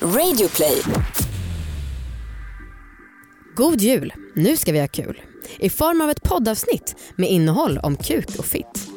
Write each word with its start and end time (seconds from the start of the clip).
Radioplay. 0.00 0.82
God 3.54 3.80
jul! 3.80 4.12
Nu 4.34 4.56
ska 4.56 4.72
vi 4.72 4.80
ha 4.80 4.88
kul. 4.88 5.20
I 5.58 5.70
form 5.70 6.00
av 6.00 6.10
ett 6.10 6.22
poddavsnitt 6.22 6.96
med 7.16 7.30
innehåll 7.30 7.78
om 7.78 7.96
kuk 7.96 8.38
och 8.38 8.44
fitt. 8.44 8.88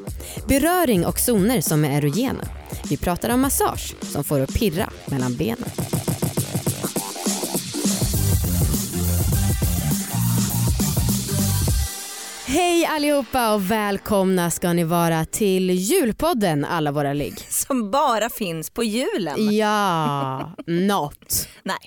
Beröring 0.47 1.05
och 1.05 1.20
zoner 1.20 1.62
som 1.62 1.85
är 1.85 1.97
erogena. 1.97 2.43
Vi 2.89 2.97
pratar 2.97 3.29
om 3.29 3.41
massage 3.41 3.96
som 4.01 4.23
får 4.23 4.39
att 4.39 4.54
pirra 4.54 4.89
mellan 5.05 5.35
benen. 5.35 5.70
Hej 12.52 12.86
allihopa 12.86 13.54
och 13.54 13.71
välkomna 13.71 14.52
ska 14.52 14.73
ni 14.73 14.84
vara 14.84 15.25
till 15.25 15.70
julpodden 15.70 16.65
alla 16.65 16.91
våra 16.91 17.14
ligg. 17.14 17.33
Som 17.50 17.91
bara 17.91 18.29
finns 18.29 18.70
på 18.70 18.83
julen. 18.83 19.55
Ja, 19.55 20.51
något. 20.68 21.47
Nej. 21.64 21.77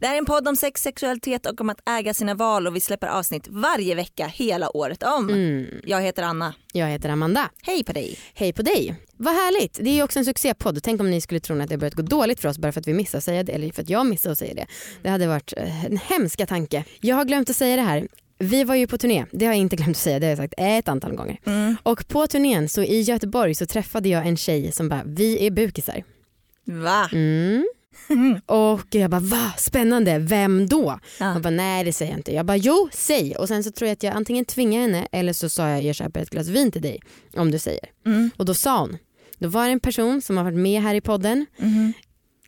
Det 0.00 0.06
här 0.06 0.14
är 0.14 0.18
en 0.18 0.24
podd 0.24 0.48
om 0.48 0.56
sex, 0.56 0.82
sexualitet 0.82 1.46
och 1.46 1.60
om 1.60 1.70
att 1.70 1.88
äga 1.88 2.14
sina 2.14 2.34
val 2.34 2.66
och 2.66 2.76
vi 2.76 2.80
släpper 2.80 3.06
avsnitt 3.06 3.48
varje 3.48 3.94
vecka 3.94 4.26
hela 4.26 4.76
året 4.76 5.02
om. 5.02 5.30
Mm. 5.30 5.66
Jag 5.84 6.02
heter 6.02 6.22
Anna. 6.22 6.54
Jag 6.72 6.86
heter 6.86 7.08
Amanda. 7.08 7.50
Hej 7.62 7.84
på 7.84 7.92
dig. 7.92 8.18
Hej 8.34 8.52
på 8.52 8.62
dig. 8.62 8.94
Vad 9.16 9.34
härligt. 9.34 9.78
Det 9.82 9.90
är 9.90 9.94
ju 9.94 10.02
också 10.02 10.18
en 10.18 10.24
succépodd. 10.24 10.82
Tänk 10.82 11.00
om 11.00 11.10
ni 11.10 11.20
skulle 11.20 11.40
tro 11.40 11.60
att 11.60 11.68
det 11.68 11.74
har 11.74 11.80
börjat 11.80 11.94
gå 11.94 12.02
dåligt 12.02 12.40
för 12.40 12.48
oss 12.48 12.58
bara 12.58 12.72
för 12.72 12.80
att 12.80 12.86
vi 12.86 12.94
missar 12.94 13.18
att 13.18 13.24
säga 13.24 13.42
det 13.42 13.52
eller 13.52 13.72
för 13.72 13.82
att 13.82 13.90
jag 13.90 14.06
missar 14.06 14.30
att 14.30 14.38
säga 14.38 14.54
det. 14.54 14.66
Det 15.02 15.08
hade 15.08 15.26
varit 15.26 15.52
eh, 15.56 15.84
en 15.84 15.96
hemska 15.96 16.46
tanke. 16.46 16.84
Jag 17.00 17.16
har 17.16 17.24
glömt 17.24 17.50
att 17.50 17.56
säga 17.56 17.76
det 17.76 17.82
här. 17.82 18.08
Vi 18.42 18.64
var 18.64 18.74
ju 18.74 18.86
på 18.86 18.98
turné, 18.98 19.24
det 19.30 19.46
har 19.46 19.52
jag 19.52 19.60
inte 19.60 19.76
glömt 19.76 19.90
att 19.90 20.02
säga, 20.02 20.18
det 20.18 20.26
har 20.26 20.30
jag 20.30 20.38
sagt 20.38 20.54
ett 20.56 20.88
antal 20.88 21.14
gånger. 21.14 21.40
Mm. 21.44 21.76
Och 21.82 22.08
på 22.08 22.26
turnén 22.26 22.68
så 22.68 22.82
i 22.82 23.00
Göteborg 23.00 23.54
så 23.54 23.66
träffade 23.66 24.08
jag 24.08 24.26
en 24.26 24.36
tjej 24.36 24.72
som 24.72 24.88
bara, 24.88 25.02
vi 25.06 25.46
är 25.46 25.50
bukisar. 25.50 26.04
Va? 26.64 27.08
Mm. 27.12 27.64
Och 28.46 28.86
jag 28.90 29.10
bara 29.10 29.20
va, 29.20 29.52
spännande, 29.58 30.18
vem 30.18 30.68
då? 30.68 30.98
Ja. 31.20 31.26
Hon 31.32 31.42
bara 31.42 31.50
nej 31.50 31.84
det 31.84 31.92
säger 31.92 32.12
jag 32.12 32.18
inte. 32.18 32.34
Jag 32.34 32.46
bara 32.46 32.56
jo, 32.56 32.88
säg. 32.92 33.36
Och 33.36 33.48
sen 33.48 33.64
så 33.64 33.70
tror 33.70 33.88
jag 33.88 33.92
att 33.92 34.02
jag 34.02 34.14
antingen 34.14 34.44
tvingar 34.44 34.80
henne 34.80 35.08
eller 35.12 35.32
så 35.32 35.48
sa 35.48 35.68
jag 35.68 35.82
jag 35.82 35.94
köper 35.94 36.20
ett 36.20 36.30
glas 36.30 36.48
vin 36.48 36.72
till 36.72 36.82
dig 36.82 37.00
om 37.36 37.50
du 37.50 37.58
säger. 37.58 37.90
Mm. 38.06 38.30
Och 38.36 38.44
då 38.44 38.54
sa 38.54 38.80
hon, 38.80 38.98
då 39.38 39.48
var 39.48 39.66
det 39.66 39.72
en 39.72 39.80
person 39.80 40.22
som 40.22 40.36
har 40.36 40.44
varit 40.44 40.58
med 40.58 40.82
här 40.82 40.94
i 40.94 41.00
podden. 41.00 41.46
Mhm. 41.58 41.92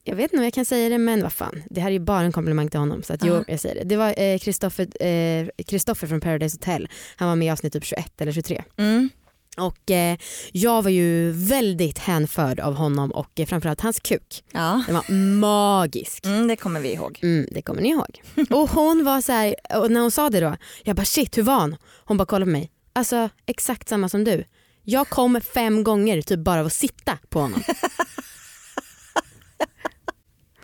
Jag 0.07 0.17
vet 0.17 0.25
inte 0.25 0.37
om 0.37 0.45
jag 0.45 0.53
kan 0.55 0.65
säga 0.65 0.89
det 0.89 0.99
men 0.99 1.23
vad 1.23 1.33
fan, 1.33 1.63
det 1.71 1.81
här 1.81 1.89
är 1.89 1.93
ju 1.93 1.99
bara 1.99 2.21
en 2.21 2.33
komplimang 2.33 2.69
till 2.71 2.81
honom 2.81 3.03
så 3.03 3.13
att 3.13 3.25
jo 3.25 3.35
Ja. 3.35 3.45
jag 3.49 3.61
säger 3.61 3.75
det. 3.75 3.85
Det 3.85 3.97
var 3.97 4.15
eh, 4.23 4.39
Kristoffer 4.39 5.03
eh, 5.07 5.47
Kristoffer 5.67 6.07
från 6.07 6.21
Paradise 6.21 6.57
Hotel, 6.57 6.89
han 7.17 7.29
var 7.29 7.37
med 7.37 7.47
i 7.47 7.51
avsnitt 7.51 7.73
typ 7.73 7.85
21 7.85 8.21
eller 8.21 8.33
23. 8.33 8.63
Mm. 8.77 9.11
Och 9.57 9.91
eh, 9.91 10.17
jag 10.53 10.83
var 10.83 10.91
ju 10.91 11.31
väldigt 11.31 11.99
hänförd 11.99 12.61
av 12.61 12.75
honom 12.75 13.11
och 13.11 13.41
eh, 13.41 13.47
framförallt 13.47 13.81
hans 13.81 14.01
kuk. 14.01 14.45
Ja. 14.53 14.83
Den 14.87 14.95
var 14.95 15.13
magisk. 15.41 16.27
Mm, 16.27 16.49
det 16.49 16.57
kommer 16.57 16.81
vi 16.81 16.93
ihåg. 16.93 17.19
Mm, 17.23 17.47
det 17.51 17.63
kommer 17.63 17.83
ni 17.83 17.89
ihåg. 17.89 18.23
Och 18.51 18.71
hon 18.71 19.05
var 19.05 19.21
så 19.21 19.33
här, 19.33 19.55
och 19.75 19.91
när 19.91 20.01
hon 20.01 20.11
sa 20.11 20.31
det 20.31 20.41
då, 20.41 20.57
jag 20.83 20.97
bara 20.97 21.05
shit 21.05 21.39
hur 21.39 21.43
var 21.43 21.55
han? 21.61 21.77
Hon 22.05 22.17
bara 22.17 22.27
kollade 22.27 22.45
på 22.45 22.51
mig, 22.53 22.71
alltså 22.93 23.29
exakt 23.47 23.89
samma 23.89 24.09
som 24.09 24.25
du. 24.25 24.45
Jag 24.83 25.09
kom 25.09 25.41
fem 25.55 25.85
gånger 25.85 26.23
typ 26.23 26.41
bara 26.41 26.61
av 26.61 26.67
att 26.67 26.73
sitta 26.73 27.19
på 27.29 27.41
honom. 27.41 27.63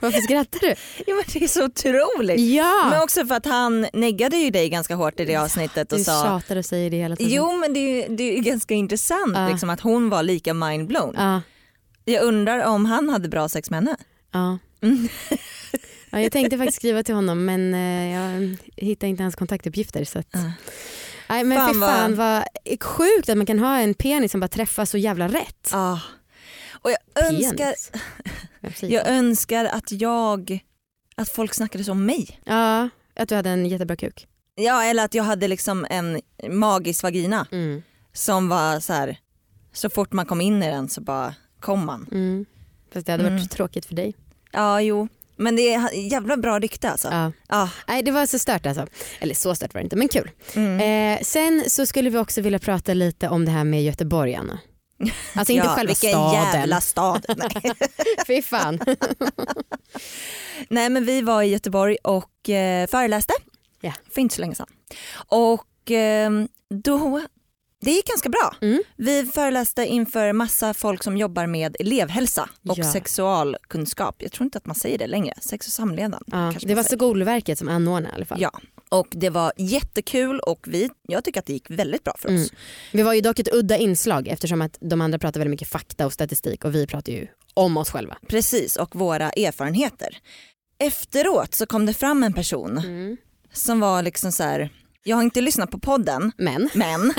Varför 0.00 0.20
skrattar 0.20 0.58
du? 0.60 0.74
Ja, 1.06 1.14
men 1.14 1.24
det 1.32 1.44
är 1.44 1.48
så 1.48 1.64
otroligt. 1.64 2.40
Ja! 2.40 2.88
Men 2.90 3.02
också 3.02 3.26
för 3.26 3.34
att 3.34 3.46
han 3.46 3.86
neggade 3.92 4.36
ju 4.36 4.50
dig 4.50 4.68
ganska 4.68 4.94
hårt 4.94 5.20
i 5.20 5.24
det 5.24 5.36
avsnittet 5.36 5.92
och 5.92 5.98
du 5.98 6.04
sa 6.04 6.22
tjatar 6.24 6.56
och 6.56 6.64
säger 6.64 6.90
det 6.90 6.96
hela 6.96 7.16
tiden. 7.16 7.32
Jo 7.32 7.56
men 7.56 7.74
det 7.74 7.80
är 7.80 8.08
ju 8.08 8.16
det 8.16 8.38
är 8.38 8.42
ganska 8.42 8.74
intressant 8.74 9.32
Ja. 9.36 9.48
liksom, 9.48 9.70
att 9.70 9.80
hon 9.80 10.08
var 10.10 10.22
lika 10.22 10.54
mindblown. 10.54 11.14
Ja, 11.18 11.42
Jag 12.04 12.22
undrar 12.24 12.64
om 12.66 12.84
han 12.86 13.08
hade 13.08 13.28
bra 13.28 13.48
sex 13.48 13.70
med 13.70 13.76
henne. 13.78 13.96
ja. 14.32 14.58
Mm. 14.82 15.08
ja. 16.10 16.20
Jag 16.20 16.32
tänkte 16.32 16.58
faktiskt 16.58 16.76
skriva 16.78 17.02
till 17.02 17.14
honom 17.14 17.44
men 17.44 17.74
eh, 17.74 18.14
jag 18.14 18.56
hittade 18.76 19.10
inte 19.10 19.22
hans 19.22 19.36
kontaktuppgifter. 19.36 20.04
Så 20.04 20.18
att... 20.18 20.26
Ja. 20.30 20.52
Nej, 21.28 21.44
men 21.44 21.58
Fan 21.58 21.74
fy 21.74 21.80
vad- 21.80 21.90
fan 21.90 22.16
vad 22.16 22.42
sjukt 22.82 23.28
att 23.28 23.36
man 23.36 23.46
kan 23.46 23.58
ha 23.58 23.78
en 23.78 23.94
penis 23.94 24.30
som 24.32 24.40
bara 24.40 24.48
träffar 24.48 24.84
så 24.84 24.98
jävla 24.98 25.28
rätt. 25.28 25.70
Och 26.82 26.90
jag 26.90 27.24
önskar. 27.24 27.74
Jag 28.86 29.08
önskar 29.08 29.64
att 29.64 29.92
jag, 29.92 30.64
att 31.16 31.28
folk 31.28 31.54
snackade 31.54 31.84
så 31.84 31.92
om 31.92 32.06
mig. 32.06 32.40
Ja, 32.44 32.88
att 33.16 33.28
du 33.28 33.34
hade 33.34 33.50
en 33.50 33.66
jättebra 33.66 33.96
kuk. 33.96 34.26
Ja 34.54 34.84
eller 34.84 35.04
att 35.04 35.14
jag 35.14 35.24
hade 35.24 35.48
liksom 35.48 35.86
en 35.90 36.20
magisk 36.48 37.02
vagina 37.02 37.46
Mm. 37.52 37.82
som 38.12 38.48
var 38.48 38.80
så 38.80 38.92
här. 38.92 39.18
så 39.72 39.90
fort 39.90 40.12
man 40.12 40.26
kom 40.26 40.40
in 40.40 40.62
i 40.62 40.66
den 40.70 40.88
så 40.88 41.00
bara 41.00 41.34
kom 41.60 41.86
man. 41.86 42.06
Mm. 42.12 42.46
Fast 42.92 43.06
det 43.06 43.12
hade 43.12 43.24
varit 43.24 43.30
Mm. 43.36 43.48
tråkigt 43.48 43.86
för 43.86 43.94
dig. 43.94 44.14
Ja 44.52 44.80
jo, 44.80 45.08
men 45.36 45.56
det 45.56 45.74
är 45.74 45.94
jävla 46.12 46.36
bra 46.36 46.58
rykte 46.58 46.90
alltså. 46.90 47.08
Ja. 47.08 47.32
Ja. 47.48 47.70
Nej 47.88 48.02
det 48.02 48.10
var 48.10 48.26
så 48.26 48.38
stört 48.38 48.66
alltså. 48.66 48.86
Eller 49.20 49.34
så 49.34 49.54
stört 49.54 49.74
var 49.74 49.80
det 49.80 49.84
inte 49.84 49.96
men 49.96 50.08
kul. 50.08 50.30
Mm. 50.54 50.80
Eh, 51.18 51.22
sen 51.22 51.64
så 51.68 51.86
skulle 51.86 52.10
vi 52.10 52.18
också 52.18 52.40
vilja 52.40 52.58
prata 52.58 52.94
lite 52.94 53.28
om 53.28 53.44
det 53.44 53.50
här 53.50 53.64
med 53.64 53.84
Göteborg 53.84 54.34
Anna. 54.34 54.58
Alltså 55.34 55.52
inte 55.52 55.66
ja, 55.66 55.74
själva 55.74 55.88
vilken 55.88 56.10
staden. 56.10 56.32
jävla 56.60 56.80
stad. 56.80 57.24
Nej. 57.36 57.72
Fy 58.26 58.42
fan. 58.42 58.80
Nej 60.68 60.90
men 60.90 61.04
vi 61.04 61.22
var 61.22 61.42
i 61.42 61.46
Göteborg 61.46 61.96
och 62.02 62.48
eh, 62.50 62.86
föreläste 62.86 63.32
Ja. 63.80 63.92
för 64.14 64.20
inte 64.20 64.34
så 64.34 64.40
länge 64.40 64.54
sedan. 64.54 64.66
Och 65.26 65.90
eh, 65.90 66.30
då, 66.74 67.22
det 67.80 67.90
gick 67.90 68.06
ganska 68.06 68.28
bra. 68.28 68.54
Mm. 68.60 68.82
Vi 68.96 69.26
föreläste 69.26 69.86
inför 69.86 70.32
massa 70.32 70.74
folk 70.74 71.02
som 71.02 71.16
jobbar 71.16 71.46
med 71.46 71.76
elevhälsa 71.80 72.48
och 72.68 72.78
Ja. 72.78 72.92
sexualkunskap. 72.92 74.16
Jag 74.22 74.32
tror 74.32 74.44
inte 74.44 74.58
att 74.58 74.66
man 74.66 74.74
säger 74.76 74.98
det 74.98 75.06
längre, 75.06 75.34
sex 75.40 75.66
och 75.66 75.72
samlevnad. 75.72 76.22
Ja, 76.26 76.54
det 76.60 76.74
var. 76.74 76.82
Skolverket 76.82 77.58
som 77.58 77.68
anordnade 77.68 78.12
i 78.12 78.16
alla 78.16 78.24
fall. 78.24 78.40
Ja, 78.40 78.60
och 78.88 79.06
det 79.10 79.30
var 79.30 79.52
jättekul 79.56 80.40
och 80.40 80.66
vi, 80.68 80.90
jag 81.08 81.24
tycker 81.24 81.40
att 81.40 81.46
det 81.46 81.52
gick 81.52 81.70
väldigt 81.70 82.04
bra 82.04 82.14
för 82.18 82.28
oss. 82.28 82.32
Mm. 82.32 82.48
Vi 82.92 83.02
var 83.02 83.14
ju 83.14 83.20
dock 83.20 83.38
ett 83.38 83.54
udda 83.54 83.76
inslag 83.76 84.28
eftersom 84.28 84.62
att 84.62 84.78
de 84.80 85.00
andra 85.00 85.18
pratar 85.18 85.40
väldigt 85.40 85.50
mycket 85.50 85.68
fakta 85.68 86.06
och 86.06 86.12
statistik 86.12 86.64
och 86.64 86.74
vi 86.74 86.86
pratar 86.86 87.12
ju 87.12 87.26
om 87.54 87.76
oss 87.76 87.90
själva. 87.90 88.16
Precis, 88.28 88.76
och 88.76 88.94
våra 88.96 89.30
erfarenheter. 89.30 90.18
Efteråt 90.78 91.54
så 91.54 91.66
kom 91.66 91.86
det 91.86 91.94
fram 91.94 92.22
en 92.24 92.32
person 92.32 92.78
Mm. 92.78 93.16
som 93.52 93.80
var 93.80 94.02
liksom 94.02 94.32
så 94.32 94.42
här. 94.42 94.70
Jag 95.04 95.16
har 95.16 95.22
inte 95.22 95.40
lyssnat 95.40 95.70
på 95.70 95.78
podden 95.78 96.32
Men, 96.38 96.68
men 96.74 97.12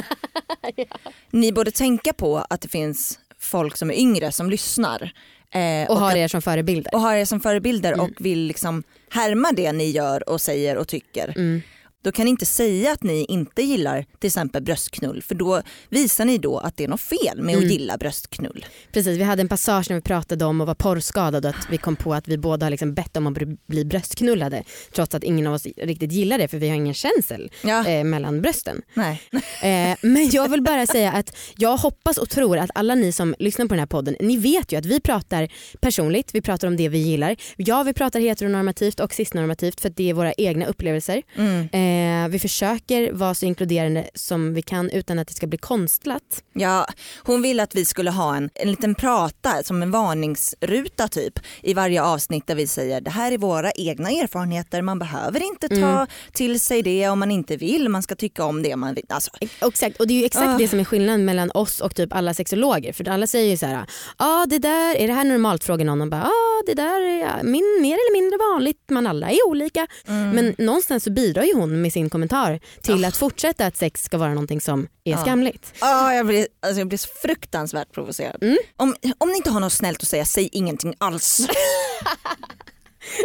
ni 1.31 1.51
borde 1.51 1.71
tänka 1.71 2.13
på 2.13 2.37
att 2.49 2.61
det 2.61 2.67
finns 2.67 3.19
folk 3.39 3.77
som 3.77 3.91
är 3.91 3.95
yngre 3.95 4.31
som 4.31 4.49
lyssnar. 4.49 5.11
Eh, 5.53 5.89
och 5.89 5.97
har 5.99 6.09
att- 6.11 6.15
er 6.17 6.27
som 6.27 6.41
förebilder. 6.41 6.95
och 6.95 7.01
har 7.01 7.15
er 7.15 7.25
som 7.25 7.39
förebilder 7.39 7.93
Mm. 7.93 8.05
och 8.05 8.11
vill 8.19 8.39
liksom 8.39 8.83
härma 9.09 9.51
det 9.51 9.71
ni 9.71 9.89
gör 9.91 10.29
och 10.29 10.41
säger 10.41 10.77
och 10.77 10.87
tycker. 10.87 11.33
Mm. 11.37 11.61
Då 12.03 12.11
kan 12.11 12.25
ni 12.25 12.29
inte 12.31 12.45
säga 12.45 12.91
att 12.91 13.03
ni 13.03 13.25
inte 13.29 13.61
gillar 13.61 14.05
till 14.19 14.27
exempel 14.27 14.63
bröstknull 14.63 15.21
för 15.21 15.35
då 15.35 15.61
visar 15.89 16.25
ni 16.25 16.37
då 16.37 16.57
att 16.57 16.77
det 16.77 16.83
är 16.83 16.87
något 16.87 17.01
fel 17.01 17.41
med 17.41 17.53
Mm. 17.55 17.65
att 17.65 17.71
gilla 17.71 17.97
bröstknull. 17.97 18.65
Precis, 18.93 19.17
vi 19.17 19.23
hade 19.23 19.41
en 19.41 19.47
passage 19.49 19.85
när 19.89 19.95
vi 19.95 20.01
pratade 20.01 20.45
om 20.45 20.61
att 20.61 20.67
vara 20.67 20.75
porrskadad 20.75 21.45
och 21.45 21.49
att 21.49 21.67
vi 21.71 21.77
kom 21.77 21.95
på 21.95 22.13
att 22.13 22.27
vi 22.27 22.37
båda 22.37 22.65
har 22.65 22.71
liksom 22.71 22.93
bett 22.93 23.17
om 23.17 23.27
att 23.27 23.33
bli- 23.67 23.85
bröstknullade 23.85 24.63
trots 24.95 25.15
att 25.15 25.23
ingen 25.23 25.47
av 25.47 25.53
oss 25.53 25.67
riktigt 25.77 26.11
gillar 26.11 26.37
det 26.37 26.47
för 26.47 26.57
vi 26.57 26.69
har 26.69 26.75
ingen 26.75 26.93
känsel 26.93 27.51
Ja, 27.63 27.87
eh, 27.87 28.03
mellan 28.03 28.41
brösten. 28.41 28.81
nej. 28.93 29.21
Eh, 29.63 29.97
men 30.01 30.29
jag 30.31 30.49
vill 30.49 30.61
bara 30.61 30.87
säga 30.87 31.11
att 31.11 31.35
jag 31.57 31.77
hoppas 31.77 32.17
och 32.17 32.29
tror 32.29 32.57
att 32.57 32.69
alla 32.75 32.95
ni 32.95 33.11
som 33.11 33.35
lyssnar 33.39 33.65
på 33.65 33.73
den 33.73 33.79
här 33.79 33.85
podden, 33.85 34.15
ni 34.19 34.37
vet 34.37 34.71
ju 34.71 34.77
att 34.77 34.85
vi 34.85 34.99
pratar 34.99 35.47
personligt, 35.81 36.29
vi 36.35 36.41
pratar 36.41 36.67
om 36.67 36.77
det 36.77 36.89
vi 36.89 36.97
gillar. 36.97 37.35
Ja, 37.57 37.83
vi 37.83 37.93
pratar 37.93 38.19
heteronormativt 38.19 38.99
och 38.99 39.13
cisnormativt 39.13 39.81
för 39.81 39.89
att 39.89 39.95
det 39.97 40.09
är 40.09 40.13
våra 40.13 40.33
egna 40.33 40.65
upplevelser. 40.65 41.21
Mm. 41.35 41.69
Eh, 41.71 41.90
vi 42.29 42.39
försöker 42.39 43.11
vara 43.13 43.33
så 43.33 43.45
inkluderande 43.45 44.09
som 44.15 44.53
vi 44.53 44.61
kan 44.61 44.89
utan 44.89 45.19
att 45.19 45.27
det 45.27 45.33
ska 45.33 45.47
bli 45.47 45.57
konstlat. 45.57 46.43
Ja, 46.53 46.85
hon 47.23 47.41
ville 47.41 47.63
att 47.63 47.75
vi 47.75 47.85
skulle 47.85 48.11
ha 48.11 48.35
en, 48.35 48.49
en 48.55 48.69
liten 48.71 48.95
prata 48.95 49.63
som 49.63 49.81
en 49.81 49.91
varningsruta 49.91 51.07
typ 51.07 51.39
i 51.61 51.73
varje 51.73 52.03
avsnitt 52.03 52.47
där 52.47 52.55
vi 52.55 52.67
säger 52.67 53.01
det 53.01 53.11
här 53.11 53.31
är 53.31 53.37
våra 53.37 53.71
egna 53.71 54.09
erfarenheter, 54.09 54.81
man 54.81 54.99
behöver 54.99 55.43
inte 55.43 55.67
ta 55.69 55.75
Mm. 55.75 56.07
till 56.33 56.59
sig 56.59 56.81
det 56.81 57.07
om 57.09 57.19
man 57.19 57.31
inte 57.31 57.57
vill, 57.57 57.89
man 57.89 58.03
ska 58.03 58.15
tycka 58.15 58.43
om 58.45 58.63
det 58.63 58.75
man 58.75 58.93
vill. 58.93 59.05
Alltså, 59.09 59.31
Exakt, 59.61 59.99
och 59.99 60.07
det 60.07 60.13
är 60.13 60.19
ju 60.19 60.25
exakt 60.25 60.47
Ah. 60.47 60.57
det 60.57 60.67
som 60.67 60.79
är 60.79 60.83
skillnaden 60.83 61.25
mellan 61.25 61.51
oss 61.51 61.79
och 61.81 61.95
typ 61.95 62.13
alla 62.13 62.33
sexologer. 62.33 62.93
För 62.93 63.09
alla 63.09 63.27
säger 63.27 63.51
ju 63.51 63.57
så 63.57 63.65
här, 63.65 63.73
ja 63.73 63.85
ah, 64.17 64.45
det 64.45 64.59
där, 64.59 64.95
är 64.95 65.07
det 65.07 65.13
här 65.13 65.23
normalt? 65.23 65.63
Frågar 65.63 65.85
någon 65.85 66.01
och 66.01 66.07
bara, 66.09 66.23
ah, 66.23 66.63
det 66.65 66.73
där 66.73 67.01
är 67.01 67.43
min, 67.43 67.79
mer 67.81 67.93
eller 67.93 68.13
mindre 68.21 68.37
vanligt, 68.37 68.89
man 68.89 69.07
alla 69.07 69.29
är 69.29 69.47
olika. 69.47 69.87
mm. 70.07 70.29
Men 70.29 70.55
någonstans 70.57 71.03
så 71.03 71.11
bidrar 71.11 71.43
ju 71.43 71.53
hon 71.55 71.80
med 71.81 71.93
sin 71.93 72.09
kommentar 72.09 72.59
till 72.81 73.05
att 73.05 73.17
fortsätta 73.17 73.65
att 73.65 73.77
sex 73.77 74.03
ska 74.03 74.17
vara 74.17 74.29
någonting 74.29 74.61
som 74.61 74.87
är 75.03 75.15
Ah. 75.15 75.21
skamligt. 75.21 75.73
Ah, 75.79 76.13
jag, 76.13 76.25
blir, 76.25 76.47
alltså 76.59 76.79
jag 76.79 76.87
blir 76.87 76.97
så 76.97 77.09
fruktansvärt 77.21 77.91
provocerad. 77.91 78.43
Mm. 78.43 78.57
Om, 78.77 78.95
om 79.17 79.29
ni 79.29 79.35
inte 79.37 79.49
har 79.49 79.59
något 79.59 79.73
snällt 79.73 80.01
att 80.01 80.07
säga, 80.07 80.25
säg 80.25 80.49
ingenting 80.51 80.93
alls. 80.97 81.47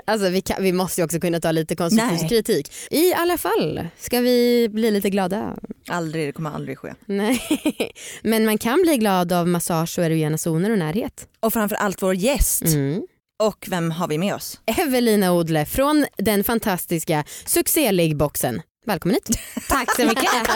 Alltså 0.05 0.29
vi, 0.29 0.41
kan, 0.41 0.63
vi 0.63 0.73
måste 0.73 1.01
ju 1.01 1.05
också 1.05 1.21
kunna 1.21 1.41
ta 1.41 1.53
lite 1.53 1.77
konstruktiv 1.77 2.29
kritik. 2.29 2.73
I 2.91 3.15
alla 3.15 3.39
fall 3.39 3.89
ska 3.99 4.21
vi 4.21 4.69
bli 4.73 4.91
lite 4.91 5.11
glada. 5.11 5.57
aldrig, 5.89 6.29
det 6.29 6.33
kommer 6.33 6.51
aldrig 6.51 6.79
ske. 6.79 6.95
Nej. 7.07 7.41
Men 8.23 8.45
man 8.45 8.59
kan 8.59 8.83
bli 8.83 8.97
glad 8.97 9.33
av 9.33 9.49
massage 9.49 9.99
och 9.99 10.05
erogena 10.05 10.39
zoner 10.39 10.71
och 10.71 10.79
närhet. 10.79 11.29
Och 11.41 11.53
framför 11.53 11.77
allt 11.77 12.03
vår 12.03 12.15
gäst. 12.15 12.63
Mm. 12.65 13.07
Och 13.39 13.67
vem 13.71 13.91
har 13.91 14.09
vi 14.09 14.19
med 14.19 14.35
oss? 14.35 14.61
Evelina 14.67 15.33
Odle 15.33 15.67
från 15.67 16.07
den 16.17 16.45
fantastiska 16.45 17.25
succéliggboxen. 17.45 18.63
Välkommen 18.87 19.15
hit. 19.15 19.39
Tack 19.69 19.97
så 19.97 20.07
mycket. 20.07 20.31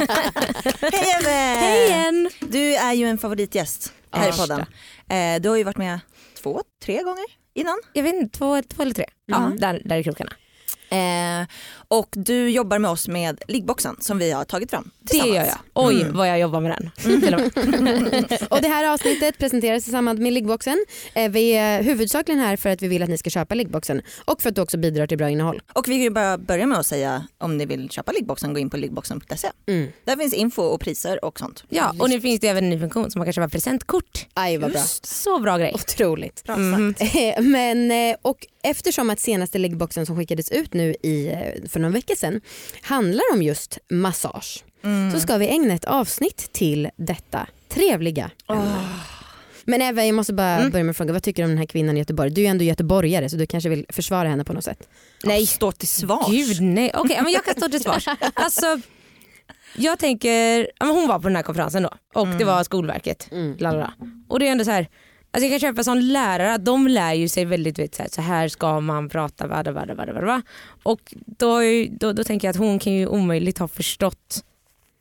Hej 0.81 1.15
Eve! 1.21 1.31
Hej 1.61 1.87
igen. 1.87 2.31
Du 2.41 2.75
är 2.75 2.93
ju 2.93 3.07
en 3.07 3.19
favoritgäst 3.19 3.93
här 4.13 4.29
i 4.29 4.33
podden. 4.33 4.61
Eh, 5.09 5.41
du 5.43 5.49
har 5.49 5.57
ju 5.57 5.65
varit 5.65 5.77
med 5.77 6.01
två, 6.43 6.63
tre 6.85 7.03
gånger 7.03 7.25
innan. 7.55 7.81
Jag 7.93 8.03
vet 8.03 8.15
inte, 8.15 8.39
två, 8.39 8.63
två 8.63 8.83
eller 8.83 8.95
tre. 8.95 9.07
Mm. 9.33 9.53
Ja, 9.53 9.67
där, 9.67 9.83
där 9.85 9.97
i 9.97 10.05
krokarna. 10.05 10.33
Eh, 10.91 11.47
och 11.89 12.09
du 12.13 12.51
jobbar 12.51 12.79
med 12.79 12.91
oss 12.91 13.09
med 13.09 13.41
liggboxen 13.49 13.97
som 14.01 14.19
vi 14.19 14.31
har 14.33 14.45
tagit 14.45 14.71
fram 14.71 14.91
Det 15.01 15.09
tillsammans. 15.09 15.37
gör 15.37 15.45
jag. 15.45 15.59
Oj 15.75 16.01
Mm. 16.03 16.17
vad 16.17 16.29
jag 16.29 16.39
jobbar 16.41 16.61
med 16.61 16.71
den. 16.71 16.91
Till 17.21 17.35
och 18.51 18.63
det 18.63 18.69
här 18.69 18.93
avsnittet 18.93 19.39
presenteras 19.39 19.89
i 19.89 19.91
samband 19.91 20.19
med 20.19 20.33
liggboxen. 20.33 20.85
Eh, 21.15 21.31
Vi 21.31 21.51
är 21.53 21.83
huvudsakligen 21.83 22.41
här 22.41 22.57
för 22.57 22.71
att 22.71 22.83
vi 22.83 22.89
vill 22.89 23.03
att 23.03 23.09
ni 23.09 23.19
ska 23.19 23.31
köpa 23.31 23.55
liggboxen 23.55 24.03
och 24.25 24.43
för 24.43 24.49
att 24.49 24.55
du 24.55 24.63
också 24.63 24.79
bidrar 24.79 25.07
till 25.07 25.19
bra 25.19 25.31
innehåll. 25.31 25.63
Och 25.73 25.89
vi 25.89 25.95
ju 25.95 26.11
bara 26.11 26.39
börja 26.39 26.67
med 26.67 26.79
att 26.79 26.87
säga 26.87 27.27
om 27.39 27.57
ni 27.59 27.67
vill 27.67 27.91
köpa 27.91 28.13
liggboxen, 28.13 28.53
gå 28.55 28.59
in 28.61 28.71
på 28.71 28.77
liggboxen.se. 28.77 29.49
Mm. 29.67 29.89
Där 30.05 30.17
finns 30.17 30.35
info 30.35 30.63
och 30.63 30.81
priser 30.81 31.25
och 31.25 31.39
sånt. 31.39 31.65
Ja, 31.69 31.95
och 31.99 32.11
nu 32.11 32.21
finns 32.21 32.41
det 32.41 32.49
även 32.49 32.65
en 32.65 32.71
ny 32.71 32.79
funktion 32.81 33.11
som 33.11 33.19
man 33.19 33.27
kan 33.27 33.33
köpa 33.33 33.49
presentkort. 33.49 34.27
Aj 34.35 34.57
vad 34.59 34.71
bra. 34.73 34.81
Så 35.03 35.39
bra 35.39 35.59
grej. 35.59 35.73
Otroligt. 35.75 36.49
Mhm. 36.49 36.95
Eh, 37.21 37.43
Men, 37.43 37.93
och 38.23 38.47
eftersom 38.63 39.11
att 39.11 39.21
senaste 39.21 39.59
liggboxen 39.59 40.07
som 40.07 40.17
skickades 40.17 40.51
ut 40.51 40.75
nu 40.75 40.95
i, 41.03 41.27
eh, 41.29 41.69
för 41.69 41.81
några 41.81 41.93
veckor 41.93 42.15
sedan 42.15 42.41
handlar 42.83 43.25
om 43.33 43.43
just 43.43 43.79
massage 43.91 44.65
Mm. 44.85 45.13
så 45.13 45.21
ska 45.21 45.37
vi 45.37 45.49
ägna 45.49 45.75
ett 45.75 45.85
avsnitt 45.85 46.53
till 46.53 46.89
detta 46.97 47.47
trevliga 47.69 48.31
ämne. 48.49 48.89
Men 49.65 49.83
Eva 49.83 50.05
jag 50.05 50.15
måste 50.15 50.33
bara 50.33 50.57
Mm. 50.59 50.71
börja 50.71 50.85
med 50.85 50.91
att 50.91 50.97
fråga, 50.97 51.13
vad 51.13 51.23
tycker 51.23 51.43
du 51.43 51.45
om 51.45 51.51
den 51.51 51.59
här 51.59 51.67
kvinnan 51.67 51.97
i 51.97 51.99
Göteborg? 52.01 52.31
Du 52.31 52.41
är 52.41 52.45
ju 52.45 52.49
ändå 52.51 52.65
göteborgare 52.65 53.29
så 53.29 53.37
du 53.37 53.47
kanske 53.47 53.69
vill 53.69 53.87
försvara 53.89 54.29
henne 54.29 54.45
på 54.45 54.53
något 54.53 54.65
sätt. 54.65 54.89
Nej, 55.25 55.47
stå 55.47 55.73
till 55.73 55.89
svars. 55.89 56.27
Gud 56.31 56.61
nej. 56.61 56.91
Okej 56.95 57.19
men 57.23 57.33
jag 57.33 57.45
kan 57.45 57.55
stå 57.55 57.69
till 57.69 57.81
svars. 57.83 58.07
Alltså, 58.35 58.81
jag 59.77 59.99
tänker, 59.99 60.69
hon 60.81 61.09
var 61.09 61.19
på 61.19 61.29
den 61.29 61.37
här 61.37 61.43
konferensen 61.43 61.83
då 61.83 61.91
och 62.15 62.27
det 62.29 62.45
var 62.45 62.65
Skolverket. 62.65 63.29
Mm. 63.33 63.57
Lalala. 63.59 63.95
Och 64.29 64.39
det 64.39 64.47
är 64.49 64.53
ändå 64.53 64.65
så 64.65 64.71
här, 64.71 64.89
alltså 65.31 65.47
jag 65.49 65.51
kan 65.51 65.61
köpa 65.69 65.85
som 65.85 65.99
lärare, 65.99 66.59
de 66.59 66.89
lär 66.89 67.13
ju 67.15 67.29
sig 67.29 67.45
väldigt, 67.45 67.79
vet, 67.79 67.95
så, 67.95 68.03
här, 68.03 68.09
så 68.11 68.21
här 68.21 68.49
ska 68.49 68.81
man 68.81 69.09
prata, 69.09 69.47
vada, 69.47 69.73
vada, 69.73 69.95
vada, 69.95 70.13
vada. 70.13 70.43
och 70.83 71.15
då, 71.27 71.59
då, 71.91 72.13
då 72.13 72.25
tänker 72.25 72.49
jag 72.49 72.51
att 72.53 72.57
hon 72.59 72.79
kan 72.79 72.93
ju 72.93 73.07
omöjligt 73.07 73.59
ha 73.59 73.69
förstått 73.69 74.45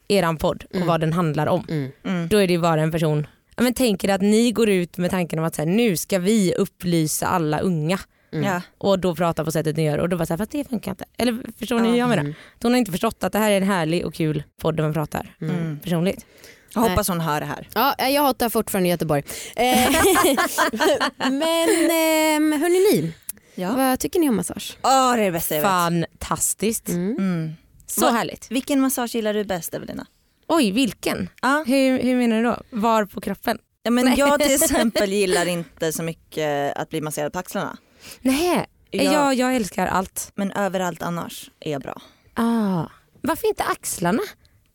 eran 0.07 0.37
podd 0.37 0.63
och 0.69 0.75
Mm. 0.75 0.87
vad 0.87 0.99
den 1.01 1.13
handlar 1.13 1.47
om. 1.47 1.65
Mm. 1.69 1.91
Mm. 2.03 2.27
Då 2.27 2.37
är 2.37 2.47
det 2.47 2.53
ju 2.53 2.59
bara 2.59 2.81
en 2.81 2.91
person, 2.91 3.27
ja, 3.55 3.63
men 3.63 3.73
tänker 3.73 4.09
att 4.09 4.21
ni 4.21 4.51
går 4.51 4.69
ut 4.69 4.97
med 4.97 5.11
tanken 5.11 5.39
om 5.39 5.45
att 5.45 5.55
så 5.55 5.61
här, 5.61 5.69
nu 5.69 5.97
ska 5.97 6.19
vi 6.19 6.53
upplysa 6.57 7.27
alla 7.27 7.59
unga 7.59 7.99
Mm. 8.31 8.45
Ja. 8.45 8.61
och 8.77 8.99
då 8.99 9.15
prata 9.15 9.45
på 9.45 9.51
sättet 9.51 9.77
ni 9.77 9.85
gör 9.85 9.97
och 9.97 10.09
då 10.09 10.17
var 10.17 10.25
så 10.25 10.33
här, 10.33 10.37
fast 10.37 10.51
det 10.51 10.69
funkar 10.69 10.91
inte. 10.91 11.05
Eller 11.17 11.37
förstår 11.59 11.79
ni 11.79 11.89
hur 11.89 11.95
jag 11.97 12.09
menar? 12.09 12.23
Mm. 12.23 12.33
Hon 12.61 12.71
har 12.71 12.77
inte 12.79 12.91
förstått 12.91 13.23
att 13.23 13.33
det 13.33 13.39
här 13.39 13.51
är 13.51 13.57
en 13.57 13.63
härlig 13.67 14.05
och 14.05 14.13
kul 14.13 14.43
podd 14.61 14.75
där 14.75 14.83
man 14.83 14.93
pratar 14.93 15.35
Mm. 15.41 15.79
personligt. 15.79 16.25
Jag 16.73 16.81
hoppas 16.81 17.07
hon 17.07 17.19
hör 17.21 17.39
det 17.39 17.45
här. 17.45 17.67
Ja, 17.73 17.95
jag 18.09 18.21
hatar 18.21 18.49
fortfarande 18.49 18.89
Göteborg. 18.89 19.23
Eh, 19.55 19.91
Men 21.17 21.69
eh, 21.69 22.59
hörni 22.59 22.79
ni, 23.01 23.13
Ja. 23.55 23.73
vad 23.75 23.99
tycker 23.99 24.19
ni 24.19 24.29
om 24.29 24.35
massage? 24.35 24.77
Åh, 24.83 25.13
det 25.15 25.21
är 25.21 25.25
det 25.25 25.31
bästa 25.31 25.55
jag 25.55 25.61
vet. 25.61 25.71
Fantastiskt. 25.71 26.89
Mm. 26.89 27.15
Mm. 27.17 27.53
Så 27.85 28.01
Vad- 28.01 28.13
härligt. 28.13 28.51
Vilken 28.51 28.81
massage 28.81 29.15
gillar 29.15 29.33
du 29.33 29.43
bäst 29.43 29.73
Evelina? 29.73 30.05
Oj 30.47 30.71
vilken? 30.71 31.29
Ja. 31.41 31.63
Hur, 31.67 31.99
hur 31.99 32.15
menar 32.15 32.37
du 32.37 32.43
då? 32.43 32.57
Var 32.69 33.05
på 33.05 33.21
kroppen? 33.21 33.57
Ja, 33.83 33.91
men 33.91 34.05
Nej. 34.05 34.15
jag 34.17 34.39
till 34.39 34.55
exempel 34.63 35.11
gillar 35.13 35.45
inte 35.45 35.91
så 35.91 36.03
mycket 36.03 36.77
att 36.77 36.89
bli 36.89 37.01
masserad 37.01 37.33
på 37.33 37.39
axlarna. 37.39 37.77
Nej, 38.21 38.65
Jag- 38.91 39.03
jag, 39.13 39.33
jag 39.33 39.55
älskar 39.55 39.87
allt. 39.87 40.31
Men 40.35 40.51
överallt 40.51 41.01
annars 41.01 41.49
är 41.59 41.71
jag 41.71 41.81
bra. 41.81 42.01
Ah. 42.33 42.85
Varför 43.21 43.47
inte 43.47 43.63
axlarna? 43.63 44.21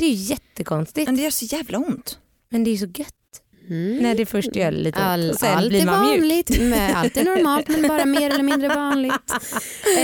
Det 0.05 0.09
är 0.09 0.15
ju 0.15 0.23
jättekonstigt. 0.25 1.06
Men 1.09 1.17
det 1.17 1.23
gör 1.23 1.31
så 1.31 1.45
jävla 1.45 1.79
ont. 1.79 2.19
Men 2.49 2.65
det 2.65 2.71
är 2.71 2.73
ju 2.73 2.79
så 2.79 2.87
gött 3.01 3.11
Mm. 3.71 3.97
när 3.97 4.15
det 4.15 4.27
först 4.27 4.56
gör 4.56 4.71
lite 4.71 4.99
ont 4.99 5.06
All, 5.06 5.31
och 5.31 5.37
sen 5.37 5.59
allt 5.59 5.69
blir 5.69 5.81
är 5.83 5.87
man 5.87 6.09
mjuk. 6.11 6.21
vanligt, 6.21 6.61
med, 6.61 6.97
allt 6.97 7.17
är 7.17 7.25
normalt 7.25 7.69
men 7.69 7.89
bara 7.89 8.05
mer 8.05 8.31
eller 8.31 8.43
mindre 8.43 8.69
vanligt. 8.69 9.15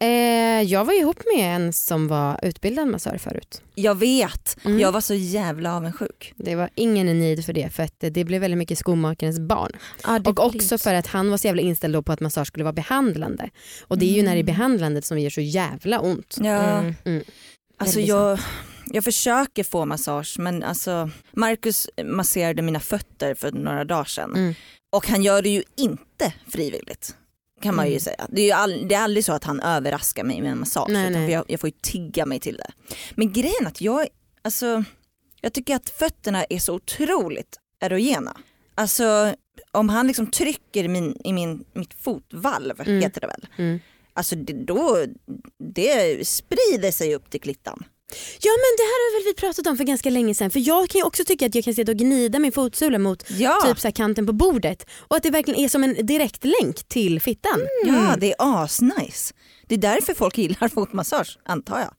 Eh, 0.00 0.08
eh, 0.08 0.62
jag 0.62 0.84
var 0.84 1.00
ihop 1.00 1.22
med 1.36 1.56
en 1.56 1.72
som 1.72 2.08
var 2.08 2.38
utbildad 2.42 2.88
massör 2.88 3.18
förut. 3.18 3.62
Jag 3.74 3.94
vet, 3.94 4.56
Mm. 4.64 4.80
jag 4.80 4.92
var 4.92 5.00
så 5.00 5.14
jävla 5.14 5.76
avundsjuk. 5.76 6.32
Det 6.36 6.54
var 6.54 6.70
ingen 6.74 7.18
need 7.18 7.44
för 7.44 7.52
det 7.52 7.70
för 7.74 7.82
att 7.82 7.94
det 7.98 8.24
blev 8.24 8.40
väldigt 8.40 8.58
mycket 8.58 8.78
skomakarens 8.78 9.38
barn. 9.40 9.72
Det 10.22 10.30
Och 10.30 10.40
också 10.46 10.68
så. 10.68 10.78
för 10.78 10.94
att 10.94 11.06
han 11.06 11.30
var 11.30 11.36
så 11.38 11.46
jävla 11.46 11.62
inställd 11.62 12.04
på 12.06 12.12
att 12.12 12.20
massage 12.20 12.46
skulle 12.46 12.64
vara 12.64 12.72
behandlande. 12.72 13.50
Och 13.82 13.98
det 13.98 14.06
är 14.06 14.12
ju 14.16 14.22
när 14.22 14.34
det 14.34 14.40
är 14.40 14.44
behandlandet 14.44 15.04
som 15.04 15.18
gör 15.18 15.30
så 15.30 15.40
jävla 15.40 16.00
ont. 16.00 16.36
Ja. 16.40 16.44
Mm. 16.78 16.94
Mm. 17.04 17.24
Alltså 17.80 18.00
jag, 18.00 18.38
jag 18.92 19.04
försöker 19.04 19.64
få 19.64 19.84
massage 19.84 20.36
men 20.38 20.62
alltså 20.62 21.10
Marcus 21.32 21.88
masserade 22.04 22.62
mina 22.62 22.80
fötter 22.80 23.34
för 23.34 23.52
några 23.52 23.84
dagar 23.84 24.04
sedan 24.04 24.34
Mm. 24.36 24.54
och 24.90 25.06
han 25.08 25.22
gör 25.22 25.42
det 25.42 25.48
ju 25.48 25.62
inte 25.76 26.32
frivilligt. 26.48 27.14
Kan 27.62 27.74
man 27.74 27.84
ju 27.86 27.90
Mm. 27.92 28.00
säga. 28.00 28.26
Det 28.28 28.40
är, 28.40 28.44
ju 28.46 28.52
all, 28.52 28.88
det 28.88 28.94
är 28.94 29.00
aldrig 29.00 29.24
så 29.24 29.32
att 29.32 29.44
han 29.44 29.60
överraskar 29.60 30.24
mig 30.24 30.40
med 30.40 30.52
en 30.52 30.58
massage. 30.58 30.88
Nej, 30.90 31.10
utan 31.10 31.22
nej. 31.22 31.30
Jag, 31.32 31.44
jag 31.48 31.60
får 31.60 31.68
ju 31.70 31.76
tigga 31.82 32.26
mig 32.26 32.40
till 32.40 32.56
det. 32.56 32.70
Men 33.14 33.32
grejen 33.32 33.66
att 33.66 33.80
jag, 33.80 34.06
alltså, 34.42 34.84
jag 35.40 35.52
tycker 35.52 35.76
att 35.76 35.90
fötterna 35.90 36.44
är 36.44 36.58
så 36.58 36.74
otroligt 36.74 37.56
erogena. 37.80 38.36
Alltså 38.74 39.34
om 39.70 39.88
han 39.88 40.06
liksom 40.06 40.26
trycker 40.30 40.84
i, 40.84 40.88
min, 40.88 41.16
i 41.24 41.32
min, 41.32 41.64
mitt 41.72 41.94
fotvalv, 41.94 42.80
Mm. 42.80 43.02
heter 43.02 43.20
det 43.20 43.26
väl. 43.26 43.46
Mm. 43.56 43.80
Alltså 44.12 44.36
det, 44.36 44.52
då, 44.52 45.04
det 45.74 46.28
sprider 46.28 46.90
sig 46.90 47.14
upp 47.14 47.30
till 47.30 47.40
klittan. 47.40 47.84
Ja 48.40 48.50
men 48.50 48.76
det 48.76 48.82
här 48.82 48.98
har 49.12 49.18
väl 49.18 49.24
vi 49.24 49.34
pratat 49.34 49.66
om 49.66 49.76
för 49.76 49.84
ganska 49.84 50.10
länge 50.10 50.34
sedan 50.34 50.50
för 50.50 50.60
jag 50.68 50.88
kan 50.88 50.98
ju 50.98 51.04
också 51.04 51.24
tycka 51.24 51.46
att 51.46 51.54
jag 51.54 51.64
kan 51.64 51.74
sitta 51.74 51.92
och 51.92 51.98
gnida 51.98 52.38
min 52.38 52.52
fotsula 52.52 52.98
mot 52.98 53.24
Ja, 53.30 53.60
typ 53.66 53.80
så 53.80 53.86
här 53.88 53.92
kanten 53.92 54.26
på 54.26 54.32
bordet 54.32 54.86
och 54.98 55.16
att 55.16 55.22
det 55.22 55.30
verkligen 55.30 55.60
är 55.60 55.68
som 55.68 55.84
en 55.84 56.06
direkt 56.06 56.44
länk 56.44 56.88
till 56.88 57.20
fittan. 57.20 57.60
ja 57.84 58.16
det 58.18 58.30
är 58.30 58.34
asnice. 58.64 59.34
Det 59.66 59.74
är 59.74 59.78
därför 59.78 60.14
folk 60.14 60.38
gillar 60.38 60.68
fotmassage 60.74 61.38
antar 61.44 61.78
jag. 61.80 61.94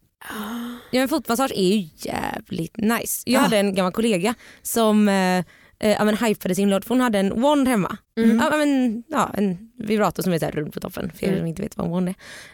Ja, 0.92 1.00
men 1.00 1.10
fotmassage 1.10 1.52
är 1.56 1.76
ju 1.76 1.90
jävligt 1.98 2.78
nice. 2.78 3.24
Jag 3.26 3.40
Ja. 3.40 3.40
hade 3.44 3.58
en 3.58 3.76
gammal 3.76 3.92
kollega 3.92 4.34
som 4.62 5.10
eh, 5.10 5.44
eh, 5.80 5.92
ja, 5.92 6.04
men 6.04 6.18
hypade 6.18 6.56
sin 6.56 6.70
låt 6.70 6.86
för 6.86 6.90
hon 6.96 7.02
hade 7.02 7.20
en 7.20 7.42
wand 7.42 7.68
hemma. 7.68 7.98
Mm. 8.18 8.38
Ja, 8.52 8.58
men, 8.58 9.04
ja, 9.08 9.32
en 9.34 9.58
vibrator 9.78 10.24
som 10.24 10.34
är 10.34 10.40
så 10.40 10.46
här 10.46 10.52
rund 10.52 10.74
på 10.74 10.80
toppen 10.80 11.12
för 11.16 11.24
er 11.24 11.28
Mm. 11.28 11.40
som 11.40 11.48
inte 11.48 11.62
vet 11.62 11.78
vad 11.78 11.86
en 11.86 11.92
wand 11.92 12.14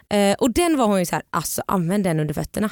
är. 0.09 0.31
Eh, 0.31 0.35
och 0.35 0.51
den 0.53 0.77
var 0.77 0.87
hon 0.87 0.99
ju 0.99 1.05
så 1.05 1.15
här, 1.15 1.23
alltså 1.29 1.61
använd 1.67 2.03
den 2.03 2.19
under 2.19 2.33
fötterna. 2.33 2.69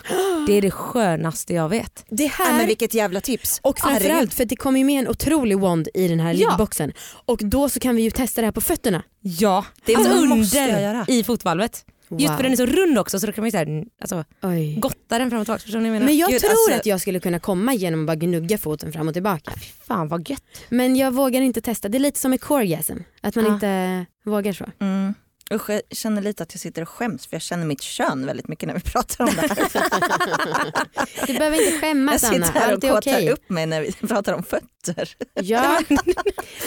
Det 0.48 0.54
är 0.58 0.62
det 0.62 0.72
skönaste 0.72 1.54
jag 1.54 1.70
vet. 1.70 2.06
Det 2.10 2.26
här 2.28 2.58
men 2.58 2.68
vilket 2.68 2.94
jävla 2.94 3.22
tips. 3.22 3.60
och 3.64 3.80
framförallt 3.80 4.34
för 4.34 4.46
det 4.46 4.56
kommer 4.56 4.80
ju 4.80 4.86
med 4.86 5.00
en 5.00 5.08
otrolig 5.08 5.60
wand 5.60 5.88
i 5.94 6.08
den 6.08 6.20
här 6.20 6.34
Ja. 6.34 6.50
liggboxen 6.50 6.92
och 7.26 7.40
då 7.44 7.70
så 7.70 7.80
kan 7.80 7.96
vi 7.96 8.02
ju 8.02 8.12
testa 8.12 8.42
det 8.42 8.48
här 8.48 8.52
på 8.52 8.62
fötterna. 8.62 9.04
Ja, 9.22 9.66
Det 9.86 9.96
alltså 9.96 10.26
måste 10.26 10.58
jag 10.58 10.68
under 10.70 10.82
göra. 10.82 11.06
i 11.08 11.24
fotvalvet. 11.24 11.86
Just 12.20 12.30
Wow. 12.32 12.36
för 12.38 12.44
den 12.44 12.52
är 12.52 12.56
så 12.56 12.66
rund 12.66 12.98
också 13.00 13.20
så 13.20 13.26
då 13.28 13.32
kan 13.34 13.42
man 13.42 13.48
ju 13.48 13.52
så 13.52 13.58
här, 13.58 13.84
alltså, 14.02 14.24
Oj. 14.42 14.76
gotta 14.80 15.20
den 15.20 15.30
fram 15.30 15.40
och 15.40 15.46
tillbaka. 15.46 15.62
Förstår 15.64 15.80
ni 15.80 15.90
vad 15.90 15.96
jag 15.96 16.00
menar? 16.00 16.06
Men 16.06 16.18
jag 16.18 16.30
Gud, 16.32 16.40
tror 16.42 16.50
alltså- 16.52 16.74
att 16.74 16.86
jag 16.86 17.02
skulle 17.02 17.20
kunna 17.20 17.40
komma 17.40 17.74
genom 17.74 18.00
att 18.00 18.08
bara 18.08 18.16
gnugga 18.16 18.58
foten 18.58 18.92
fram 18.92 19.08
och 19.08 19.14
tillbaka. 19.14 19.52
Fan 19.88 20.08
vad 20.08 20.30
gött. 20.30 20.44
Men 20.70 20.96
jag 20.96 21.12
vågar 21.14 21.42
inte 21.42 21.62
testa. 21.62 21.90
Det 21.90 21.98
är 21.98 22.00
lite 22.00 22.20
som 22.20 22.32
med 22.32 22.42
coregasm. 22.42 22.98
Att 23.22 23.36
man 23.36 23.46
Ja. 23.46 23.54
inte 23.54 24.06
vågar 24.26 24.54
så. 24.54 24.66
Mm. 24.80 25.14
Usch, 25.54 25.70
jag 25.70 25.82
känner 25.92 26.22
lite 26.22 26.44
att 26.44 26.54
jag 26.54 26.62
sitter 26.62 26.82
och 26.82 26.90
skäms 26.90 27.28
för 27.28 27.36
jag 27.36 27.42
känner 27.42 27.66
mitt 27.66 27.82
kön 27.82 28.26
väldigt 28.26 28.48
mycket 28.48 28.68
när 28.68 28.76
vi 28.76 28.82
pratar 28.92 29.24
om 29.24 29.30
det 29.36 29.42
här. 29.42 31.28
Du 31.28 31.34
behöver 31.34 31.58
inte 31.58 31.72
Jag 31.74 31.82
skämmas 31.82 32.24
Anna. 32.24 32.34
sitter 32.46 32.60
här 32.60 32.68
och 32.68 32.74
Allt 32.74 32.84
är 32.84 32.88
kåtar 32.90 33.12
okej. 33.12 33.30
upp 33.30 33.50
mig 33.50 33.66
när 33.66 33.82
vi 33.82 33.92
pratar 34.08 34.34
om 34.34 34.44
fötter. 34.44 35.10
Ja. 35.34 35.80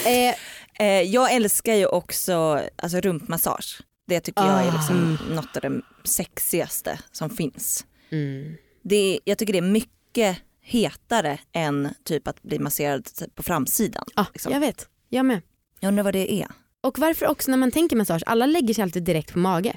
eh, 0.06 0.34
Eh, 0.80 1.02
jag 1.02 1.32
älskar 1.32 1.74
ju 1.74 1.86
också 1.86 2.60
alltså, 2.76 3.00
rumpmassage. 3.00 3.80
Det 4.06 4.20
tycker 4.20 4.42
jag 4.42 4.64
är 4.64 4.68
Ah. 4.68 4.72
liksom 4.76 5.18
något 5.30 5.56
av 5.56 5.62
det 5.62 5.80
sexigaste 6.04 6.98
som 7.12 7.30
finns. 7.30 7.86
mm. 8.10 8.56
Det 8.82 8.96
är, 8.96 9.20
jag 9.25 9.38
tycker 9.38 9.52
det 9.52 9.58
är 9.58 9.62
mycket 9.62 10.38
hetare 10.60 11.38
än 11.52 11.88
typ 12.04 12.28
att 12.28 12.42
bli 12.42 12.58
masserad 12.58 13.08
på 13.34 13.42
framsidan. 13.42 14.04
ja, 14.16 14.26
liksom. 14.32 14.52
jag 14.52 14.60
vet. 14.60 14.88
Jag 15.08 15.26
med. 15.26 15.42
Jag 15.80 15.88
undrar 15.88 16.04
vad 16.04 16.14
det 16.14 16.32
är. 16.42 16.48
Och 16.80 16.98
varför 16.98 17.26
också 17.26 17.50
när 17.50 17.58
man 17.58 17.70
tänker 17.70 17.96
massage, 17.96 18.22
alla 18.26 18.46
lägger 18.46 18.75
sig 18.75 18.82
alltid 18.82 19.02
direkt 19.02 19.32
på 19.32 19.38
mage. 19.38 19.76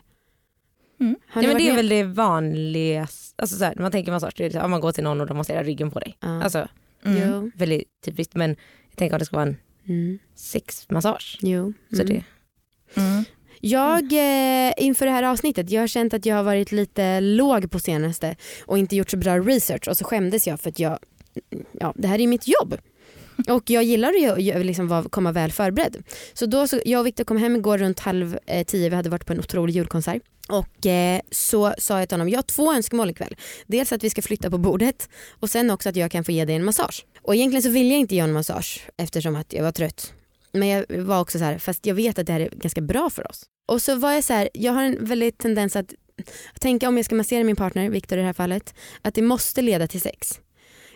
Mm. 1.00 1.16
Ja, 1.34 1.42
men 1.42 1.58
det 1.58 1.64
är 1.64 1.68
med? 1.68 1.76
väl 1.76 1.90
det 1.90 2.04
vanligaste, 2.04 3.42
alltså 3.42 3.58
så 3.58 3.64
här, 3.64 3.76
när 3.76 3.82
man 3.82 3.92
tänker 3.92 4.12
massage, 4.12 4.34
det 4.38 4.56
är 4.56 4.64
om 4.64 4.72
man 4.72 4.82
går 4.82 4.92
till 4.92 5.04
någon 5.04 5.22
och 5.22 5.28
de 5.28 5.38
masserar 5.38 5.64
ryggen 5.64 5.92
på 5.92 6.00
dig. 6.00 6.18
Ja. 6.20 6.44
Alltså 6.44 6.68
Mm. 7.06 7.30
Jo. 7.30 7.52
väldigt 7.56 8.02
typiskt 8.06 8.36
men 8.36 8.50
jag 8.90 8.98
tänker 8.98 9.16
att 9.16 9.20
det 9.20 9.26
ska 9.26 9.36
vara 9.36 9.48
en 9.48 9.58
Mm. 9.88 10.20
sexmassage. 10.36 11.38
Jo. 11.42 11.74
Så 11.94 12.02
Mm. 12.02 12.08
det, 12.08 12.24
Mm. 13.02 13.24
Jag 13.60 14.04
eh, 14.14 14.74
inför 14.78 15.06
det 15.06 15.12
här 15.12 15.24
avsnittet, 15.24 15.72
jag 15.72 15.82
har 15.82 15.88
känt 15.88 16.14
att 16.14 16.26
jag 16.26 16.36
har 16.36 16.44
varit 16.44 16.72
lite 16.72 17.20
låg 17.20 17.72
på 17.72 17.80
senaste 17.80 18.36
och 18.66 18.78
inte 18.78 18.96
gjort 18.96 19.10
så 19.10 19.18
bra 19.18 19.40
research 19.40 19.88
och 19.88 19.98
så 19.98 20.06
skämdes 20.06 20.48
jag 20.48 20.60
för 20.60 20.70
att 20.70 20.80
jag, 20.80 21.00
ja 21.72 21.94
det 21.96 22.08
här 22.08 22.20
är 22.20 22.28
mitt 22.28 22.48
jobb. 22.48 22.78
Och 23.48 23.70
jag 23.70 23.84
gillar 23.84 24.14
att 24.58 24.66
liksom 24.66 25.08
komma 25.10 25.32
väl 25.32 25.52
förberedd. 25.52 26.04
Så 26.34 26.46
då 26.46 26.68
så, 26.68 26.82
jag 26.86 27.00
och 27.00 27.08
Viktor 27.08 27.24
kom 27.24 27.38
hem 27.38 27.56
igår 27.56 27.78
runt 27.78 28.00
halv 28.00 28.40
eh, 28.46 28.66
tio, 28.66 28.90
vi 28.90 28.96
hade 28.96 29.10
varit 29.10 29.26
på 29.26 29.34
en 29.34 29.40
otrolig 29.40 29.76
julkonsert. 29.76 30.22
Och 30.50 30.86
eh, 30.86 31.22
så 31.32 31.74
sa 31.78 32.00
jag 32.00 32.10
till 32.10 32.14
honom, 32.14 32.30
jag 32.30 32.38
har 32.38 32.44
två 32.44 32.74
önskemål 32.74 33.10
ikväll. 33.10 33.36
Dels 33.68 33.92
att 33.92 34.04
vi 34.04 34.10
ska 34.10 34.22
flytta 34.22 34.50
på 34.50 34.58
bordet 34.58 35.10
och 35.40 35.50
sen 35.50 35.70
också 35.70 35.90
att 35.90 35.96
jag 35.96 36.12
kan 36.12 36.24
få 36.24 36.32
ge 36.32 36.46
dig 36.46 36.56
en 36.56 36.66
massage. 36.66 37.06
Och 37.22 37.36
egentligen 37.36 37.64
så 37.64 37.70
ville 37.70 37.90
jag 37.90 38.00
inte 38.00 38.16
ge 38.16 38.22
honom 38.22 38.34
massage 38.34 38.90
eftersom 38.98 39.36
att 39.36 39.54
jag 39.54 39.64
var 39.64 39.72
trött. 39.72 40.14
Men 40.52 40.68
jag 40.68 40.86
var 40.90 41.20
också 41.20 41.38
så 41.38 41.44
här, 41.44 41.58
fast 41.58 41.86
jag 41.86 41.96
vet 41.96 42.20
att 42.20 42.28
det 42.28 42.34
här 42.34 42.40
är 42.40 42.50
ganska 42.50 42.82
bra 42.82 43.10
för 43.10 43.30
oss. 43.30 43.44
Och 43.66 43.82
så 43.82 43.96
var 43.96 44.12
jag 44.12 44.24
så 44.24 44.34
här, 44.34 44.50
jag 44.54 44.74
har 44.74 44.84
en 44.84 45.06
väldigt 45.06 45.38
tendens 45.38 45.76
att 45.76 45.94
tänka 46.60 46.88
om 46.88 46.98
jag 46.98 47.06
ska 47.06 47.16
massera 47.16 47.44
min 47.44 47.56
partner, 47.56 47.90
Viktor 47.90 48.18
i 48.18 48.22
det 48.22 48.26
här 48.26 48.34
fallet, 48.34 48.74
att 49.02 49.16
det 49.16 49.22
måste 49.22 49.62
leda 49.62 49.88
till 49.88 50.02
sex. 50.02 50.40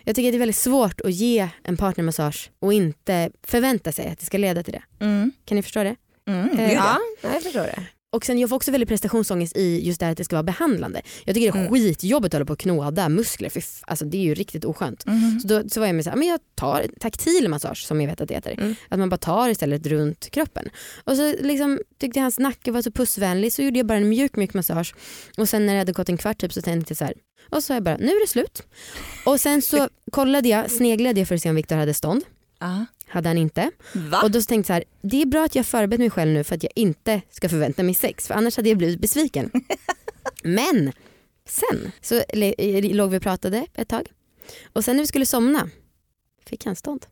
Jag 0.04 0.16
tycker 0.16 0.28
att 0.28 0.32
det 0.32 0.36
är 0.36 0.38
väldigt 0.38 0.56
svårt 0.56 1.00
att 1.00 1.12
ge 1.12 1.48
en 1.62 1.76
partnermassage 1.76 2.50
och 2.58 2.72
inte 2.72 3.30
förvänta 3.42 3.92
sig 3.92 4.08
att 4.08 4.18
det 4.18 4.26
ska 4.26 4.38
leda 4.38 4.62
till 4.62 4.72
det. 4.72 5.04
Mm. 5.04 5.32
Kan 5.44 5.56
ni 5.56 5.62
förstå 5.62 5.82
det? 5.82 5.96
Mm. 6.26 6.58
Eh. 6.58 6.72
Ja, 6.72 6.98
jag 7.22 7.42
förstår 7.42 7.62
det. 7.62 7.86
Och 8.14 8.24
sen 8.24 8.38
jag 8.38 8.48
får 8.48 8.56
också 8.56 8.70
väldigt 8.70 8.88
prestationsångest 8.88 9.56
i 9.56 9.86
just 9.86 10.00
det 10.00 10.06
här 10.06 10.12
att 10.12 10.18
det 10.18 10.24
ska 10.24 10.36
vara 10.36 10.42
behandlande. 10.42 11.02
Jag 11.24 11.34
tycker 11.34 11.52
det 11.52 11.58
är 11.58 11.60
Mm. 11.60 11.72
skitjobbigt 11.72 12.34
att 12.34 12.38
hålla 12.38 12.46
på 12.46 12.52
och 12.52 12.58
knåda 12.58 13.08
muskler. 13.08 13.48
För 13.48 13.62
alltså 13.82 14.04
det 14.04 14.16
är 14.16 14.22
ju 14.22 14.34
riktigt 14.34 14.64
oskönt. 14.64 15.06
Mhm. 15.06 15.40
Så 15.40 15.48
då 15.48 15.68
så 15.68 15.80
var 15.80 15.86
jag 15.86 15.94
med 15.96 16.04
så 16.04 16.10
här, 16.10 16.16
men 16.16 16.28
jag 16.28 16.40
tar 16.54 16.86
taktil 17.00 17.48
massage 17.48 17.86
som 17.86 18.00
jag 18.00 18.08
vet 18.08 18.20
att 18.20 18.28
det 18.28 18.34
heter. 18.34 18.52
Mm. 18.52 18.74
Att 18.88 18.98
man 18.98 19.08
bara 19.08 19.16
tar 19.16 19.48
istället 19.48 19.86
runt 19.86 20.30
kroppen. 20.30 20.68
Och 21.04 21.16
så 21.16 21.34
liksom 21.40 21.80
tyckte 22.00 22.18
jag 22.18 22.24
hans 22.24 22.38
nacke 22.38 22.70
var 22.72 22.82
så 22.82 22.90
pussvänlig 22.90 23.52
så 23.52 23.62
gjorde 23.62 23.78
jag 23.78 23.86
bara 23.86 23.98
en 23.98 24.08
mjuk 24.08 24.36
mjuk 24.36 24.54
massage. 24.54 24.94
Och 25.38 25.48
sen 25.48 25.66
när 25.66 25.72
det 25.72 25.78
hade 25.78 25.92
gått 25.92 26.08
en 26.08 26.16
kvart 26.16 26.38
typ 26.40 26.52
så 26.52 26.62
tänkte 26.62 26.90
jag 26.92 26.98
så 26.98 27.04
här. 27.04 27.14
Och 27.50 27.56
så 27.56 27.62
sa 27.62 27.74
jag 27.74 27.82
bara 27.82 27.96
nu 27.96 28.06
är 28.08 28.20
det 28.26 28.30
slut. 28.30 28.62
Och 29.26 29.40
sen 29.40 29.62
så 29.62 29.88
kollade 30.12 30.48
jag, 30.48 30.70
sneglade 30.70 31.20
jag 31.20 31.28
för 31.28 31.34
att 31.34 31.42
se 31.42 31.48
om 31.48 31.54
Viktor 31.56 31.76
hade 31.76 31.94
stånd. 31.94 32.24
Ja. 32.60 32.86
Hade 33.14 33.28
han 33.28 33.38
inte. 33.38 33.70
Va? 33.92 34.20
Och 34.22 34.30
då 34.30 34.42
tänkte 34.42 34.54
jag 34.54 34.66
så 34.66 34.72
här, 34.72 34.84
det 35.02 35.22
är 35.22 35.26
bra 35.26 35.44
att 35.44 35.54
jag 35.54 35.66
förberett 35.66 36.00
mig 36.00 36.10
själv 36.10 36.32
nu 36.32 36.44
för 36.44 36.54
att 36.54 36.62
jag 36.62 36.72
inte 36.74 37.20
ska 37.30 37.48
förvänta 37.48 37.82
mig 37.82 37.94
sex 37.94 38.26
för 38.26 38.34
annars 38.34 38.56
hade 38.56 38.68
jag 38.68 38.78
blivit 38.78 39.00
besviken. 39.00 39.50
Men 40.42 40.92
sen 41.48 41.92
så 42.00 42.22
låg 42.92 43.10
vi 43.10 43.18
och 43.18 43.22
pratade 43.22 43.66
ett 43.74 43.88
tag 43.88 44.08
och 44.72 44.84
sen 44.84 44.96
när 44.96 45.02
vi 45.02 45.06
skulle 45.06 45.26
somna 45.26 45.70
fick 46.46 46.64
han 46.66 46.76
stånd. 46.76 47.06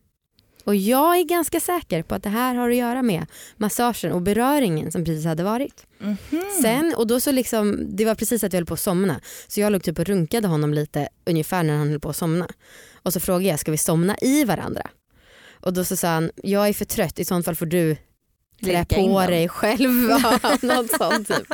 Och 0.65 0.77
jag 0.77 1.19
är 1.19 1.25
ganska 1.25 1.61
säker 1.61 2.03
på 2.03 2.15
att 2.15 2.23
det 2.23 2.29
här 2.29 2.55
har 2.55 2.71
att 2.71 2.77
göra 2.77 3.03
med 3.03 3.27
massagen 3.57 4.13
och 4.13 4.23
beröringen 4.23 4.93
som 4.93 5.05
precis 5.05 5.25
hade 5.25 5.43
varit. 5.43 5.87
Mhm. 5.99 6.17
Sen, 6.63 6.95
och 6.97 7.07
då 7.07 7.21
så 7.21 7.33
liksom, 7.33 7.97
det 7.97 8.05
var 8.05 8.15
precis 8.15 8.45
att 8.45 8.53
vi 8.53 8.57
höll 8.57 8.67
på 8.67 8.75
att 8.75 8.81
somna 8.81 9.21
så 9.49 9.61
jag 9.61 9.73
låg 9.73 9.83
typ 9.83 9.99
och 9.99 10.05
runkade 10.05 10.49
honom 10.49 10.75
lite 10.75 11.09
ungefär 11.25 11.63
när 11.63 11.77
han 11.77 11.89
höll 11.89 12.01
på 12.01 12.11
att 12.11 12.17
somna. 12.17 12.49
Och 13.03 13.13
så 13.13 13.21
frågade 13.21 13.49
jag, 13.49 13.61
ska 13.61 13.71
vi 13.71 13.79
somna 13.79 14.17
i 14.21 14.45
varandra? 14.45 14.91
Och 15.63 15.73
då 15.73 15.85
så 15.85 15.97
sa 15.97 16.09
han, 16.09 16.31
jag 16.43 16.69
är 16.69 16.73
för 16.73 16.85
trött, 16.85 17.19
i 17.19 17.25
sånt 17.25 17.45
fall 17.45 17.57
får 17.57 17.67
du 17.67 17.97
klä 18.63 18.85
på 18.85 18.97
dem. 19.21 19.27
dig 19.31 19.49
själv. 19.49 20.09
Ja, 20.11 20.39
Något 20.63 20.91
sånt 20.91 21.29
typ. 21.29 21.47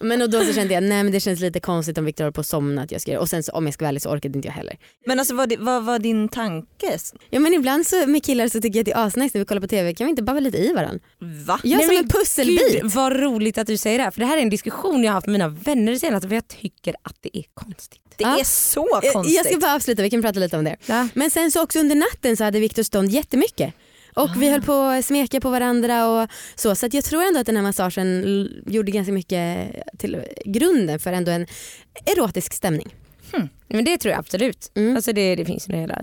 Men 0.00 0.22
och 0.22 0.30
då 0.30 0.44
så 0.44 0.52
kände 0.52 0.74
jag, 0.74 0.82
nej 0.82 1.02
men 1.02 1.12
det 1.12 1.20
känns 1.20 1.40
lite 1.40 1.60
konstigt 1.60 1.98
om 1.98 2.04
Viktor 2.04 2.24
håller 2.24 2.32
på 2.32 2.40
att 2.40 2.46
somna. 2.46 2.82
Att 2.82 2.92
jag 2.92 3.00
ska, 3.00 3.10
göra- 3.10 3.20
och 3.20 3.28
sen 3.28 3.42
så, 3.42 3.52
om 3.52 3.64
jag 3.64 3.74
ska 3.74 3.84
vara 3.84 3.88
ärlig 3.88 4.02
så 4.02 4.10
orkade 4.10 4.38
inte 4.38 4.48
jag 4.48 4.52
heller. 4.54 4.76
Men 5.06 5.18
alltså 5.18 5.34
vad, 5.34 5.52
vad 5.58 5.84
var 5.84 5.98
din 5.98 6.28
tanke? 6.28 6.98
Ja 7.30 7.40
men 7.40 7.54
ibland 7.54 7.86
så 7.86 8.06
med 8.06 8.24
killar 8.24 8.48
så 8.48 8.60
tycker 8.60 8.78
jag 8.78 8.82
att 8.82 8.86
det 8.86 8.92
är 8.92 9.06
asnice 9.06 9.30
när 9.34 9.40
vi 9.40 9.44
kollar 9.46 9.60
på 9.60 9.68
TV, 9.68 9.94
kan 9.94 10.04
vi 10.06 10.10
inte 10.10 10.22
bara 10.22 10.32
vara 10.32 10.40
lite 10.40 10.58
i 10.58 10.72
varandra? 10.72 11.00
Va? 11.46 11.60
Gör 11.64 11.76
Nej, 11.78 11.86
som 11.86 11.96
en 11.96 12.08
pusselbit. 12.08 12.72
Gud 12.82 12.90
vad 12.92 13.20
roligt 13.20 13.58
att 13.58 13.66
du 13.66 13.76
säger 13.76 13.98
det 13.98 14.04
här 14.04 14.10
för 14.10 14.20
det 14.20 14.26
här 14.26 14.36
är 14.36 14.42
en 14.42 14.50
diskussion 14.50 15.04
jag 15.04 15.10
har 15.10 15.14
haft 15.14 15.26
med 15.26 15.32
mina 15.32 15.48
vänner 15.48 15.94
senast 15.96 16.28
för 16.28 16.34
jag 16.34 16.48
tycker 16.48 16.94
att 17.02 17.16
det 17.20 17.38
är 17.38 17.44
konstigt. 17.54 18.00
Det 18.16 18.24
Ja. 18.24 18.38
är 18.40 18.44
så 18.44 18.88
Jag- 19.02 19.12
konstigt. 19.12 19.36
Jag 19.36 19.46
ska 19.46 19.56
bara 19.58 19.74
avsluta, 19.74 20.02
vi 20.02 20.10
kan 20.10 20.22
prata 20.22 20.40
lite 20.40 20.56
om 20.58 20.64
det. 20.64 20.76
Ja. 20.86 21.08
Men 21.14 21.30
sen 21.30 21.50
så 21.52 21.62
också 21.62 21.78
under 21.78 21.94
natten 21.96 22.36
så 22.36 22.44
hade 22.44 22.60
Viktor 22.60 22.82
stånd 22.82 23.10
jättemycket. 23.10 23.74
Och 24.14 24.30
vi 24.42 24.50
höll 24.50 24.62
på 24.62 24.72
att 24.72 25.04
smeka 25.04 25.40
på 25.40 25.50
varandra 25.50 26.08
och 26.08 26.28
så. 26.54 26.74
Så 26.74 26.86
att 26.86 26.94
jag 26.94 27.04
tror 27.04 27.22
ändå 27.22 27.40
att 27.40 27.46
den 27.46 27.56
här 27.56 27.62
massagen 27.62 28.48
gjorde 28.66 28.90
ganska 28.92 29.12
mycket 29.12 29.70
till 29.98 30.22
grunden 30.44 30.98
för 30.98 31.12
ändå 31.12 31.30
en 31.30 31.46
erotisk 32.16 32.52
stämning. 32.52 32.94
Men 33.68 33.84
det 33.84 33.96
tror 33.98 34.10
jag 34.12 34.18
absolut. 34.18 34.72
Mm. 34.74 34.96
Alltså 34.96 35.12
det, 35.12 35.36
det 35.36 35.44
finns 35.44 35.68
ju 35.68 35.72
hela 35.76 36.02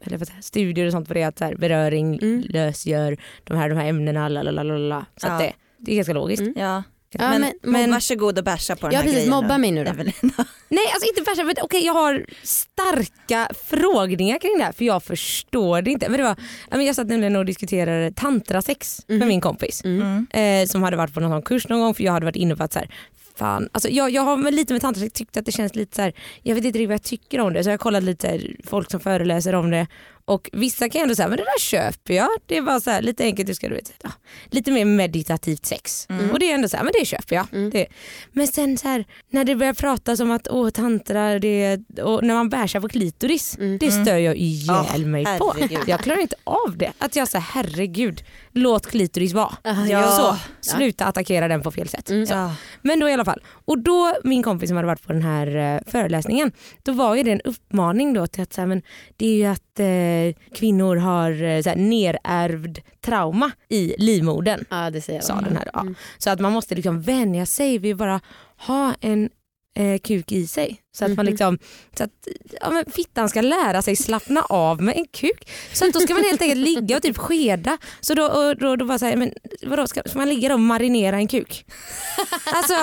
eller 0.00 0.18
vad 0.18 0.28
studier 0.40 0.86
och 0.86 0.92
sånt 0.92 1.08
på 1.08 1.14
det 1.14 1.22
att 1.22 1.38
så 1.38 1.44
här, 1.44 1.54
beröring 1.54 2.18
Mm. 2.22 2.44
lösgör 2.48 3.16
de 3.44 3.56
här, 3.56 3.68
de 3.68 3.78
här 3.78 3.86
ämnena. 3.88 4.28
Lalalala. 4.28 5.06
Så 5.16 5.26
Ja. 5.26 5.32
att 5.32 5.40
det, 5.40 5.52
det 5.78 5.92
är 5.92 5.96
ganska 5.96 6.12
logiskt. 6.12 6.40
Mm. 6.40 6.54
Ja. 6.56 6.82
Ja, 7.18 7.28
men, 7.30 7.40
men- 7.40 7.52
men, 7.62 7.90
varsågod 7.90 8.38
och 8.38 8.44
bärsa 8.44 8.76
på 8.76 8.86
den 8.86 8.92
Ja 8.94 8.98
här 8.98 9.04
precis, 9.04 9.16
grejen 9.18 9.30
mobba 9.30 9.58
mig 9.58 9.70
nu 9.70 9.84
då. 9.84 9.92
Nej 10.68 10.86
alltså 10.94 11.08
inte 11.08 11.22
värsta 11.30 11.44
men 11.44 11.54
okej 11.62 11.86
jag 11.86 11.92
har 11.92 12.26
starka 12.42 13.48
frågningar 13.64 14.38
kring 14.38 14.58
det 14.58 14.64
här 14.64 14.72
för 14.72 14.84
jag 14.84 15.02
förstår 15.02 15.82
det 15.82 15.90
inte. 15.90 16.08
Men 16.08 16.18
det 16.20 16.36
var, 16.70 16.82
jag 16.82 16.96
satt 16.96 17.06
nämligen 17.06 17.36
och 17.36 17.44
diskuterade 17.44 18.12
tantrasex 18.12 19.00
Mhm. 19.08 19.18
med 19.18 19.28
min 19.28 19.40
kompis 19.40 19.84
Mm. 19.84 20.26
Mm. 20.32 20.62
eh, 20.62 20.66
som 20.68 20.82
hade 20.82 20.96
varit 20.96 21.14
på 21.14 21.20
någon 21.20 21.30
sån 21.30 21.42
kurs 21.42 21.68
någon 21.68 21.80
gång 21.80 21.94
för 21.94 22.02
jag 22.04 22.12
hade 22.12 22.26
varit 22.26 22.36
inne 22.36 22.56
på 22.56 22.62
att 22.62 22.72
så 22.72 22.78
här, 22.78 22.90
fan, 23.38 23.68
alltså 23.72 23.88
jag, 23.90 24.10
jag 24.10 24.22
har 24.22 24.50
lite 24.50 24.72
med 24.72 24.82
tantrasex 24.82 25.12
tyckt 25.12 25.36
att 25.36 25.46
det 25.46 25.52
känns 25.52 25.74
lite 25.74 25.96
så 25.96 26.02
här, 26.02 26.12
jag 26.42 26.54
vet 26.54 26.64
inte 26.64 26.78
riktigt 26.78 26.88
vad 26.88 26.94
jag 26.94 27.02
tycker 27.02 27.40
om 27.40 27.52
det 27.52 27.64
så 27.64 27.68
jag 27.70 27.72
har 27.72 27.78
kollat 27.78 28.02
lite 28.02 28.28
här, 28.28 28.56
folk 28.64 28.90
som 28.90 29.00
föreläser 29.00 29.54
om 29.54 29.70
det 29.70 29.86
och 30.28 30.50
vissa 30.52 30.88
kan 30.88 31.02
ändå 31.02 31.14
säga 31.14 31.28
men 31.28 31.36
det 31.36 31.44
där 31.44 31.60
köper 31.60 32.14
jag. 32.14 32.28
Det 32.46 32.56
är 32.56 32.62
bara 32.62 32.80
så 32.80 32.90
här, 32.90 33.02
lite 33.02 33.22
enkelt, 33.24 33.46
du 33.46 33.54
ska, 33.54 33.68
du 33.68 33.74
vet, 33.74 33.92
ja, 34.02 34.10
lite 34.50 34.70
mer 34.70 34.84
meditativt 34.84 35.66
sex. 35.66 36.06
Mm. 36.10 36.30
Och 36.30 36.38
det 36.38 36.50
är 36.50 36.54
ändå 36.54 36.68
så 36.68 36.76
här, 36.76 36.84
men 36.84 36.92
det 37.00 37.06
köper 37.06 37.36
jag. 37.36 37.46
Mm. 37.52 37.70
Det. 37.70 37.86
Men 38.32 38.46
sen 38.48 38.78
så 38.78 38.88
här, 38.88 39.04
när 39.30 39.44
det 39.44 39.54
börjar 39.56 39.72
pratas 39.74 40.20
om 40.20 40.30
att 40.30 40.48
åh 40.50 40.70
tantra, 40.70 41.38
det, 41.38 41.78
och 42.02 42.24
när 42.24 42.34
man 42.34 42.48
bärsar 42.48 42.80
på 42.80 42.88
klitoris, 42.88 43.56
Mm. 43.58 43.78
det 43.78 43.90
stör 43.90 44.16
jag 44.16 44.36
ihjäl 44.36 44.84
Åh, 44.94 44.98
mig 44.98 45.24
på. 45.24 45.54
herregud. 45.56 45.80
Jag 45.86 46.00
klarar 46.00 46.20
inte 46.20 46.36
av 46.44 46.76
det. 46.76 46.92
Att 46.98 47.16
jag 47.16 47.28
säger 47.28 47.44
herregud, 47.52 48.24
låt 48.52 48.86
klitoris 48.86 49.32
vara. 49.32 49.56
Ah, 49.64 49.84
Ja. 49.88 50.10
Så, 50.10 50.36
sluta 50.76 51.04
attackera 51.04 51.48
den 51.48 51.62
på 51.62 51.70
fel 51.70 51.88
sätt. 51.88 52.10
Mm. 52.10 52.24
Ja. 52.30 52.54
Men 52.82 53.00
då 53.00 53.08
i 53.08 53.12
alla 53.12 53.24
fall. 53.24 53.40
Och 53.64 53.78
då 53.78 54.14
min 54.24 54.42
kompis 54.42 54.68
som 54.70 54.76
hade 54.76 54.86
varit 54.86 55.02
på 55.06 55.12
den 55.12 55.22
här 55.22 55.56
eh, 55.56 55.80
föreläsningen, 55.86 56.52
då 56.82 56.92
var 56.92 57.14
ju 57.14 57.22
det 57.22 57.32
en 57.32 57.40
uppmaning 57.40 58.12
då 58.14 58.26
till 58.26 58.42
att 58.42 58.52
så 58.52 58.60
här, 58.60 58.68
men 58.68 58.82
det 59.16 59.26
är 59.26 59.34
ju 59.36 59.44
att 59.46 59.80
eh, 59.80 59.86
kvinnor 60.54 60.96
har 60.96 61.42
eh, 61.42 61.62
så 61.62 61.68
här, 61.68 61.76
nerärvd 61.76 62.78
trauma 63.00 63.50
i 63.68 63.94
livmodern. 63.98 64.64
Ja 64.70 64.90
det 64.90 65.00
säger. 65.00 65.20
Sa 65.20 65.34
den 65.40 65.56
här, 65.56 65.70
ja. 65.72 65.80
Mm. 65.80 65.94
Så 66.18 66.30
att 66.30 66.40
man 66.40 66.52
måste 66.52 66.74
liksom 66.74 67.02
vänja 67.02 67.46
sig 67.46 67.78
vid 67.78 67.92
att 67.92 67.98
bara 67.98 68.20
ha 68.66 68.94
en 69.00 69.30
eh, 69.78 69.98
kuk 69.98 70.32
i 70.32 70.46
sig. 70.46 70.80
Så 70.96 71.04
att, 71.04 71.10
man 71.10 71.26
Mhm. 71.26 71.30
liksom, 71.32 71.58
så 71.98 72.04
att 72.04 72.10
ja, 72.60 72.84
fittan 72.92 73.28
ska 73.28 73.40
lära 73.40 73.82
sig 73.82 73.96
slappna 73.96 74.42
av 74.42 74.82
med 74.82 74.96
en 74.96 75.06
kuk. 75.06 75.50
Så 75.72 75.86
att 75.86 75.92
då 75.92 76.00
ska 76.00 76.14
man 76.14 76.22
helt 76.24 76.42
enkelt 76.42 76.60
ligga 76.60 76.96
och 76.96 77.02
typ 77.02 77.18
skeda. 77.18 77.78
Så 78.00 78.14
då, 78.14 78.24
och 78.26 78.56
då, 78.56 78.76
då 78.76 78.84
var 78.84 78.98
så 78.98 79.06
här, 79.06 79.16
men 79.16 79.32
vadå, 79.62 79.86
ska, 79.86 80.02
ska 80.06 80.18
man 80.18 80.28
ligga 80.28 80.54
och 80.54 80.60
marinera 80.60 81.16
en 81.16 81.28
kuk? 81.28 81.66
Alltså 82.54 82.74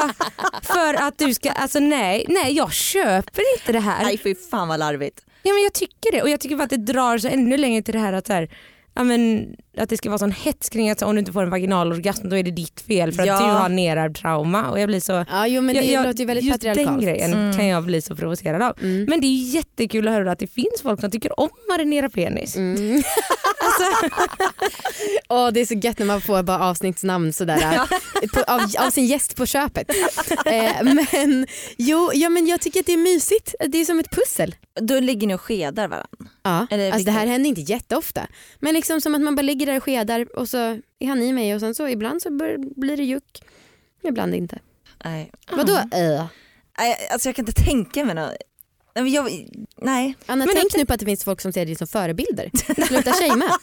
för 0.62 0.94
att 0.94 1.18
du 1.18 1.34
ska, 1.34 1.52
alltså 1.52 1.80
nej, 1.80 2.26
nej 2.30 2.54
jag 2.54 2.74
köper 2.74 3.44
inte 3.60 3.72
det 3.72 3.80
här. 3.80 4.04
Nej 4.04 4.18
fy 4.18 4.36
fan 4.36 4.68
vad 4.68 4.80
larvigt. 4.80 5.22
Ja 5.46 5.54
men 5.54 5.64
jag 5.64 5.74
tycker 5.74 6.12
det. 6.12 6.22
Och 6.22 6.30
jag 6.30 6.40
tycker 6.40 6.56
bara 6.56 6.64
att 6.64 6.70
det 6.70 6.78
drar 6.78 7.18
så 7.18 7.28
ännu 7.28 7.58
längre 7.58 7.82
till 7.82 7.94
det 7.94 8.00
här 8.00 8.14
att 8.14 8.28
så 8.28 8.34
här, 8.34 8.50
ja, 8.96 9.04
men, 9.04 9.48
att 9.78 9.90
det 9.90 9.98
ska 9.98 10.10
vara 10.10 10.20
sån 10.20 10.32
hets 10.32 10.70
kring 10.70 10.90
att 10.90 11.00
så, 11.00 11.06
om 11.06 11.16
du 11.16 11.20
inte 11.20 11.32
får 11.32 11.44
en 11.44 11.50
vaginalorgasm 11.50 12.30
då 12.30 12.38
är 12.38 12.44
det 12.44 12.52
ditt 12.52 12.82
fel 12.82 13.12
för 13.14 13.26
Ja. 13.26 13.34
att 13.34 13.40
du 13.40 13.46
har 13.46 13.70
nerärvd 13.70 14.16
trauma 14.18 14.70
och 14.72 14.80
jag 14.80 14.88
blir 14.90 15.00
så 15.00 15.26
Ja 15.30 15.48
jo 15.48 15.62
men 15.62 15.76
det 15.76 15.82
jag, 15.82 15.92
jag, 16.02 16.08
låter 16.08 16.20
ju 16.20 16.26
väldigt 16.26 16.46
just 16.46 16.62
den 16.62 17.00
grejen 17.00 17.34
Mm. 17.34 17.58
kan 17.58 17.68
jag 17.68 17.84
bli 17.84 18.02
så 18.02 18.16
provocerad 18.16 18.62
av. 18.62 18.78
Mm. 18.82 19.06
Men 19.10 19.22
det 19.22 19.28
är 19.28 19.56
jättekul 19.56 20.08
att 20.08 20.14
höra 20.14 20.32
att 20.32 20.40
det 20.40 20.48
finns 20.48 20.82
folk 20.82 21.00
som 21.02 21.12
tycker 21.12 21.40
om 21.40 21.50
marinera 21.70 22.10
penis. 22.10 22.56
Mm. 22.56 23.04
Alltså, 23.66 24.08
Åh, 25.30 25.50
det 25.52 25.60
är 25.60 25.66
så 25.66 25.74
gött 25.74 26.00
när 26.00 26.06
man 26.06 26.22
får 26.22 26.44
bara 26.44 26.60
avsnittsnamn 26.60 27.34
sådär, 27.34 27.80
på, 28.34 28.44
av, 28.48 28.62
av 28.86 28.90
sin 28.92 29.06
gäst 29.06 29.36
på 29.36 29.46
köpet. 29.46 29.90
eh, 30.46 30.84
men, 30.84 31.48
jo, 31.78 32.12
ja, 32.14 32.30
men 32.30 32.48
jag 32.48 32.62
tycker 32.62 32.80
att 32.80 32.86
det 32.86 32.94
är 32.94 32.98
mysigt. 32.98 33.56
Det 33.68 33.78
är 33.78 33.86
som 33.86 34.00
ett 34.00 34.10
pussel. 34.12 34.56
Då 34.82 35.00
ligger 35.00 35.28
ni 35.28 35.36
och 35.36 35.42
skedar 35.42 35.88
varandra. 35.88 36.08
Ja. 36.44 36.68
Eller 36.72 36.92
Alltså, 36.92 37.06
det 37.06 37.12
här 37.12 37.28
händer 37.28 37.50
inte 37.50 37.62
jätteofta. 37.62 38.28
Men 38.60 38.74
liksom 38.74 39.02
som 39.02 39.16
att 39.16 39.22
man 39.22 39.36
bara 39.36 39.42
ligger 39.42 39.66
där 39.66 39.78
och 39.78 39.84
skedar 39.84 40.38
och 40.38 40.50
så 40.50 40.58
är 41.00 41.08
han 41.08 41.22
i 41.22 41.34
mig 41.34 41.56
och 41.56 41.60
sen 41.60 41.76
så 41.76 41.88
ibland 41.88 42.22
så 42.22 42.30
blir 42.76 42.98
det 42.98 43.04
juck. 43.04 43.42
Ibland 44.04 44.36
inte. 44.36 44.60
Nej. 45.06 45.32
Vadå? 45.52 45.76
Äh. 45.76 46.26
Nej, 46.80 47.08
alltså 47.12 47.30
jag 47.30 47.36
kan 47.36 47.48
inte 47.48 47.62
tänka 47.64 48.06
mig 48.06 48.16
något. 48.16 48.34
Jag, 48.94 49.48
nej. 49.78 50.16
Anna, 50.26 50.46
Men 50.46 50.56
tänk 50.56 50.72
det- 50.72 50.78
nu 50.78 50.86
på 50.86 50.94
att 50.94 51.00
det 51.00 51.06
finns 51.06 51.24
folk 51.24 51.42
som 51.42 51.54
ser 51.54 51.66
dig 51.66 51.76
som 51.76 51.88
förebilder. 51.88 52.50
Sluta 52.88 53.12
shamea. 53.14 53.50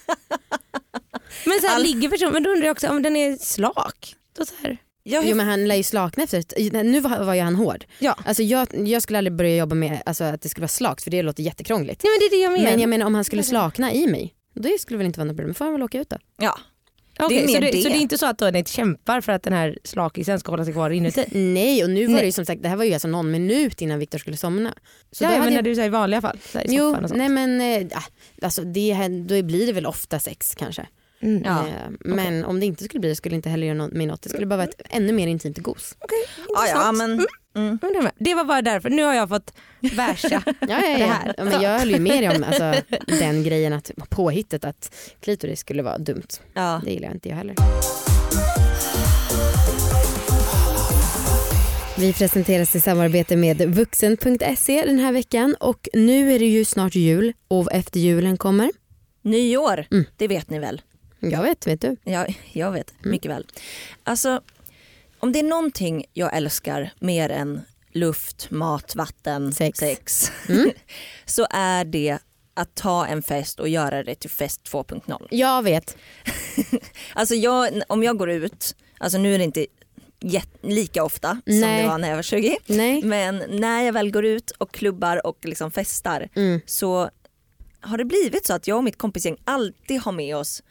men 1.47 1.61
så 1.61 1.67
här, 1.67 1.75
All- 1.75 1.83
ligger 1.83 2.09
personen, 2.09 2.33
men 2.33 2.43
då 2.43 2.51
undrar 2.51 2.67
jag 2.67 2.73
också 2.75 2.89
om 2.89 3.03
den 3.03 3.17
är 3.17 3.37
slak. 3.37 4.15
Då 4.37 4.47
så 4.47 4.55
här. 4.63 4.79
Jag, 5.11 5.25
Jo 5.27 5.37
men 5.37 5.47
han 5.49 5.69
lär 5.69 5.77
ju 5.77 5.83
slakna 5.83 6.23
efter 6.23 6.39
ett, 6.39 6.73
Nu 6.73 7.01
var, 7.01 7.25
var 7.25 7.35
ju 7.35 7.41
han 7.41 7.55
hård. 7.55 7.85
Ja. 7.99 8.17
Alltså, 8.25 8.43
jag, 8.43 8.89
jag 8.89 9.03
skulle 9.03 9.19
aldrig 9.19 9.33
börja 9.37 9.57
jobba 9.57 9.75
med 9.75 10.03
alltså, 10.07 10.25
att 10.25 10.43
det 10.43 10.49
skulle 10.49 10.63
vara 10.63 10.69
slakt 10.69 11.03
för 11.05 11.11
det 11.11 11.23
låter 11.23 11.43
jättekrångligt. 11.43 12.03
Nej 12.05 12.11
men 12.13 12.19
det 12.21 12.37
är 12.37 12.39
det 12.39 12.43
jag 12.43 12.53
menar. 12.53 12.71
Men 12.71 12.81
jag 12.81 12.89
menar 12.91 13.07
om 13.07 13.15
han 13.15 13.25
skulle 13.25 13.43
slakna 13.43 13.93
i 13.93 14.07
mig, 14.07 14.35
då 14.55 14.69
skulle 14.79 14.95
det 14.95 14.99
väl 14.99 15.07
inte 15.07 15.21
vara 15.21 15.27
något 15.27 15.37
problem. 15.37 15.49
Då 15.53 15.55
får 15.55 15.65
han 15.65 15.75
väl 15.75 15.83
åka 15.83 16.01
ut 16.01 16.11
då. 16.11 16.17
ja. 16.37 16.59
Okej, 17.23 17.43
det 17.47 17.53
så, 17.53 17.61
det, 17.61 17.71
det. 17.71 17.83
så 17.83 17.89
det 17.89 17.95
är 17.95 18.01
inte 18.01 18.19
så 18.19 18.27
att 18.27 18.39
du 18.39 18.49
inte 18.49 18.71
kämpar 18.73 19.21
för 19.21 19.33
att 19.33 19.43
den 19.43 19.53
här 19.53 19.79
slakisen 19.85 20.41
ska 20.41 20.53
hålla 20.53 20.65
sig 20.65 20.73
kvar 20.73 20.91
inuti? 20.91 21.25
Nej 21.33 21.85
och 21.85 21.91
nu 21.91 22.07
var 22.07 22.13
Nej. 22.13 22.21
det 22.23 22.27
ju 22.27 22.33
som 22.33 22.45
sagt, 22.47 22.63
det 22.63 22.69
här 22.69 22.77
var 22.77 22.85
ju 22.85 22.93
alltså 22.93 23.09
någon 23.09 23.31
minut 23.31 23.81
innan 23.83 23.99
Viktor 23.99 24.19
skulle 24.19 24.37
somna. 24.37 24.75
Så 25.13 25.25
ja, 25.25 25.29
men 25.31 25.43
jag- 25.45 25.53
när 25.53 25.63
du 25.63 25.75
säger 25.75 25.87
i 25.89 25.91
vanliga 25.91 26.21
fall? 26.21 26.39
Så 26.53 26.59
här, 26.59 26.71
i 26.71 26.75
Jo, 26.75 26.97
nej 27.15 27.29
men 27.29 27.61
ja, 27.93 28.03
alltså 28.43 28.63
det, 28.63 28.93
här- 28.93 29.29
då 29.29 29.43
blir 29.43 29.67
det 29.67 29.73
väl 29.73 29.87
ofta 29.87 30.19
sex 30.19 30.55
kanske. 30.55 30.87
Mm. 31.23 31.43
Ja. 31.45 31.67
Eh, 31.69 31.75
men 32.01 32.45
om 32.45 32.61
det 32.61 32.67
inte 32.67 32.85
skulle 32.85 33.01
bli 33.01 33.09
det 33.09 33.17
skulle 33.17 33.33
det 33.33 33.37
inte 33.37 33.49
heller 33.49 33.67
göra 33.67 33.89
mig 33.93 34.07
något. 34.07 34.23
Det 34.23 34.29
skulle 34.29 34.47
bara 34.47 34.57
vara 34.57 34.69
ett 34.69 34.83
ännu 34.91 35.13
mer 35.13 35.27
intimt 35.27 35.59
gos. 35.59 35.95
Okej, 35.99 36.19
Ja, 36.37 36.45
ja, 36.55 36.63
intressant. 36.89 36.99
men, 36.99 37.11
mm. 37.67 37.79
Det 37.81 38.01
var- 38.01 38.13
Det 38.19 38.45
bara 38.45 38.63
därför. 38.63 38.91
Nu 38.91 39.03
har 39.03 39.15
jag 39.15 39.29
fått 39.29 39.53
värsa. 39.81 40.43
Ja, 40.47 40.55
ja, 40.69 40.77
Det 40.81 40.99
ja. 40.99 41.07
här. 41.07 41.35
ja 41.39 41.45
men 41.45 41.63
jag 41.63 41.79
höll 41.79 41.91
ju 41.91 41.99
med 41.99 42.23
dig 42.23 42.37
om 42.37 42.45
alltså, 42.49 42.75
den 43.07 43.45
grejen 43.45 43.73
att 43.73 43.91
påhittet 44.09 44.65
att 44.65 44.95
klitoris 45.21 45.61
skulle 45.61 45.83
vara 45.83 45.99
dumt. 45.99 46.27
ja. 46.55 46.81
Det 46.85 46.91
gillar 46.91 47.09
jag 47.09 47.17
inte 47.17 47.29
jag 47.29 47.37
heller. 47.37 47.55
Vi 51.99 52.13
presenteras 52.13 52.77
i 52.77 52.81
samarbete 52.81 53.37
med 53.37 53.75
vuxen.se 53.75 54.85
den 54.87 54.99
här 54.99 55.13
veckan 55.13 55.55
och 55.61 55.89
nu 55.93 56.33
är 56.35 56.39
det 56.39 56.47
ju 56.47 56.65
snart 56.65 56.95
jul 56.95 57.33
och 57.49 57.73
efter 57.73 58.01
julen 58.01 58.37
kommer, 58.37 58.71
Nyår, 59.23 59.87
Mm. 59.91 60.05
det 60.17 60.29
vet 60.29 60.51
ni 60.51 60.59
väl? 60.59 60.83
Jag 61.21 61.43
vet, 61.43 61.67
vet 61.67 61.81
du? 61.81 61.97
Ja, 62.05 62.27
jag 62.53 62.73
vet 62.73 62.95
Mm. 63.01 63.11
mycket 63.11 63.31
väl. 63.31 63.47
Alltså, 64.05 64.41
om 65.19 65.33
det 65.33 65.39
är 65.39 65.43
någonting 65.43 66.05
jag 66.13 66.37
älskar 66.37 66.93
mer 66.99 67.29
än 67.31 67.61
luft, 67.93 68.51
mat, 68.51 68.95
vatten, 68.97 69.53
Sex. 69.53 70.33
Mm. 70.49 70.71
så 71.25 71.47
är 71.51 71.85
det 71.85 72.19
att 72.55 72.75
ta 72.75 73.07
en 73.07 73.23
fest 73.23 73.61
och 73.61 73.69
göra 73.69 74.03
det 74.03 74.15
till 74.15 74.31
fest 74.31 74.61
2.0. 74.73 75.27
Jag 75.31 75.63
vet. 75.63 75.97
Alltså 77.15 77.35
jag, 77.35 77.83
om 77.89 78.03
jag 78.03 78.19
går 78.19 78.31
ut, 78.31 78.77
alltså 78.99 79.19
nu 79.19 79.35
är 79.35 79.39
det 79.39 79.45
inte 79.45 79.67
lika 80.63 81.05
ofta 81.05 81.29
som 81.47 81.61
Nej. 81.61 81.83
det 81.83 81.89
var 81.89 81.99
när 81.99 82.09
jag 82.09 82.17
var 82.17 82.23
20. 82.23 82.57
Nej. 82.67 83.03
Men 83.03 83.43
när 83.49 83.83
jag 83.83 83.93
väl 83.93 84.11
går 84.11 84.25
ut 84.25 84.51
och 84.51 84.73
klubbar 84.73 85.27
och 85.27 85.39
liksom 85.45 85.71
festar 85.71 86.29
Mm. 86.35 86.61
så 86.67 87.11
har 87.81 87.99
det 87.99 88.05
blivit 88.05 88.47
så 88.47 88.53
att 88.55 88.67
jag 88.67 88.77
och 88.77 88.85
mitt 88.85 88.99
kompisgäng 88.99 89.37
alltid 89.45 90.01
har 90.01 90.13
med 90.13 90.37
oss 90.37 90.63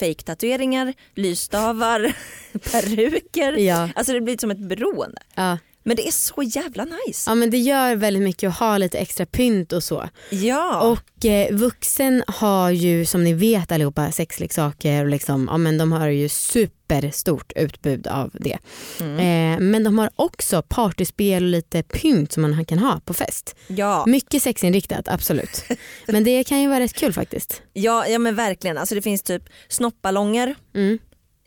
fake-tatueringar, 0.00 0.94
lysstavar, 1.14 2.12
peruker. 2.72 3.52
Ja. 3.52 3.90
Alltså 3.94 4.12
det 4.12 4.20
blir 4.20 4.38
som 4.38 4.50
ett 4.50 4.58
beroende. 4.58 5.22
Ja. 5.34 5.58
Men 5.86 5.96
det 5.96 6.06
är 6.08 6.12
så 6.12 6.42
jävla 6.42 6.84
nice. 6.84 7.30
ja 7.30 7.34
men 7.34 7.50
det 7.50 7.58
gör 7.58 7.96
väldigt 7.96 8.22
mycket 8.22 8.48
att 8.48 8.58
ha 8.58 8.78
lite 8.78 8.98
extra 8.98 9.26
pynt 9.26 9.72
och 9.72 9.84
så. 9.84 10.08
Ja. 10.30 10.80
Och 10.80 11.26
eh, 11.26 11.54
vuxen 11.54 12.24
har 12.26 12.70
ju 12.70 13.06
som 13.06 13.24
ni 13.24 13.32
vet 13.32 13.72
allihopa 13.72 14.12
sexleksaker 14.12 15.04
och 15.04 15.10
liksom, 15.10 15.48
ja, 15.50 15.56
men 15.58 15.78
de 15.78 15.92
har 15.92 16.08
ju 16.08 16.28
superstort 16.28 17.52
utbud 17.56 18.06
av 18.06 18.30
det. 18.32 18.58
Mm. 19.00 19.18
Eh, 19.18 19.60
men 19.60 19.84
de 19.84 19.98
har 19.98 20.10
också 20.16 20.62
partyspel 20.62 21.42
och 21.44 21.48
lite 21.50 21.82
pynt 21.82 22.32
som 22.32 22.42
man 22.42 22.64
kan 22.64 22.78
ha 22.78 23.00
på 23.04 23.14
fest. 23.14 23.54
ja. 23.66 24.04
Mycket 24.06 24.42
sexinriktat, 24.42 25.08
absolut. 25.08 25.64
Men 26.06 26.24
det 26.24 26.44
kan 26.44 26.60
ju 26.60 26.68
vara 26.68 26.80
rätt 26.80 26.92
kul 26.94 27.12
faktiskt. 27.12 27.62
Ja, 27.72 28.06
ja 28.06 28.18
men 28.18 28.34
verkligen. 28.34 28.78
Alltså 28.78 28.94
det 28.94 29.02
finns 29.02 29.22
typ 29.22 29.42
snoppballonger, 29.68 30.54
Mm. 30.74 30.98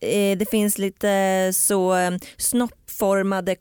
eh, 0.01 0.37
det 0.37 0.49
finns 0.51 0.77
lite 0.77 1.51
så 1.53 1.95
eh, 1.95 2.11
snoppformade 2.37 3.55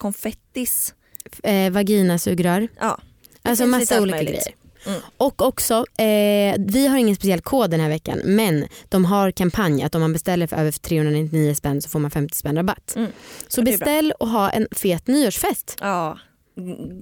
konfettis. 0.56 0.94
Eh, 1.42 1.70
vaginasugrör, 1.72 2.68
Ja. 2.80 3.00
alltså 3.42 3.66
massa 3.66 4.00
olika 4.02 4.16
möjligt. 4.16 4.34
grejer. 4.34 4.54
Mm. 4.86 5.00
Och 5.16 5.42
också, 5.42 5.74
eh, 5.98 6.54
vi 6.58 6.86
har 6.90 6.96
ingen 6.98 7.16
speciell 7.16 7.40
kod 7.40 7.70
den 7.70 7.80
här 7.80 7.88
veckan 7.88 8.20
men 8.24 8.66
de 8.88 9.04
har 9.04 9.30
kampanj 9.30 9.82
att 9.82 9.94
om 9.94 10.00
man 10.00 10.12
beställer 10.12 10.46
för 10.46 10.56
över 10.56 10.72
399 10.72 11.54
spänn 11.54 11.82
så 11.82 11.88
får 11.88 11.98
man 11.98 12.10
50 12.10 12.36
spänn 12.36 12.56
rabatt. 12.56 12.92
Mm. 12.96 13.10
Så 13.48 13.62
bra. 13.62 13.70
beställ 13.72 14.12
och 14.20 14.28
ha 14.28 14.50
en 14.50 14.68
fet 14.70 15.06
nyårsfest. 15.06 15.76
Ja. 15.80 16.18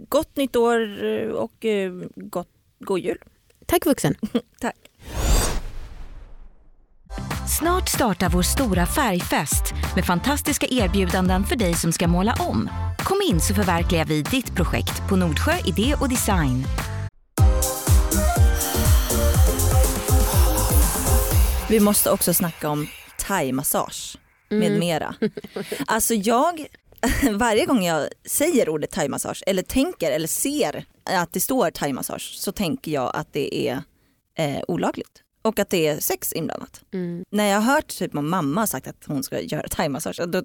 Gott 0.09 0.37
nytt 0.37 0.57
år 0.57 0.79
och 1.33 1.65
eh, 1.65 1.93
gott, 2.17 2.49
god 2.81 2.99
jul. 3.01 3.19
Tack 3.67 3.87
vuxen. 3.87 4.15
Tack. 4.61 4.77
Snart 7.59 7.89
startar 7.89 8.29
vår 8.29 8.43
stora 8.43 8.87
färgfest 8.87 9.75
med 9.95 10.05
fantastiska 10.05 10.67
erbjudanden 10.71 11.45
för 11.45 11.57
dig 11.57 11.75
som 11.75 11.93
ska 11.93 12.09
måla 12.09 12.37
om. 12.41 12.71
Kom 12.99 13.21
in 13.31 13.41
så 13.41 13.55
förverkligar 13.55 14.05
vi 14.05 14.23
ditt 14.23 14.55
projekt 14.55 15.09
på 15.09 15.17
Nordsjö 15.17 15.53
Idé 15.65 15.95
och 16.01 16.09
Design. 16.09 16.65
Vi 21.69 21.81
måste 21.81 22.11
också 22.11 22.35
snacka 22.35 22.69
om 22.69 22.87
thaimassage 23.19 24.17
med 24.51 24.67
Mm. 24.67 24.79
mera. 24.79 25.15
Alltså 25.87 26.15
jag, 26.15 26.67
varje 27.33 27.67
gång 27.67 27.85
jag 27.85 28.09
säger 28.27 28.69
ordet 28.69 28.91
thaimassage 28.91 29.43
eller 29.47 29.63
tänker 29.63 30.11
eller 30.11 30.27
ser 30.29 30.85
att 31.05 31.33
det 31.33 31.41
står 31.41 31.71
thaimassage 31.71 32.35
så 32.37 32.53
tänker 32.53 32.93
jag 32.93 33.11
att 33.17 33.33
det 33.33 33.69
är 33.69 33.83
eh, 34.39 34.63
olagligt 34.69 35.21
och 35.45 35.59
att 35.59 35.71
det 35.71 35.87
är 35.87 36.01
sex 36.01 36.33
inblandat. 36.33 36.81
Mm. 36.93 37.25
När 37.31 37.45
jag 37.47 37.61
har 37.61 37.75
hört 37.75 37.89
typ 37.89 38.13
min 38.13 38.29
mamma 38.29 38.61
har 38.61 38.67
sagt 38.67 38.87
att 38.87 39.05
hon 39.07 39.23
ska 39.23 39.41
göra 39.41 39.69
thaimassage, 39.69 40.21
då, 40.29 40.43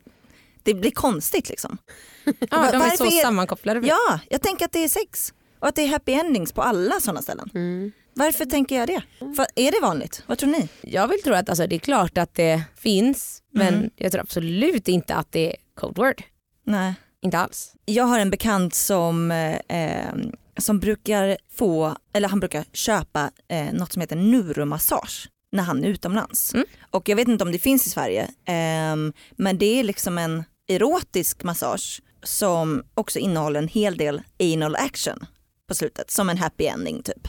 det 0.64 0.74
blir 0.74 0.92
konstigt 0.92 1.50
liksom. 1.50 1.78
Ja, 2.24 2.72
de 2.72 2.82
är 2.82 2.98
så 2.98 3.06
är- 3.06 3.22
sammankopplade. 3.24 3.88
Ja, 3.88 4.20
jag 4.30 4.42
tänker 4.42 4.66
att 4.66 4.72
det 4.72 4.84
är 4.84 4.88
sex 4.90 5.34
och 5.60 5.68
att 5.68 5.76
det 5.76 5.82
är 5.82 5.88
happy 5.88 6.12
endings 6.14 6.54
på 6.54 6.62
alla 6.62 7.00
sådana 7.00 7.22
ställen. 7.22 7.50
Mm. 7.54 7.92
Varför 8.14 8.46
tänker 8.46 8.76
jag 8.80 8.88
det? 8.88 9.02
För 9.20 9.46
är 9.56 9.72
det 9.72 9.80
vanligt? 9.82 10.24
Vad 10.28 10.38
tror 10.38 10.50
ni? 10.50 10.70
Jag 10.82 11.08
vill 11.08 11.22
tro 11.22 11.34
att 11.34 11.50
alltså, 11.50 11.68
det 11.68 11.76
är 11.76 11.80
klart 11.80 12.18
att 12.18 12.36
det 12.36 12.64
finns 12.76 13.42
men 13.54 13.74
Mm. 13.74 13.90
jag 13.96 14.12
tror 14.12 14.22
absolut 14.22 14.88
inte 14.88 15.16
att 15.16 15.32
det 15.32 15.50
är 15.52 15.56
code 15.76 16.02
word. 16.02 16.24
Nej. 16.66 16.94
Inte 17.22 17.38
alls. 17.38 17.74
Jag 17.86 18.04
har 18.04 18.20
en 18.20 18.30
bekant 18.30 18.74
som, 18.76 19.32
eh, 19.32 20.14
som 20.62 20.80
brukar 20.80 21.38
få, 21.58 21.96
eller 22.14 22.30
han 22.30 22.40
brukar 22.40 22.66
köpa 22.74 23.32
eh, 23.48 23.74
något 23.74 23.94
som 23.94 24.02
heter 24.02 24.16
neuromassage 24.16 25.30
när 25.52 25.64
han 25.64 25.84
är 25.84 25.88
utomlands. 25.88 26.54
Mm. 26.54 26.66
Och 26.92 27.10
jag 27.10 27.16
vet 27.16 27.28
inte 27.28 27.44
om 27.44 27.52
det 27.52 27.60
finns 27.60 27.88
i 27.88 27.90
Sverige 27.90 28.28
ehm, 28.46 29.14
men 29.32 29.58
det 29.58 29.80
är 29.80 29.84
liksom 29.84 30.18
en 30.18 30.44
erotisk 30.68 31.44
massage 31.44 32.02
som 32.24 32.84
också 32.94 33.20
innehåller 33.20 33.60
en 33.60 33.68
hel 33.68 33.98
del 33.98 34.22
anal 34.40 34.76
action 34.76 35.26
på 35.68 35.76
slutet 35.76 36.12
som 36.12 36.30
en 36.30 36.38
happy 36.38 36.66
ending 36.66 37.04
typ. 37.04 37.28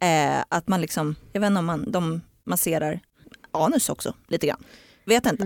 Eh, 0.00 0.44
att 0.48 0.68
man 0.68 0.80
liksom, 0.80 1.14
jag 1.32 1.40
vet 1.40 1.48
inte 1.48 1.58
om 1.58 1.66
man, 1.66 1.90
de 1.90 2.20
masserar 2.44 3.00
anus 3.50 3.88
också 3.88 4.14
lite 4.28 4.46
grann. 4.46 4.64
Vet 5.04 5.26
inte. 5.26 5.44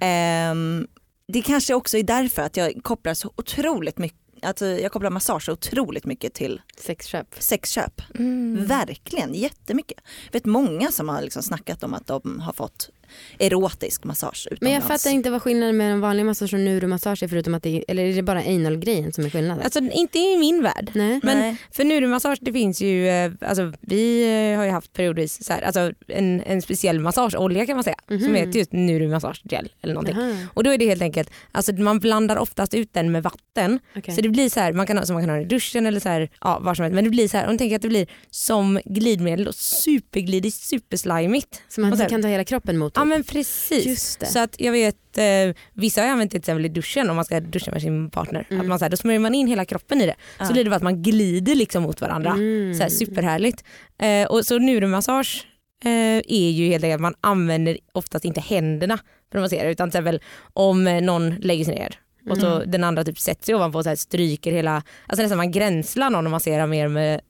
Ehm, 0.00 0.86
det 1.28 1.42
kanske 1.42 1.74
också 1.74 1.98
är 1.98 2.02
därför 2.02 2.42
att 2.42 2.56
jag 2.56 2.80
kopplar 2.82 3.14
så 3.14 3.32
otroligt 3.36 3.98
mycket, 3.98 4.18
alltså 4.46 4.66
jag 4.66 4.92
kopplar 4.92 5.10
massage 5.10 5.48
otroligt 5.48 6.04
mycket 6.04 6.34
till 6.34 6.60
Sexköp. 6.76 7.26
sexköp. 7.38 8.02
Mm. 8.14 8.66
Verkligen, 8.66 9.34
jättemycket. 9.34 9.98
Jag 10.24 10.32
vet 10.32 10.44
många 10.44 10.90
som 10.90 11.08
har 11.08 11.22
liksom 11.22 11.42
snackat 11.42 11.82
om 11.82 11.94
att 11.94 12.06
de 12.06 12.40
har 12.40 12.52
fått 12.52 12.90
erotisk 13.38 14.04
massage 14.04 14.46
utomlands. 14.50 14.60
Men 14.62 14.72
jag 14.72 14.82
fattar 14.84 15.10
inte 15.10 15.30
vad 15.30 15.42
skillnaden 15.42 15.76
med 15.76 15.92
en 15.92 16.00
vanlig 16.00 16.26
massage 16.26 16.54
och 16.54 16.60
neuromassage 16.60 17.22
är 17.22 17.28
förutom 17.28 17.54
att 17.54 17.62
det 17.62 17.84
eller 17.88 18.04
är 18.04 18.14
det 18.16 18.22
bara 18.22 18.40
anal-grejen 18.42 19.12
som 19.12 19.24
är 19.24 19.30
skillnaden? 19.30 19.64
Alltså 19.64 19.78
inte 19.92 20.18
i 20.18 20.36
min 20.38 20.62
värld. 20.62 20.90
Nej. 20.94 21.20
Men 21.22 21.38
Nej. 21.38 21.56
för 21.72 21.84
neuromassage 21.84 22.38
det 22.40 22.52
finns 22.52 22.80
ju, 22.80 23.08
eh, 23.08 23.32
alltså, 23.40 23.72
vi 23.80 24.22
eh, 24.52 24.58
har 24.58 24.64
ju 24.64 24.70
haft 24.70 24.92
periodvis 24.92 25.44
så 25.44 25.52
här, 25.52 25.62
alltså, 25.62 25.92
en, 26.08 26.42
en 26.46 26.62
speciell 26.62 27.00
massageolja 27.00 27.66
kan 27.66 27.76
man 27.76 27.84
säga 27.84 27.96
som 28.08 28.16
Mhm. 28.16 28.34
heter 28.34 28.58
just 28.58 28.72
neuromassagegel 28.72 29.72
eller 29.82 29.94
någonting. 29.94 30.16
Aha, 30.16 30.32
Och 30.54 30.64
då 30.64 30.70
är 30.70 30.78
det 30.78 30.86
helt 30.86 31.02
enkelt, 31.02 31.30
alltså 31.52 31.72
man 31.72 31.98
blandar 31.98 32.36
oftast 32.36 32.74
ut 32.74 32.92
den 32.92 33.12
med 33.12 33.22
vatten. 33.22 33.80
okej. 33.96 34.14
Så 34.14 34.20
det 34.20 34.28
blir 34.28 34.48
så 34.48 34.60
här, 34.60 34.72
man 34.72 34.86
kan 34.86 34.98
ha, 34.98 35.06
så 35.06 35.12
man 35.12 35.22
kan 35.22 35.28
ha 35.30 35.36
den 35.36 35.44
i 35.46 35.48
duschen 35.48 35.86
eller 35.86 36.00
så 36.00 36.08
här, 36.08 36.28
ja, 36.40 36.58
var 36.58 36.74
som 36.74 36.82
helst. 36.82 36.94
Men 36.94 37.04
det 37.04 37.10
blir 37.10 37.28
så 37.28 37.36
här, 37.36 37.46
om 37.46 37.52
du 37.52 37.58
tänker 37.58 37.76
att 37.76 37.82
det 37.82 37.88
blir 37.88 38.06
som 38.30 38.80
glidmedel 38.84 39.48
och 39.48 39.54
superglidigt, 39.54 40.56
superslimigt. 40.56 41.62
Så 41.68 41.80
man 41.80 41.96
så 41.96 42.02
här- 42.02 42.08
kan 42.10 42.22
ta 42.22 42.28
hela 42.28 42.44
kroppen 42.44 42.78
mot 42.78 42.95
Ja 42.96 43.02
typ. 43.02 43.08
men 43.08 43.24
precis. 43.24 43.86
Just 43.86 44.20
det. 44.20 44.26
Så 44.26 44.38
att 44.38 44.60
jag 44.60 44.72
vet, 44.72 45.18
eh, 45.18 45.56
vissa 45.74 46.00
har 46.00 46.08
använt 46.08 46.30
det 46.30 46.34
till 46.34 46.40
exempel 46.42 46.64
i 46.64 46.68
duschen 46.68 47.10
om 47.10 47.16
man 47.16 47.24
ska 47.24 47.40
duscha 47.40 47.70
med 47.70 47.82
sin 47.82 48.10
partner. 48.10 48.46
Mm. 48.50 48.60
Att 48.60 48.66
man, 48.66 48.78
så 48.78 48.84
här, 48.84 48.90
då 48.90 48.96
smörjer 48.96 49.20
man 49.20 49.34
in 49.34 49.46
hela 49.46 49.64
kroppen 49.64 50.00
i 50.00 50.06
det. 50.06 50.14
Ja. 50.38 50.44
Så 50.46 50.52
blir 50.52 50.64
det 50.64 50.70
bara 50.70 50.76
att 50.76 50.82
man 50.82 51.02
glider 51.02 51.54
liksom 51.54 51.82
mot 51.82 52.00
varandra. 52.00 52.30
Mm. 52.30 52.74
Så 52.74 52.82
här, 52.82 52.90
superhärligt. 52.90 53.64
Eh, 54.02 54.26
och 54.28 54.46
så 54.46 54.58
neuromassage 54.58 55.46
eh, 55.84 55.90
är 56.26 56.50
ju 56.50 56.66
helt 56.68 56.84
enkelt 56.84 56.94
att 56.98 57.00
man 57.02 57.14
använder 57.20 57.78
oftast 57.92 58.24
inte 58.24 58.40
händerna 58.40 58.98
för 59.32 59.38
att 59.38 59.42
massera 59.44 59.68
utan 59.70 59.90
till 59.90 59.98
exempel 60.00 60.20
om 60.52 60.86
eh, 60.86 61.00
någon 61.02 61.30
lägger 61.34 61.64
sig 61.64 61.74
ner 61.74 61.98
och 62.30 62.36
så 62.36 62.46
Mm. 62.56 62.70
den 62.70 62.84
andra 62.84 63.04
typ 63.04 63.18
sätter 63.18 63.44
sig 63.44 63.54
ovanpå 63.54 63.78
och 63.78 63.84
så 63.84 63.88
här 63.88 63.96
stryker 63.96 64.52
hela, 64.52 64.82
alltså 65.06 65.22
nästan 65.22 65.36
man 65.36 65.50
gränslar 65.50 66.10
någon 66.10 66.26
och 66.26 66.30
masserar 66.30 66.66
mer 66.66 66.88
med 66.88 67.20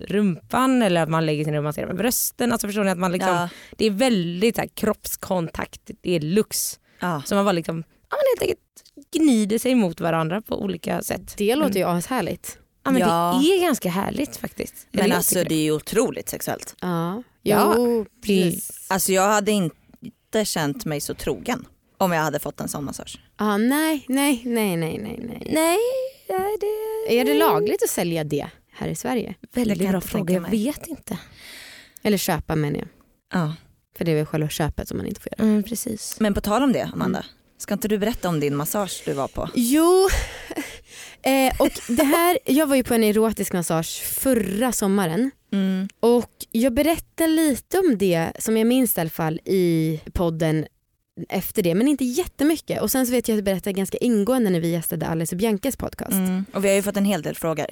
rumpan 0.00 0.82
eller 0.82 1.02
att 1.02 1.08
man 1.08 1.26
lägger 1.26 1.56
och 1.56 1.64
masserar 1.64 1.86
med 1.86 1.96
brösten. 1.96 2.52
Alltså 2.52 2.68
förstår 2.68 2.84
ni 2.84 2.90
att 2.90 2.98
man 2.98 3.12
liksom, 3.12 3.30
ja, 3.30 3.48
det 3.76 3.86
är 3.86 3.90
väldigt 3.90 4.54
så 4.56 4.60
här, 4.60 4.68
kroppskontakt, 4.68 5.90
det 6.00 6.16
är 6.16 6.20
lux. 6.20 6.80
ja. 7.00 7.22
Så 7.26 7.34
man 7.34 7.44
bara 7.44 7.52
liksom, 7.52 7.84
ja, 8.10 8.16
man 8.16 8.20
helt 8.38 8.42
enkelt 8.42 8.60
gnider 9.12 9.58
sig 9.58 9.74
mot 9.74 10.00
varandra 10.00 10.42
på 10.42 10.62
olika 10.62 11.02
sätt. 11.02 11.34
Det 11.36 11.56
låter 11.56 11.76
ju 11.76 11.84
ashärligt. 11.84 12.58
Ja, 12.84 12.90
men 12.90 13.00
Ja. 13.00 13.40
Det 13.42 13.48
är 13.48 13.60
ganska 13.60 13.90
härligt 13.90 14.36
faktiskt. 14.36 14.74
Eller 14.92 15.02
Men 15.02 15.10
jag 15.10 15.16
alltså 15.16 15.44
det 15.44 15.54
är 15.54 15.62
ju 15.62 15.72
otroligt 15.72 16.28
sexuellt. 16.28 16.76
Ja, 16.80 17.22
Ja, 17.42 17.74
jo, 17.76 18.06
precis. 18.22 18.86
Alltså 18.88 19.12
jag 19.12 19.28
hade 19.28 19.50
inte 19.52 20.44
känt 20.44 20.84
mig 20.84 21.00
så 21.00 21.14
trogen 21.14 21.66
om 21.98 22.12
jag 22.12 22.22
hade 22.22 22.38
fått 22.38 22.60
en 22.60 22.68
sån 22.68 22.84
massage. 22.84 23.20
Ah, 23.36 23.56
nej, 23.56 24.04
nej, 24.08 24.42
nej, 24.44 24.76
nej, 24.76 24.98
nej, 24.98 25.18
nej. 25.22 25.50
Nej, 25.54 25.78
nej, 26.28 26.56
det 26.60 27.20
Är 27.20 27.24
det 27.24 27.38
lagligt 27.38 27.82
att 27.82 27.90
sälja 27.90 28.24
det 28.24 28.48
här 28.76 28.88
i 28.88 28.94
Sverige? 28.94 29.34
Väldigt 29.54 29.88
bra 29.88 30.00
fråga. 30.00 30.34
Jag 30.34 30.50
vet 30.50 30.86
inte. 30.86 31.18
Eller 32.02 32.18
köpa 32.18 32.56
menar 32.56 32.78
jag. 32.78 32.88
Ja. 33.32 33.54
För 33.96 34.04
det 34.04 34.10
är 34.10 34.16
väl 34.16 34.26
själva 34.26 34.48
köpet 34.48 34.88
som 34.88 34.96
man 34.96 35.06
inte 35.06 35.20
får 35.20 35.32
göra. 35.38 35.48
Mm, 35.48 35.62
precis. 35.62 36.16
Men 36.20 36.34
på 36.34 36.40
tal 36.40 36.62
om 36.62 36.72
det 36.72 36.90
Amanda, 36.92 37.24
ska 37.58 37.74
inte 37.74 37.88
du 37.88 37.98
berätta 37.98 38.28
om 38.28 38.40
din 38.40 38.56
massage 38.56 39.02
du 39.04 39.12
var 39.12 39.28
på? 39.28 39.48
Jo, 39.54 40.08
eh, 41.22 41.60
och 41.60 41.70
det 41.88 42.04
här, 42.04 42.38
jag 42.44 42.66
var 42.66 42.76
ju 42.76 42.84
på 42.84 42.94
en 42.94 43.04
erotisk 43.04 43.52
massage 43.52 44.02
förra 44.02 44.72
sommaren. 44.72 45.30
Mm. 45.52 45.88
Och 46.00 46.30
jag 46.50 46.74
berättade 46.74 47.28
lite 47.28 47.78
om 47.78 47.98
det 47.98 48.32
som 48.38 48.56
jag 48.56 48.66
minns 48.66 48.98
i 48.98 49.00
alla 49.00 49.10
fall 49.10 49.40
i 49.44 50.00
podden 50.12 50.66
efter 51.28 51.62
det 51.62 51.74
men 51.74 51.88
inte 51.88 52.04
jättemycket. 52.04 52.82
Och 52.82 52.90
sen 52.90 53.06
så 53.06 53.12
vet 53.12 53.28
jag 53.28 53.34
att 53.34 53.38
jag 53.38 53.44
berättade 53.44 53.72
ganska 53.72 53.98
ingående 53.98 54.50
när 54.50 54.60
vi 54.60 54.70
gästade 54.70 55.06
Alice 55.06 55.34
och 55.34 55.38
Biancas 55.38 55.76
podcast. 55.76 56.12
Mm. 56.12 56.44
Och 56.52 56.64
vi 56.64 56.68
har 56.68 56.74
ju 56.74 56.82
fått 56.82 56.96
en 56.96 57.04
hel 57.04 57.22
del 57.22 57.34
frågor. 57.34 57.66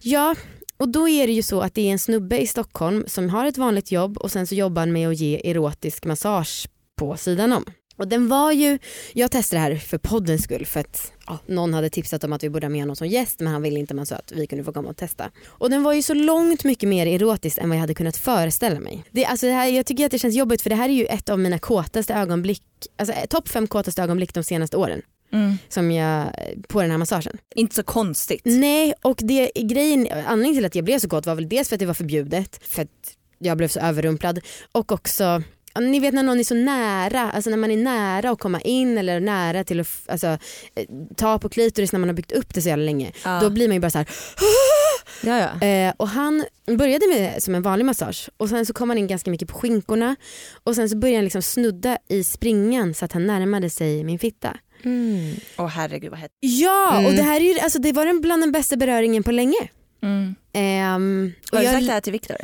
Ja, 0.00 0.34
och 0.76 0.88
då 0.88 1.08
är 1.08 1.26
det 1.26 1.32
ju 1.32 1.42
så 1.42 1.60
att 1.60 1.74
det 1.74 1.88
är 1.88 1.92
en 1.92 1.98
snubbe 1.98 2.38
i 2.38 2.46
Stockholm 2.46 3.04
som 3.06 3.30
har 3.30 3.46
ett 3.46 3.58
vanligt 3.58 3.92
jobb 3.92 4.18
och 4.18 4.32
sen 4.32 4.46
så 4.46 4.54
jobbar 4.54 4.82
han 4.82 4.92
med 4.92 5.08
att 5.08 5.16
ge 5.16 5.50
erotisk 5.50 6.04
massage 6.04 6.68
på 6.96 7.16
sidan 7.16 7.52
om. 7.52 7.64
Och 7.98 8.08
den 8.08 8.28
var 8.28 8.52
ju, 8.52 8.78
jag 9.12 9.30
testade 9.30 9.62
det 9.62 9.68
här 9.68 9.76
för 9.76 9.98
poddens 9.98 10.42
skull 10.42 10.66
för 10.66 10.80
att 10.80 11.12
ja, 11.26 11.38
någon 11.46 11.74
hade 11.74 11.90
tipsat 11.90 12.24
om 12.24 12.32
att 12.32 12.42
vi 12.44 12.50
borde 12.50 12.66
ha 12.66 12.70
med 12.70 12.86
någon 12.86 12.96
som 12.96 13.06
gäst 13.06 13.40
men 13.40 13.52
han 13.52 13.62
ville 13.62 13.78
inte 13.80 13.94
men 13.94 14.06
så 14.06 14.14
att 14.14 14.32
vi 14.36 14.46
kunde 14.46 14.64
få 14.64 14.72
komma 14.72 14.88
och 14.88 14.96
testa. 14.96 15.30
Och 15.46 15.70
den 15.70 15.82
var 15.82 15.92
ju 15.92 16.02
så 16.02 16.14
långt 16.14 16.64
mycket 16.64 16.88
mer 16.88 17.06
erotisk 17.06 17.58
än 17.58 17.68
vad 17.68 17.76
jag 17.76 17.80
hade 17.80 17.94
kunnat 17.94 18.16
föreställa 18.16 18.80
mig. 18.80 19.04
Det, 19.10 19.24
alltså 19.24 19.46
det 19.46 19.52
här, 19.52 19.66
jag 19.66 19.86
tycker 19.86 20.04
att 20.04 20.10
det 20.10 20.18
känns 20.18 20.34
jobbigt 20.34 20.62
för 20.62 20.70
det 20.70 20.76
här 20.76 20.88
är 20.88 20.92
ju 20.92 21.04
ett 21.04 21.28
av 21.28 21.38
mina 21.38 21.58
kåtaste 21.58 22.14
ögonblick, 22.14 22.62
alltså 22.96 23.14
eh, 23.14 23.26
topp 23.26 23.48
fem 23.48 23.66
kåtaste 23.66 24.02
ögonblick 24.02 24.34
de 24.34 24.44
senaste 24.44 24.76
åren 24.76 25.02
Mm. 25.32 25.58
som 25.68 25.90
jag, 25.90 26.26
på 26.68 26.82
den 26.82 26.90
här 26.90 26.98
massagen. 26.98 27.38
Inte 27.54 27.74
så 27.74 27.82
konstigt. 27.82 28.40
Nej 28.44 28.94
och 29.02 29.18
det, 29.22 29.50
grejen, 29.54 30.08
anledningen 30.26 30.54
till 30.54 30.64
att 30.64 30.74
jag 30.74 30.84
blev 30.84 30.98
så 30.98 31.08
kåt 31.08 31.26
var 31.26 31.34
väl 31.34 31.48
dels 31.48 31.68
för 31.68 31.76
att 31.76 31.80
det 31.80 31.86
var 31.86 31.94
förbjudet, 31.94 32.60
för 32.62 32.82
att 32.82 33.16
jag 33.38 33.56
blev 33.56 33.68
så 33.68 33.80
överrumplad 33.80 34.40
och 34.72 34.92
också 34.92 35.42
ni 35.80 36.00
vet 36.00 36.14
när 36.14 36.22
någon 36.22 36.40
är 36.40 36.44
så 36.44 36.54
nära, 36.54 37.30
alltså 37.30 37.50
när 37.50 37.56
man 37.56 37.70
är 37.70 37.76
nära 37.76 38.30
att 38.30 38.38
komma 38.40 38.60
in 38.60 38.98
eller 38.98 39.20
nära 39.20 39.64
till 39.64 39.80
att 39.80 39.88
alltså, 40.06 40.26
eh, 40.26 40.38
ta 41.16 41.38
på 41.38 41.48
klitoris 41.48 41.92
när 41.92 42.00
man 42.00 42.08
har 42.08 42.14
byggt 42.16 42.32
upp 42.32 42.54
det 42.54 42.62
så 42.62 42.68
jävla 42.68 42.84
länge. 42.84 43.12
Ja. 43.24 43.40
Då 43.42 43.50
blir 43.50 43.68
man 43.68 43.74
ju 43.74 43.80
bara 43.80 43.90
så 43.90 43.98
här. 43.98 44.08
Ja, 45.22 45.38
ja. 45.60 45.66
Eh, 45.66 45.94
och 45.96 46.08
han 46.08 46.44
började 46.66 47.06
med 47.08 47.42
som 47.42 47.54
en 47.54 47.62
vanlig 47.62 47.84
massage 47.84 48.30
och 48.36 48.48
sen 48.48 48.66
så 48.66 48.72
kom 48.72 48.88
han 48.88 48.98
in 48.98 49.06
ganska 49.06 49.30
mycket 49.30 49.48
på 49.48 49.58
skinkorna 49.58 50.16
och 50.64 50.74
sen 50.74 50.88
så 50.88 50.96
började 50.96 51.16
han 51.18 51.24
liksom 51.24 51.42
snudda 51.42 51.98
i 52.08 52.24
springan 52.24 52.94
så 52.94 53.04
att 53.04 53.12
han 53.12 53.26
närmade 53.26 53.70
sig 53.70 54.04
min 54.04 54.18
fitta. 54.18 54.56
Mm. 54.84 55.34
Åh 55.58 55.66
herregud 55.66 56.10
vad 56.10 56.18
hett. 56.20 56.30
Ja 56.40 56.92
Mm. 56.92 57.06
och 57.06 57.12
det 57.12 57.22
här 57.22 57.40
är 57.40 57.44
ju, 57.54 57.60
alltså 57.60 57.78
det 57.78 57.92
var 57.92 58.06
den 58.06 58.20
bland 58.20 58.42
den 58.42 58.52
bästa 58.52 58.76
beröringen 58.76 59.22
på 59.22 59.32
länge. 59.32 59.68
Mm. 60.02 60.34
Ehm, 60.52 61.32
och 61.52 61.56
Har 61.58 61.62
du 61.62 61.64
jag- 61.64 61.74
sagt 61.74 61.86
det 61.86 61.92
här 61.92 62.00
till 62.00 62.12
Viktor? 62.12 62.36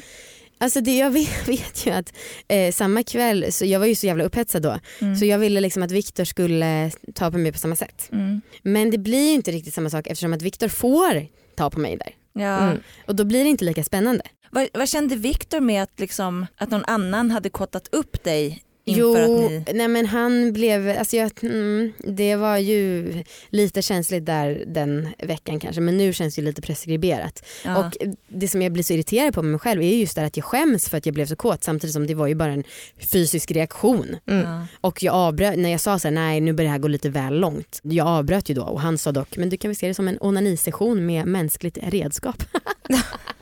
Alltså 0.59 0.81
det, 0.81 0.99
jag 0.99 1.11
vet, 1.11 1.49
vet 1.49 1.87
ju 1.87 1.90
att 1.90 2.12
eh, 2.49 2.73
samma 2.73 3.03
kväll, 3.03 3.53
så 3.53 3.64
jag 3.64 3.81
var 3.81 3.87
ju 3.87 3.95
så 3.95 4.07
jävla 4.07 4.25
upphetsad 4.25 4.62
då, 4.62 4.79
Mm. 5.01 5.17
så 5.17 5.25
jag 5.25 5.38
ville 5.38 5.61
liksom 5.61 5.83
att 5.83 5.90
Viktor 5.90 6.25
skulle 6.25 6.90
ta 7.14 7.31
på 7.31 7.38
mig 7.38 7.53
på 7.53 7.59
samma 7.59 7.77
sätt. 7.77 8.09
Mm. 8.12 8.40
Men 8.62 8.90
det 8.90 8.99
blir 8.99 9.27
ju 9.29 9.33
inte 9.35 9.53
riktigt 9.53 9.75
samma 9.75 9.90
sak 9.90 10.07
eftersom 10.07 10.33
att 10.33 10.43
Viktor 10.43 10.69
får 10.69 11.27
ta 11.57 11.71
på 11.71 11.81
mig 11.81 11.97
där. 11.97 12.14
Ja. 12.43 12.59
Mm. 12.59 12.81
Och 13.07 13.17
då 13.17 13.25
blir 13.25 13.45
det 13.45 13.51
inte 13.51 13.64
lika 13.64 13.85
spännande. 13.85 14.23
Vad, 14.51 14.69
vad 14.75 14.88
kände 14.88 15.17
Viktor 15.17 15.61
med 15.61 15.83
att, 15.83 16.01
liksom, 16.01 16.47
att 16.57 16.71
någon 16.71 16.85
annan 16.85 17.31
hade 17.31 17.51
kottat 17.51 17.88
upp 17.93 18.25
dig 18.25 18.63
Jo, 18.85 19.49
ni... 19.49 19.64
nej 19.73 19.88
men 19.88 20.07
han 20.07 20.53
blev, 20.53 20.99
alltså 20.99 21.16
jag, 21.16 21.31
mm, 21.42 21.92
det 21.99 22.37
var 22.37 22.59
ju 22.59 23.12
lite 23.49 23.83
känsligt 23.83 24.27
där 24.27 24.64
den 24.66 25.09
veckan 25.18 25.61
kanske 25.61 25.81
men 25.81 25.97
nu 25.97 26.12
känns 26.12 26.35
det 26.35 26.40
ju 26.40 26.47
lite 26.47 26.62
preskriberat. 26.62 27.44
Ja. 27.64 27.79
Och 27.79 27.97
det 28.29 28.49
som 28.49 28.62
jag 28.62 28.73
blir 28.73 28.83
så 28.83 28.92
irriterad 28.92 29.35
på 29.35 29.42
med 29.42 29.51
mig 29.51 29.61
själv 29.61 29.83
är 29.83 29.97
just 29.97 30.16
det 30.16 30.25
att 30.25 30.37
jag 30.37 30.44
skäms 30.44 30.88
för 30.88 30.99
att 30.99 31.07
jag 31.07 31.14
blev 31.14 31.27
så 31.27 31.37
kåt 31.37 31.64
samtidigt 31.64 31.94
som 31.94 32.07
det 32.07 32.14
var 32.14 32.27
ju 32.27 32.35
bara 32.35 32.53
en 32.53 32.64
fysisk 32.99 33.51
reaktion. 33.51 34.16
Mm. 34.27 34.42
Ja. 34.42 34.66
Och 34.81 35.03
jag 35.03 35.14
avbröt, 35.14 35.59
när 35.59 35.70
jag 35.70 35.81
sa 35.81 35.99
så 35.99 36.09
här, 36.09 36.14
nej 36.14 36.40
nu 36.40 36.53
börjar 36.53 36.68
det 36.68 36.73
här 36.73 36.79
gå 36.79 36.88
lite 36.88 37.09
väl 37.09 37.40
långt. 37.40 37.81
Jag 37.83 38.07
avbröt 38.07 38.49
ju 38.49 38.55
då 38.55 38.62
och 38.62 38.81
han 38.81 38.99
sa 38.99 39.12
dock, 39.12 39.37
men 39.37 39.49
du 39.49 39.57
kan 39.57 39.68
väl 39.68 39.77
se 39.77 39.88
det 39.88 39.94
som 39.94 40.09
en 40.09 40.18
onanisession 40.20 41.07
med 41.07 41.27
mänskligt 41.27 41.79
redskap. 41.83 42.42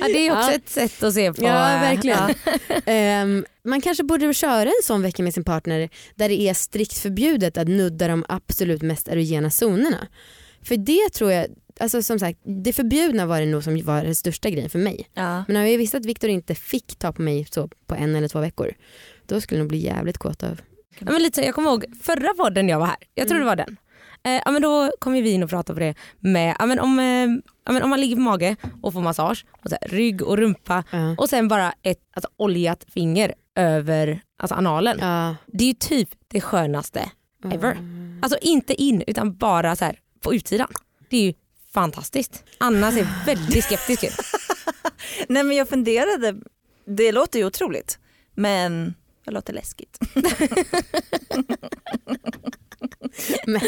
Ja, 0.00 0.06
det 0.06 0.26
är 0.26 0.32
också 0.32 0.50
Ja. 0.50 0.54
ett 0.54 0.68
sätt 0.68 1.02
att 1.02 1.14
se 1.14 1.32
på. 1.32 1.42
Ja 1.44 1.52
verkligen. 1.80 2.18
ja. 2.18 2.74
Ehm, 2.86 3.44
man 3.64 3.80
kanske 3.80 4.04
borde 4.04 4.34
köra 4.34 4.62
en 4.68 4.82
sån 4.84 5.02
vecka 5.02 5.22
med 5.22 5.34
sin 5.34 5.44
partner 5.44 5.88
där 6.14 6.28
det 6.28 6.40
är 6.40 6.54
strikt 6.54 6.98
förbjudet 6.98 7.58
att 7.58 7.68
nudda 7.68 8.08
de 8.08 8.24
absolut 8.28 8.82
mest 8.82 9.08
erogena 9.08 9.50
zonerna. 9.62 10.06
För 10.62 10.76
det 10.76 11.10
tror 11.12 11.32
jag, 11.32 11.46
alltså 11.80 12.02
som 12.02 12.18
sagt 12.18 12.38
det 12.64 12.72
förbjudna 12.72 13.26
var 13.26 13.40
det 13.40 13.46
nog 13.46 13.64
som 13.64 13.82
var 13.84 14.02
den 14.04 14.14
största 14.14 14.50
grejen 14.50 14.70
för 14.70 14.78
mig. 14.78 15.08
Ja. 15.14 15.44
Men 15.48 15.54
när 15.54 15.64
jag 15.66 15.78
visste 15.78 15.96
att 15.96 16.06
Viktor 16.06 16.30
inte 16.30 16.54
fick 16.54 16.98
ta 16.98 17.12
på 17.12 17.22
mig 17.22 17.46
så 17.50 17.68
på 17.86 17.94
en 17.94 18.16
eller 18.16 18.28
två 18.28 18.40
veckor 18.40 18.72
då 19.26 19.40
skulle 19.40 19.58
jag 19.58 19.62
nog 19.62 19.68
bli 19.68 19.78
jävligt 19.78 20.18
kåt 20.18 20.42
av. 20.42 20.60
Ja, 20.98 21.12
men 21.12 21.22
lite 21.22 21.40
jag 21.42 21.54
kommer 21.54 21.70
ihåg 21.70 21.84
förra 22.02 22.34
podden 22.34 22.68
jag 22.68 22.78
var 22.78 22.86
här, 22.86 22.96
jag 23.14 23.28
tror 23.28 23.36
Mm. 23.40 23.46
det 23.46 23.50
var 23.56 23.56
den. 23.66 23.76
Eh, 24.22 24.42
ja, 24.44 24.50
men 24.50 24.62
då 24.62 24.90
kom 24.98 25.12
vi 25.12 25.30
in 25.30 25.42
och 25.42 25.50
pratade 25.50 25.74
på 25.74 25.80
det 25.80 25.94
med 26.30 26.56
ja, 26.58 26.66
men 26.66 26.78
om, 26.80 26.98
eh, 26.98 27.28
ja, 27.64 27.72
men 27.72 27.82
om 27.82 27.90
man 27.90 28.00
ligger 28.00 28.16
på 28.16 28.22
mage 28.22 28.56
och 28.82 28.92
får 28.92 29.00
massage, 29.00 29.44
och 29.62 29.70
så 29.70 29.76
här, 29.80 29.88
rygg 29.88 30.22
och 30.22 30.38
rumpa 30.38 30.84
Ja. 30.90 31.14
och 31.18 31.28
sen 31.28 31.48
bara 31.48 31.72
ett 31.82 31.98
alltså, 32.14 32.30
oljat 32.36 32.84
finger 32.92 33.34
över 33.54 34.20
alltså, 34.38 34.54
analen. 34.54 34.98
Ja. 35.00 35.36
Det 35.46 35.64
är 35.64 35.68
ju 35.68 35.74
typ 35.74 36.08
det 36.28 36.40
skönaste. 36.40 37.10
Ever. 37.44 37.72
Mm. 37.72 38.18
Alltså 38.22 38.38
inte 38.42 38.82
in 38.82 39.02
utan 39.06 39.36
bara 39.36 39.76
så 39.76 39.84
här 39.84 39.98
på 40.20 40.34
utsidan. 40.34 40.68
Det 41.10 41.16
är 41.16 41.22
ju 41.22 41.34
fantastiskt. 41.72 42.44
Anna 42.58 42.92
ser 42.92 43.26
väldigt 43.26 43.64
skeptisk 43.64 44.04
ut. 44.04 44.20
Nej 45.28 45.44
men 45.44 45.56
jag 45.56 45.68
funderade, 45.68 46.36
det 46.84 47.12
låter 47.12 47.38
ju 47.38 47.44
otroligt 47.44 47.98
men 48.34 48.94
det 49.24 49.30
låter 49.30 49.52
läskigt. 49.52 49.98
Men, 53.46 53.60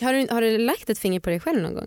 har, 0.00 0.12
du, 0.12 0.34
har 0.34 0.40
du 0.40 0.58
lagt 0.58 0.90
ett 0.90 0.98
finger 0.98 1.20
på 1.20 1.30
dig 1.30 1.40
själv 1.40 1.62
någon 1.62 1.74
gång? 1.74 1.86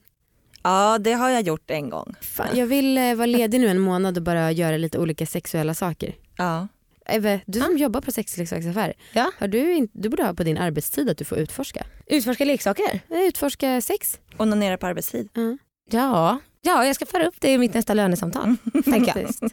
Ja 0.63 0.97
det 1.00 1.13
har 1.13 1.30
jag 1.30 1.41
gjort 1.41 1.71
en 1.71 1.89
gång. 1.89 2.13
Fan, 2.21 2.47
jag 2.58 2.65
vill 2.67 2.97
eh, 2.97 3.15
vara 3.15 3.26
ledig 3.26 3.62
nu 3.62 3.67
en 3.67 3.80
månad 3.80 4.17
och 4.17 4.24
bara 4.24 4.52
göra 4.52 4.78
lite 4.78 5.00
olika 5.00 5.26
sexuella 5.26 5.74
saker. 5.74 6.15
Ja. 6.38 6.67
Eve, 7.06 7.41
du 7.45 7.60
som 7.60 7.78
jobbar 7.78 8.02
på 8.02 8.12
sexleksaksaffär, 8.12 8.93
Ja. 9.13 9.32
har 9.39 9.47
du, 9.47 9.74
in, 9.74 9.89
du 9.93 10.10
borde 10.10 10.24
ha 10.24 10.34
på 10.34 10.43
din 10.43 10.58
arbetstid 10.58 11.10
att 11.10 11.17
du 11.17 11.26
får 11.26 11.38
utforska. 11.38 11.86
Utforska 12.08 12.45
leksaker. 12.45 13.00
Eh, 13.10 13.19
Utforska 13.28 13.82
sex. 13.82 14.19
Onanera 14.38 14.78
på 14.78 14.88
arbetstid. 14.88 15.30
Ja. 15.34 15.58
Ja. 15.91 16.39
ja, 16.62 16.86
jag 16.86 16.95
ska 16.95 17.06
föra 17.06 17.28
upp 17.28 17.36
det 17.39 17.52
i 17.52 17.58
mitt 17.58 17.74
nästa 17.74 17.93
lönesamtal. 17.93 18.56
tänker 18.84 19.19
jag. 19.19 19.36
Faktiskt. 19.36 19.43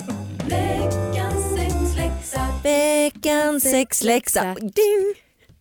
Veckans 2.64 3.62
sexläxa. 3.70 4.54
Ding. 4.54 5.14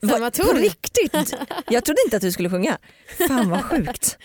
Samma 0.10 0.32
ton. 0.32 0.46
På 0.48 0.54
riktigt? 0.54 1.14
Jag 1.70 1.86
trodde 1.86 2.02
inte 2.06 2.16
att 2.18 2.22
du 2.22 2.32
skulle 2.32 2.50
sjunga. 2.50 2.78
Fan 3.28 3.50
vad 3.50 3.64
sjukt. 3.64 4.18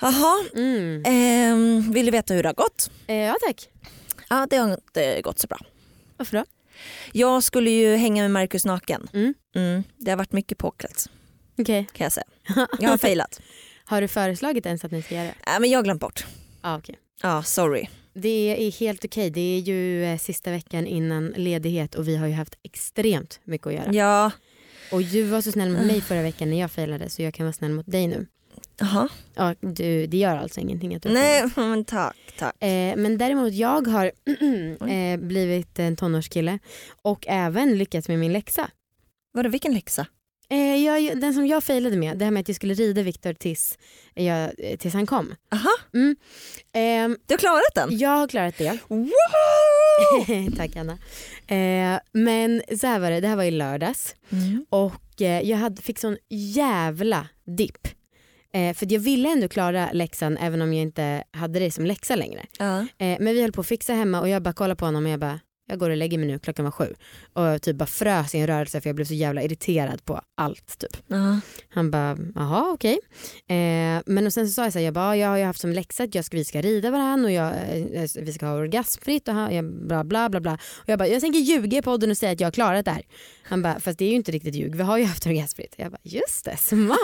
Jaha, 0.00 0.44
Mm. 0.54 1.02
ehm, 1.06 1.92
vill 1.92 2.06
du 2.06 2.12
veta 2.12 2.34
hur 2.34 2.42
det 2.42 2.48
har 2.48 2.54
gått? 2.54 2.90
Eh, 3.06 3.16
ja 3.16 3.36
tack. 3.46 3.68
Ja 4.30 4.46
det 4.50 4.56
har 4.56 4.72
inte 4.74 5.20
gått 5.22 5.38
så 5.38 5.46
bra. 5.46 5.58
Varför 6.16 6.36
då? 6.36 6.44
Jag 7.12 7.42
skulle 7.44 7.70
ju 7.70 7.96
hänga 7.96 8.22
med 8.22 8.30
Marcus 8.30 8.64
naken. 8.64 9.08
Mm. 9.12 9.34
Mm, 9.54 9.82
det 9.96 10.10
har 10.10 10.18
varit 10.18 10.32
mycket 10.32 10.58
påklätt 10.58 11.06
Okej. 11.58 11.86
kan 11.92 12.04
jag 12.04 12.12
säga. 12.12 12.26
Jag 12.80 12.90
har 12.90 12.98
failat. 12.98 13.40
Har 13.84 14.00
du 14.00 14.08
föreslagit 14.08 14.66
ens 14.66 14.84
att 14.84 14.90
ni 14.92 15.02
ska 15.02 15.14
göra 15.14 15.24
det? 15.24 15.50
äh, 15.52 15.60
men 15.60 15.70
jag 15.70 15.78
har 15.78 15.84
glömt 15.84 16.00
bort. 16.00 16.26
Ja, 16.62 16.78
okej. 16.78 16.98
Ja, 17.22 17.42
sorry. 17.42 17.86
Det 18.14 18.28
är 18.66 18.72
helt 18.80 19.04
okej. 19.04 19.30
Det 19.30 19.40
är 19.40 19.58
ju 19.60 20.04
eh, 20.04 20.18
sista 20.18 20.50
veckan 20.50 20.86
innan 20.86 21.26
ledighet 21.36 21.94
och 21.94 22.08
vi 22.08 22.16
har 22.16 22.26
ju 22.26 22.32
haft 22.34 22.54
extremt 22.62 23.40
mycket 23.44 23.66
att 23.66 23.72
göra. 23.74 23.92
Ja, 23.92 24.30
Och 24.92 25.02
du 25.02 25.22
var 25.22 25.40
så 25.40 25.52
snäll 25.52 25.70
mot 25.70 25.86
mig 25.86 26.00
förra 26.00 26.22
veckan 26.22 26.50
när 26.50 26.60
jag 26.60 26.70
failade 26.70 27.10
så 27.10 27.22
jag 27.22 27.34
kan 27.34 27.46
vara 27.46 27.52
snäll 27.52 27.70
mot 27.72 27.86
dig 27.86 28.06
nu. 28.06 28.26
Jaha. 28.80 29.08
Ja, 29.34 29.54
du, 29.60 30.06
det 30.06 30.16
gör 30.16 30.36
alltså 30.36 30.60
ingenting 30.60 30.94
att 30.94 31.02
du 31.02 31.08
Nej 31.08 31.44
men 31.56 31.84
tack, 31.84 32.16
tack. 32.38 32.62
Eh, 32.62 32.96
men 32.96 33.18
däremot 33.18 33.52
jag 33.54 33.86
har 33.86 34.12
eh, 34.90 35.16
blivit 35.20 35.78
en 35.78 35.96
tonårskille 35.96 36.58
och 37.02 37.24
även 37.28 37.78
lyckats 37.78 38.08
med 38.08 38.18
min 38.18 38.32
läxa. 38.32 38.70
Vadå 39.32 39.48
vilken 39.48 39.74
läxa? 39.74 40.06
Eh, 40.50 40.76
jag, 40.84 41.20
den 41.20 41.34
som 41.34 41.46
jag 41.46 41.64
failade 41.64 41.96
med, 41.96 42.18
det 42.18 42.24
här 42.24 42.32
med 42.32 42.40
att 42.40 42.48
jag 42.48 42.56
skulle 42.56 42.74
rida 42.74 43.02
Viktor 43.02 43.32
tills, 43.32 43.78
jag, 44.14 44.50
eh, 44.58 44.76
tills 44.76 44.94
han 44.94 45.06
kom. 45.06 45.34
Aha, 45.52 45.70
Mm. 45.94 46.16
Ehm, 46.72 47.16
du 47.26 47.34
har 47.34 47.38
klarat 47.38 47.74
den? 47.74 47.98
jag 47.98 48.08
har 48.10 48.28
klarat 48.28 48.58
det. 48.58 48.78
Wow! 48.88 49.08
Tack 50.56 50.76
Anna. 50.76 50.92
Eh, 51.56 52.00
men 52.12 52.62
så 52.80 52.86
här 52.86 52.98
var 52.98 53.10
det, 53.10 53.20
det 53.20 53.28
här 53.28 53.36
var 53.36 53.44
i 53.44 53.50
lördags 53.50 54.14
Mm. 54.30 54.66
och 54.70 55.22
eh, 55.22 55.40
jag 55.48 55.56
hade, 55.58 55.82
fick 55.82 55.98
sån 55.98 56.16
jävla 56.28 57.28
dipp. 57.44 57.88
Eh, 58.52 58.74
för 58.74 58.92
jag 58.92 59.00
ville 59.00 59.32
ändå 59.32 59.48
klara 59.48 59.88
läxan 59.92 60.36
även 60.36 60.62
om 60.62 60.72
jag 60.72 60.82
inte 60.82 61.24
hade 61.30 61.58
det 61.58 61.70
som 61.70 61.86
läxa 61.86 62.16
längre. 62.16 62.46
Ja. 62.58 62.80
Eh, 62.80 63.16
men 63.20 63.34
vi 63.34 63.42
höll 63.42 63.52
på 63.52 63.60
att 63.60 63.66
fixa 63.66 63.92
hemma 63.92 64.20
och 64.20 64.28
jag 64.28 64.42
bara 64.42 64.52
kollade 64.54 64.76
på 64.76 64.84
honom 64.84 65.04
och 65.06 65.10
jag 65.10 65.20
bara, 65.20 65.40
jag 65.68 65.78
går 65.78 65.90
och 65.90 65.96
lägger 65.96 66.18
mig 66.18 66.26
nu, 66.26 66.38
klockan 66.38 66.64
var 66.64 66.72
sju. 66.72 66.94
Och 67.32 67.62
typ 67.62 67.76
bara 67.76 67.86
frös 67.86 68.34
i 68.34 68.38
en 68.38 68.46
rörelse 68.46 68.80
för 68.80 68.88
jag 68.88 68.96
blev 68.96 69.04
så 69.04 69.14
jävla 69.14 69.42
irriterad 69.42 70.04
på 70.04 70.20
allt 70.34 70.78
typ. 70.78 70.96
Ja. 71.06 71.40
Han 71.68 71.90
bara, 71.90 72.18
jaha 72.34 72.70
okej. 72.72 72.98
Eh, 73.48 74.02
men 74.06 74.26
och 74.26 74.32
sen 74.32 74.48
så 74.48 74.52
sa 74.52 74.64
jag 74.64 74.72
så 74.72 74.78
här, 74.78 74.84
jag 74.84 74.94
bara, 74.94 75.16
jag 75.16 75.28
har 75.28 75.36
ju 75.36 75.44
haft 75.44 75.60
som 75.60 75.72
läxa 75.72 76.04
att 76.04 76.14
jag 76.14 76.24
ska, 76.24 76.36
vi 76.36 76.44
ska 76.44 76.60
rida 76.60 76.90
varandra 76.90 77.26
och 77.26 77.32
jag, 77.32 77.52
eh, 77.92 78.08
vi 78.20 78.32
ska 78.32 78.46
ha 78.46 78.54
orgasmfritt 78.54 79.28
och 79.28 79.34
ha, 79.34 79.52
jag, 79.52 79.64
bla 79.64 80.04
bla 80.04 80.28
bla 80.28 80.40
bla. 80.40 80.54
Och 80.54 80.88
jag 80.88 80.98
bara, 80.98 81.08
jag 81.08 81.20
tänker 81.20 81.38
ljuga 81.38 81.78
i 81.78 81.82
podden 81.82 82.10
och 82.10 82.16
säga 82.16 82.32
att 82.32 82.40
jag 82.40 82.46
har 82.46 82.52
klarat 82.52 82.84
det 82.84 82.90
här. 82.90 83.02
Han 83.42 83.62
bara, 83.62 83.80
fast 83.80 83.98
det 83.98 84.04
är 84.04 84.08
ju 84.08 84.16
inte 84.16 84.32
riktigt 84.32 84.54
ljug, 84.54 84.74
vi 84.74 84.82
har 84.82 84.98
ju 84.98 85.04
haft 85.04 85.26
orgasmfritt. 85.26 85.74
Jag 85.76 85.90
bara, 85.90 86.00
just 86.02 86.44
det, 86.44 86.56
smart. 86.56 86.98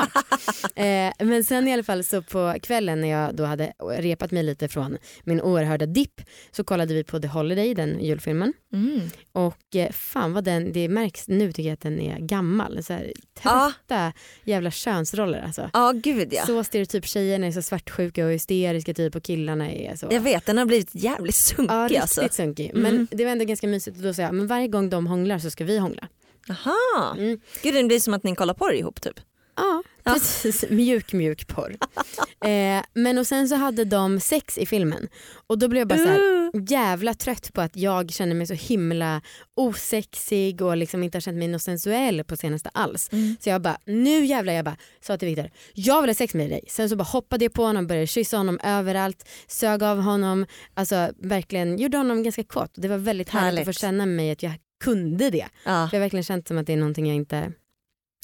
eh, 0.75 1.27
men 1.27 1.45
sen 1.45 1.69
i 1.69 1.73
alla 1.73 1.83
fall 1.83 2.05
så 2.05 2.23
på 2.23 2.55
kvällen 2.63 3.01
när 3.01 3.09
jag 3.09 3.37
då 3.37 3.45
hade 3.45 3.73
repat 3.99 4.31
mig 4.31 4.43
lite 4.43 4.69
från 4.69 4.99
min 5.25 5.41
oerhörda 5.41 5.87
dipp 5.87 6.21
så 6.51 6.65
kollade 6.65 6.95
vi 6.95 7.05
på 7.05 7.21
The 7.21 7.29
Holiday, 7.29 7.75
den 7.75 8.01
julfilmen. 8.01 8.53
Mm. 8.73 9.01
Och 9.33 9.77
eh, 9.77 9.93
fan 9.93 10.33
vad 10.33 10.45
den, 10.45 10.73
det 10.73 10.89
märks 10.89 11.29
nu 11.29 11.53
tycker 11.53 11.69
jag 11.69 11.75
att 11.75 11.81
den 11.81 12.01
är 12.01 12.19
gammal. 12.19 12.85
Så 12.85 12.93
här, 12.93 13.13
Ja. 13.43 13.73
trötta 13.89 14.13
jävla 14.45 14.71
könsroller 14.71 15.43
alltså. 15.43 15.71
Ja 15.73 15.93
gud 15.97 16.29
ja. 16.33 16.47
Så 16.47 16.65
stereotyp 16.65 17.07
tjejerna 17.07 17.47
är 17.47 17.53
så 17.53 17.63
svartsjuka 17.63 18.27
och 18.27 18.33
hysteriska 18.33 18.95
typ 18.95 19.17
och 19.17 19.23
killarna 19.23 19.71
är 19.71 19.97
så. 19.97 20.09
Jag 20.11 20.21
vet 20.21 20.47
den 20.47 20.59
har 20.59 20.67
blivit 20.67 20.91
jävligt 20.95 21.35
sunkig 21.35 21.75
Ja 21.75 21.85
riktigt 21.85 22.01
alltså. 22.03 22.29
sunkig. 22.31 22.71
Mm. 22.71 22.83
Men 22.83 23.09
det 23.11 23.25
var 23.25 23.33
ändå 23.33 23.45
ganska 23.45 23.67
mysigt 23.67 23.97
och 23.97 24.03
då 24.03 24.15
sa 24.15 24.23
jag 24.23 24.35
men 24.35 24.47
varje 24.47 24.69
gång 24.69 24.91
de 24.91 25.07
hånglar 25.07 25.39
så 25.39 25.51
ska 25.51 25.65
vi 25.65 25.79
hångla. 25.79 26.09
Jaha. 26.47 27.15
Mm. 27.19 27.41
Gud 27.63 27.75
det 27.75 27.85
blir 27.85 28.01
som 28.01 28.15
att 28.15 28.23
ni 28.25 28.35
kollar 28.35 28.55
på 28.55 28.69
det 28.69 28.79
ihop 28.79 29.01
typ. 29.01 29.21
Ja 29.57 29.83
Ja. 30.05 30.13
precis, 30.13 30.65
mjuk 30.71 31.13
mjuk 31.13 31.47
porr. 31.47 31.77
eh, 32.45 32.83
men 32.95 33.19
och 33.19 33.27
sen 33.27 33.49
så 33.49 33.55
hade 33.55 33.85
de 33.85 34.21
sex 34.21 34.59
i 34.59 34.67
filmen 34.67 35.09
och 35.47 35.59
då 35.59 35.69
blev 35.69 35.81
jag 35.81 35.89
bara 35.89 35.99
så 35.99 36.07
här, 36.07 36.19
Uh. 36.55 36.63
jävla 36.69 37.15
trött 37.15 37.53
på 37.53 37.61
att 37.61 37.77
jag 37.77 38.11
känner 38.11 38.35
mig 38.35 38.47
så 38.47 38.55
himla 38.55 39.23
osexig 39.57 40.63
och 40.63 40.77
liksom 40.77 41.03
inte 41.03 41.17
har 41.17 41.21
känt 41.21 41.39
mig 41.39 41.49
något 41.49 41.63
sensuell 41.63 42.25
på 42.25 42.37
senaste 42.37 42.69
alls. 42.69 43.09
Mm. 43.13 43.37
Så 43.41 43.49
jag 43.49 43.63
bara, 43.63 43.79
nu 43.85 44.25
jävlar 44.25 44.53
jag 44.53 44.65
bara 44.65 44.77
sa 45.01 45.17
till 45.17 45.29
Viktor, 45.29 45.51
jag 45.75 46.01
vill 46.01 46.11
ha 46.11 46.15
sex 46.15 46.35
med 46.35 46.51
dig. 46.51 46.65
Sen 46.69 46.89
så 46.89 46.97
bara 46.97 47.05
hoppade 47.05 47.45
jag 47.45 47.53
på 47.53 47.65
honom, 47.65 47.87
började 47.87 48.07
kyssa 48.07 48.37
honom 48.37 48.59
överallt, 48.65 49.29
sög 49.47 49.83
av 49.83 50.01
honom, 50.01 50.47
alltså 50.75 51.11
verkligen 51.19 51.79
gjorde 51.79 51.97
honom 51.97 52.23
ganska 52.23 52.45
kåt. 52.45 52.71
Det 52.75 52.89
var 52.89 52.99
väldigt 52.99 53.31
härligt, 53.31 53.45
Härligt. 53.45 53.69
att 53.69 53.75
få 53.77 53.81
känna 53.81 54.07
mig 54.07 54.31
att 54.31 54.43
jag 54.43 54.53
kunde 54.85 55.31
det. 55.31 55.47
Ja. 55.65 55.89
För 55.91 55.97
jag 55.97 56.01
har 56.01 56.05
verkligen 56.05 56.25
känt 56.25 56.49
som 56.49 56.59
att 56.59 56.67
det 56.67 56.73
är 56.73 56.77
någonting 56.77 57.07
jag 57.07 57.17
inte 57.17 57.53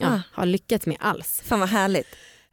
ja, 0.01 0.07
Ah. 0.15 0.21
har 0.33 0.47
lyckats 0.47 0.87
med 0.87 0.97
alls. 1.01 1.43
Fan 1.45 1.61
vad 1.61 1.69
härligt. 1.69 2.07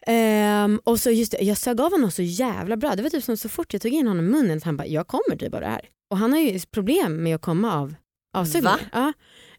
Ehm, 0.08 0.80
och 0.84 1.00
så 1.00 1.12
just 1.12 1.32
det, 1.32 1.38
jag 1.42 1.58
sög 1.58 1.82
av 1.82 1.92
honom 1.92 2.12
så 2.12 2.22
jävla 2.22 2.78
bra. 2.78 2.96
Det 2.96 3.04
var 3.04 3.10
typ 3.10 3.24
som 3.24 3.38
så 3.38 3.50
fort 3.50 3.74
jag 3.74 3.82
tog 3.82 3.92
in 3.94 4.08
honom 4.08 4.26
i 4.26 4.30
munnen, 4.30 4.62
så 4.62 4.66
han 4.66 4.78
bara, 4.78 4.88
jag 4.88 5.08
kommer 5.08 5.36
typ 5.38 5.54
av 5.54 5.62
det 5.62 5.68
här. 5.68 5.82
Och 6.10 6.18
han 6.18 6.34
har 6.34 6.40
ju 6.40 6.60
problem 6.60 7.24
med 7.24 7.36
att 7.36 7.42
komma 7.42 7.74
av 7.76 7.96
avsugningar. 8.34 8.78
Va? 8.94 9.14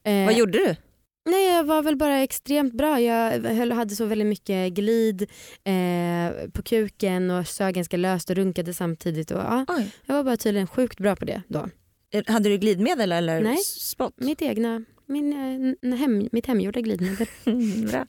Ja. 0.04 0.10
Eh, 0.10 0.24
Vad 0.26 0.34
gjorde 0.34 0.58
du? 0.58 0.76
Nej 1.30 1.48
jag 1.54 1.64
var 1.64 1.82
väl 1.82 1.96
bara 1.96 2.18
extremt 2.18 2.74
bra. 2.74 3.00
Jag 3.00 3.40
höll, 3.40 3.72
hade 3.72 3.94
så 3.96 4.04
väldigt 4.04 4.26
mycket 4.28 4.72
glid 4.72 5.22
eh, 5.64 6.50
på 6.52 6.62
kuken 6.62 7.30
och 7.30 7.46
sög 7.48 7.74
ganska 7.74 7.96
löst 7.96 8.30
och 8.30 8.36
runkade 8.36 8.74
samtidigt. 8.74 9.30
Och, 9.30 9.38
ja, 9.38 9.64
Oj. 9.68 9.90
jag 10.06 10.14
var 10.14 10.24
bara 10.24 10.36
tydligen 10.36 10.66
sjukt 10.66 10.98
bra 11.00 11.16
på 11.16 11.24
det 11.24 11.42
då. 11.48 11.68
Hade 12.26 12.48
du 12.48 12.58
glidmedel 12.58 13.12
eller 13.12 13.40
Nej. 13.40 13.56
spott? 13.64 14.14
Mitt 14.16 14.42
egna, 14.42 14.84
min, 15.08 15.32
eh, 15.82 15.98
hem, 15.98 16.28
mitt 16.32 16.46
hemgjorda 16.46 16.80
glidmedel. 16.80 17.26
Bra. 17.90 18.06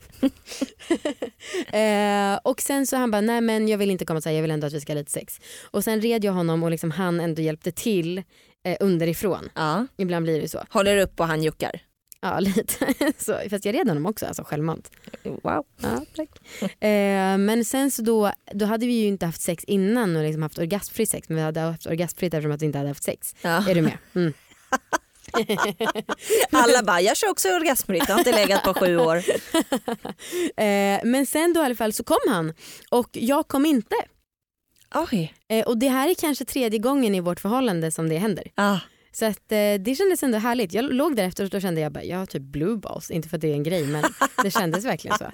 eh, 1.79 2.39
och 2.43 2.62
sen 2.62 2.88
så 2.88 2.97
han 2.97 3.12
bara, 3.12 3.21
nej 3.21 3.41
men 3.41 3.67
jag 3.67 3.77
vill 3.77 3.91
inte 3.91 4.05
komma 4.05 4.17
och 4.17 4.23
säga, 4.23 4.35
jag 4.35 4.41
vill 4.41 4.51
ändå 4.51 4.67
att 4.67 4.73
vi 4.73 4.81
ska 4.81 4.93
ha 4.93 4.99
lite 4.99 5.12
sex. 5.12 5.39
Och 5.71 5.83
sen 5.83 6.01
red 6.01 6.23
jag 6.23 6.33
honom 6.33 6.63
och 6.63 6.71
liksom 6.71 6.91
han 6.91 7.19
ändå 7.19 7.41
hjälpte 7.41 7.71
till 7.71 8.17
eh, 8.65 8.77
underifrån. 8.79 9.49
Ja. 9.55 9.88
Ibland 9.97 10.23
blir 10.23 10.41
det 10.41 10.47
så. 10.47 10.63
Håller 10.69 10.97
upp 10.97 11.19
och 11.19 11.27
han 11.27 11.43
juckar. 11.43 11.81
Ja 12.21 12.39
lite. 12.39 12.93
så, 13.17 13.39
fast 13.49 13.65
jag 13.65 13.75
red 13.75 13.88
honom 13.88 14.05
också, 14.05 14.25
alltså 14.25 14.43
självmant. 14.43 14.91
Wow. 15.23 15.65
Ja, 15.81 16.05
tack. 16.15 16.29
Eh, 16.83 17.38
men 17.38 17.65
sen 17.65 17.91
så 17.91 18.01
då, 18.01 18.31
då 18.53 18.65
hade 18.65 18.85
vi 18.85 18.93
ju 18.93 19.07
inte 19.07 19.25
haft 19.25 19.41
sex 19.41 19.63
innan 19.63 20.15
och 20.15 20.23
liksom 20.23 20.43
haft 20.43 20.59
orgasmfritt 20.59 21.09
sex 21.09 21.29
men 21.29 21.38
vi 21.38 21.43
hade 21.43 21.59
haft 21.59 21.85
orgasmfritt 21.85 22.33
eftersom 22.33 22.51
att 22.51 22.62
vi 22.62 22.65
inte 22.65 22.77
hade 22.77 22.89
haft 22.89 23.03
sex. 23.03 23.35
Ja. 23.41 23.69
Är 23.69 23.75
du 23.75 23.81
med? 23.81 23.97
Mm. 24.15 24.33
Alla 26.51 26.83
bara, 26.83 27.01
jag 27.01 27.17
kör 27.17 27.29
också 27.29 27.49
orgasmfritt, 27.49 28.03
jag 28.07 28.15
har 28.15 28.19
inte 28.19 28.31
legat 28.31 28.63
på 28.63 28.73
sju 28.73 28.97
år. 28.97 29.23
Eh, 30.57 30.99
men 31.03 31.25
sen 31.25 31.53
då 31.53 31.61
i 31.61 31.63
alla 31.63 31.75
fall 31.75 31.93
så 31.93 32.03
kom 32.03 32.17
han 32.27 32.53
och 32.89 33.09
jag 33.11 33.47
kom 33.47 33.65
inte. 33.65 33.95
Oj. 34.95 35.33
Eh, 35.47 35.67
och 35.67 35.77
det 35.77 35.87
här 35.87 36.09
är 36.09 36.13
kanske 36.13 36.45
tredje 36.45 36.79
gången 36.79 37.15
i 37.15 37.19
vårt 37.19 37.39
förhållande 37.39 37.91
som 37.91 38.09
det 38.09 38.17
händer. 38.17 38.51
Ah. 38.55 38.77
Så 39.11 39.25
att, 39.25 39.51
eh, 39.51 39.73
det 39.79 39.95
kändes 39.97 40.23
ändå 40.23 40.37
härligt. 40.37 40.73
Jag 40.73 40.93
låg 40.93 41.15
där 41.15 41.23
efter 41.23 41.43
och 41.43 41.49
då 41.49 41.59
kände 41.59 41.81
jag 41.81 41.91
bara, 41.91 42.03
jag 42.03 42.17
har 42.17 42.25
typ 42.25 42.41
blue 42.41 42.77
balls. 42.77 43.11
Inte 43.11 43.29
för 43.29 43.37
att 43.37 43.41
det 43.41 43.47
är 43.47 43.53
en 43.53 43.63
grej 43.63 43.87
men 43.87 44.03
det 44.43 44.51
kändes 44.51 44.85
verkligen 44.85 45.17
så. 45.17 45.25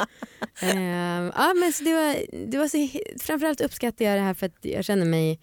Eh, 0.62 1.32
ja, 1.36 1.54
men 1.54 1.74
så 1.74 1.84
det 1.84 1.94
var, 1.94 2.16
det 2.48 2.58
var 2.58 2.68
så, 2.68 3.00
framförallt 3.20 3.62
uppskattar 3.62 4.06
jag 4.06 4.18
det 4.18 4.22
här 4.22 4.34
för 4.34 4.46
att 4.46 4.58
jag 4.62 4.86
känner 4.86 5.06
mig 5.06 5.40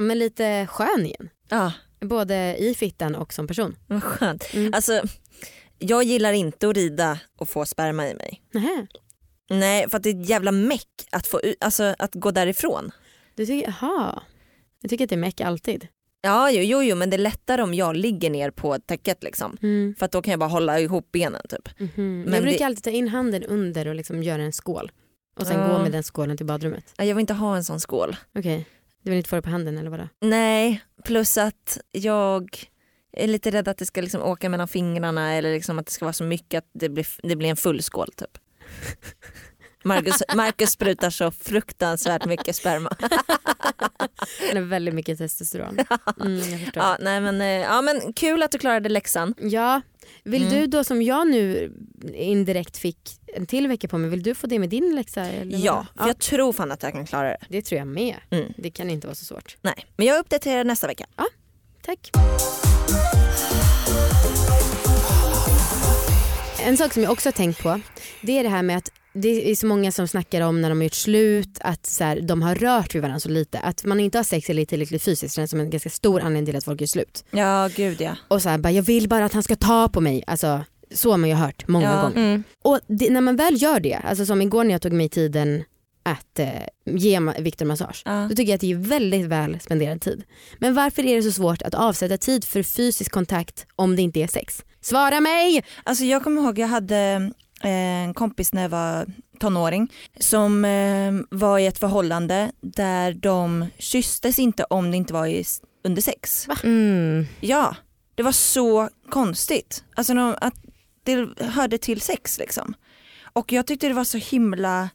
men 0.00 0.18
lite 0.18 0.66
skön 0.66 1.06
igen. 1.06 1.30
Ja, 1.48 1.72
Både 2.00 2.56
i 2.58 2.74
fittan 2.74 3.14
och 3.14 3.32
som 3.32 3.46
person. 3.46 3.76
vad 3.86 4.02
skönt. 4.02 4.54
Mm. 4.54 4.74
Alltså, 4.74 5.02
jag 5.78 6.02
gillar 6.02 6.32
inte 6.32 6.68
att 6.68 6.76
rida 6.76 7.18
och 7.38 7.48
få 7.48 7.66
sperma 7.66 8.08
i 8.08 8.14
mig. 8.14 8.42
Nähä. 8.52 8.86
Nej, 9.50 9.88
för 9.88 9.96
att 9.96 10.02
det 10.02 10.10
är 10.10 10.20
ett 10.22 10.28
jävla 10.28 10.52
meck 10.52 10.88
att, 11.12 11.26
få, 11.26 11.40
alltså, 11.60 11.94
att 11.98 12.14
gå 12.14 12.30
därifrån. 12.30 12.90
Du 13.34 13.46
tycker, 13.46 13.68
aha. 13.68 14.22
Jag 14.80 14.90
tycker 14.90 15.04
att 15.04 15.08
det 15.10 15.14
är 15.14 15.18
meck 15.18 15.40
alltid. 15.40 15.86
Ja, 16.20 16.50
jo, 16.50 16.62
jo, 16.62 16.82
jo, 16.82 16.96
men 16.96 17.10
det 17.10 17.16
är 17.16 17.18
lättare 17.18 17.62
om 17.62 17.74
jag 17.74 17.96
ligger 17.96 18.30
ner 18.30 18.50
på 18.50 18.78
täcket 18.78 19.22
liksom. 19.22 19.56
Mm. 19.62 19.94
För 19.98 20.06
att 20.06 20.12
då 20.12 20.22
kan 20.22 20.30
jag 20.30 20.40
bara 20.40 20.48
hålla 20.50 20.80
ihop 20.80 21.12
benen 21.12 21.42
typ. 21.48 21.68
Mhm. 21.80 22.22
Men 22.22 22.34
jag 22.34 22.42
brukar 22.42 22.58
det- 22.58 22.64
alltid 22.64 22.84
ta 22.84 22.90
in 22.90 23.08
handen 23.08 23.44
under 23.44 23.88
och 23.88 23.94
liksom 23.94 24.22
göra 24.22 24.42
en 24.42 24.52
skål. 24.52 24.92
Och 25.40 25.46
sen 25.46 25.60
Ja. 25.60 25.68
gå 25.68 25.78
med 25.82 25.92
den 25.92 26.02
skålen 26.02 26.36
till 26.36 26.46
badrummet. 26.46 26.94
Ja, 26.96 27.04
Jag 27.04 27.14
vill 27.14 27.20
inte 27.20 27.34
ha 27.34 27.56
en 27.56 27.64
sån 27.64 27.80
skål. 27.80 28.16
Okej. 28.38 28.66
Du 29.02 29.10
vill 29.10 29.16
inte 29.16 29.28
få 29.30 29.36
det 29.36 29.42
på 29.42 29.50
handen 29.50 29.78
eller 29.78 29.90
vadå? 29.90 30.08
Nej, 30.20 30.84
plus 31.04 31.38
att 31.38 31.78
jag 31.92 32.64
är 33.12 33.26
lite 33.26 33.50
rädd 33.50 33.68
att 33.68 33.78
det 33.78 33.86
ska 33.86 34.00
liksom 34.00 34.22
åka 34.22 34.48
mellan 34.48 34.68
fingrarna 34.68 35.34
eller 35.34 35.52
liksom 35.52 35.78
att 35.78 35.86
det 35.86 35.92
ska 35.92 36.04
vara 36.04 36.12
så 36.12 36.24
mycket 36.24 36.58
att 36.58 36.70
det 36.72 36.88
blir, 36.88 37.06
det 37.22 37.36
blir 37.36 37.48
en 37.48 37.56
full 37.56 37.82
skål 37.82 38.12
typ. 38.16 38.38
Marcus, 39.84 40.22
Marcus 40.34 40.70
sprutar 40.70 41.10
så 41.10 41.30
fruktansvärt 41.30 42.24
mycket 42.26 42.56
sperma. 42.56 42.90
Har 44.54 44.60
väldigt 44.60 44.94
mycket 44.94 45.18
testosteron. 45.18 45.78
Mm. 46.20 46.60
Ja, 46.74 46.96
nej, 47.00 47.20
men, 47.20 47.40
eh, 47.40 47.46
ja, 47.46 47.82
men 47.82 48.12
kul 48.12 48.42
att 48.42 48.52
du 48.52 48.58
klarade 48.58 48.88
läxan. 48.88 49.34
Ja, 49.38 49.80
vill 50.24 50.42
Mm. 50.46 50.54
du 50.54 50.66
då 50.66 50.84
som 50.84 51.02
jag 51.02 51.30
nu 51.30 51.72
indirekt 52.14 52.76
fick 52.76 52.98
en 53.34 53.46
till 53.46 53.68
vecka 53.68 53.88
på 53.88 53.98
mig, 53.98 54.10
vill 54.10 54.22
du 54.22 54.34
få 54.34 54.46
det 54.46 54.58
med 54.58 54.68
din 54.68 54.94
läxa? 54.94 55.20
Eller 55.24 55.58
Ja, 55.58 55.86
för 55.96 56.06
jag 56.06 56.18
tror 56.18 56.52
fan 56.52 56.72
att 56.72 56.82
jag 56.82 56.92
kan 56.92 57.06
klara 57.06 57.28
det. 57.28 57.38
Det 57.48 57.62
tror 57.62 57.78
jag 57.78 57.88
med. 57.88 58.16
Mm. 58.30 58.52
Det 58.56 58.70
kan 58.70 58.90
inte 58.90 59.06
vara 59.06 59.14
så 59.14 59.24
svårt. 59.24 59.56
Nej, 59.62 59.86
men 59.96 60.06
jag 60.06 60.18
uppdaterar 60.20 60.64
nästa 60.64 60.86
vecka. 60.86 61.06
Tack. 61.82 62.10
En 66.66 66.76
sak 66.76 66.92
som 66.92 67.02
jag 67.02 67.12
också 67.12 67.26
har 67.28 67.32
tänkt 67.32 67.62
på 67.62 67.80
det 68.22 68.38
är 68.38 68.42
det 68.42 68.48
här 68.48 68.62
med 68.62 68.76
att 68.76 68.92
det 69.12 69.50
är 69.50 69.54
så 69.54 69.66
många 69.66 69.92
som 69.92 70.08
snackar 70.08 70.40
om 70.40 70.60
när 70.62 70.68
de 70.68 70.78
har 70.78 70.82
gjort 70.84 70.94
slut 70.94 71.58
att 71.60 71.86
så 71.86 72.04
här, 72.04 72.20
de 72.20 72.42
har 72.42 72.54
rört 72.54 72.94
vid 72.94 73.02
varandra 73.02 73.20
så 73.20 73.28
lite. 73.28 73.58
Att 73.58 73.84
man 73.84 74.00
inte 74.00 74.18
har 74.18 74.22
sex 74.24 74.50
eller 74.50 74.62
är 74.62 74.66
tillräckligt 74.66 75.02
fysiskt 75.02 75.34
känns 75.34 75.50
som 75.50 75.60
en 75.60 75.70
ganska 75.70 75.90
stor 75.90 76.20
anledning 76.20 76.46
till 76.46 76.56
att 76.56 76.64
folk 76.64 76.80
gör 76.80 76.86
slut. 76.88 77.24
Ja, 77.30 77.68
gud 77.76 78.00
ja. 78.00 78.16
Och 78.28 78.42
så 78.42 78.48
här, 78.48 78.58
bara, 78.58 78.70
jag 78.70 78.82
vill 78.82 79.08
bara 79.08 79.24
att 79.24 79.32
han 79.32 79.42
ska 79.42 79.56
ta 79.56 79.88
på 79.88 80.00
mig. 80.00 80.24
Alltså, 80.26 80.64
så 80.94 81.10
har 81.10 81.18
man 81.18 81.28
ju 81.28 81.34
hört 81.36 81.68
många 81.68 81.84
Ja. 81.84 82.02
gånger. 82.02 82.16
Mm. 82.16 82.42
Och 82.64 82.80
det, 82.86 83.10
när 83.10 83.20
man 83.20 83.36
väl 83.36 83.62
gör 83.62 83.80
det, 83.80 83.94
alltså 83.94 84.26
som 84.26 84.42
igår 84.42 84.64
när 84.64 84.70
jag 84.72 84.82
tog 84.82 84.92
mig 84.92 85.08
tiden 85.08 85.64
att 86.02 86.38
eh, 86.38 86.48
ge 86.84 87.20
Viktor 87.38 87.66
massage. 87.66 88.02
Ja. 88.04 88.26
Då 88.30 88.36
tycker 88.36 88.50
jag 88.52 88.54
att 88.54 88.60
det 88.60 88.72
är 88.72 88.76
väldigt 88.76 89.26
väl 89.26 89.58
spenderad 89.60 90.00
tid. 90.00 90.22
Men 90.58 90.74
varför 90.74 91.06
är 91.06 91.16
det 91.16 91.22
så 91.22 91.32
svårt 91.32 91.62
att 91.62 91.74
avsätta 91.74 92.16
tid 92.16 92.44
för 92.44 92.62
fysisk 92.62 93.12
kontakt 93.12 93.66
om 93.76 93.96
det 93.96 94.02
inte 94.02 94.20
är 94.20 94.26
sex? 94.26 94.62
Svara 94.80 95.20
mig! 95.20 95.64
Alltså 95.84 96.04
jag 96.04 96.24
kommer 96.24 96.42
ihåg 96.42 96.58
jag 96.58 96.68
hade 96.68 97.30
en 97.60 98.14
kompis 98.14 98.52
när 98.52 98.62
jag 98.62 98.68
var 98.68 99.06
tonåring 99.40 99.92
som 100.20 100.64
eh, 100.64 101.12
var 101.38 101.58
i 101.58 101.66
ett 101.66 101.78
förhållande 101.78 102.52
där 102.60 103.12
de 103.12 103.66
kysstes 103.78 104.38
inte 104.38 104.64
om 104.64 104.90
det 104.90 104.96
inte 104.96 105.12
var 105.12 105.26
i, 105.26 105.44
under 105.84 106.02
sex. 106.02 106.48
Mm. 106.64 107.26
Ja, 107.40 107.76
det 108.14 108.22
var 108.22 108.32
så 108.32 108.88
konstigt. 109.10 109.84
Alltså 109.94 110.14
de, 110.14 110.34
att 110.40 110.54
det 111.02 111.28
hörde 111.44 111.78
till 111.78 112.00
sex 112.00 112.38
liksom. 112.38 112.74
Och 113.32 113.52
jag 113.52 113.66
tyckte 113.66 113.88
det 113.88 113.94
var 113.94 114.04
så 114.04 114.18
himla 114.18 114.88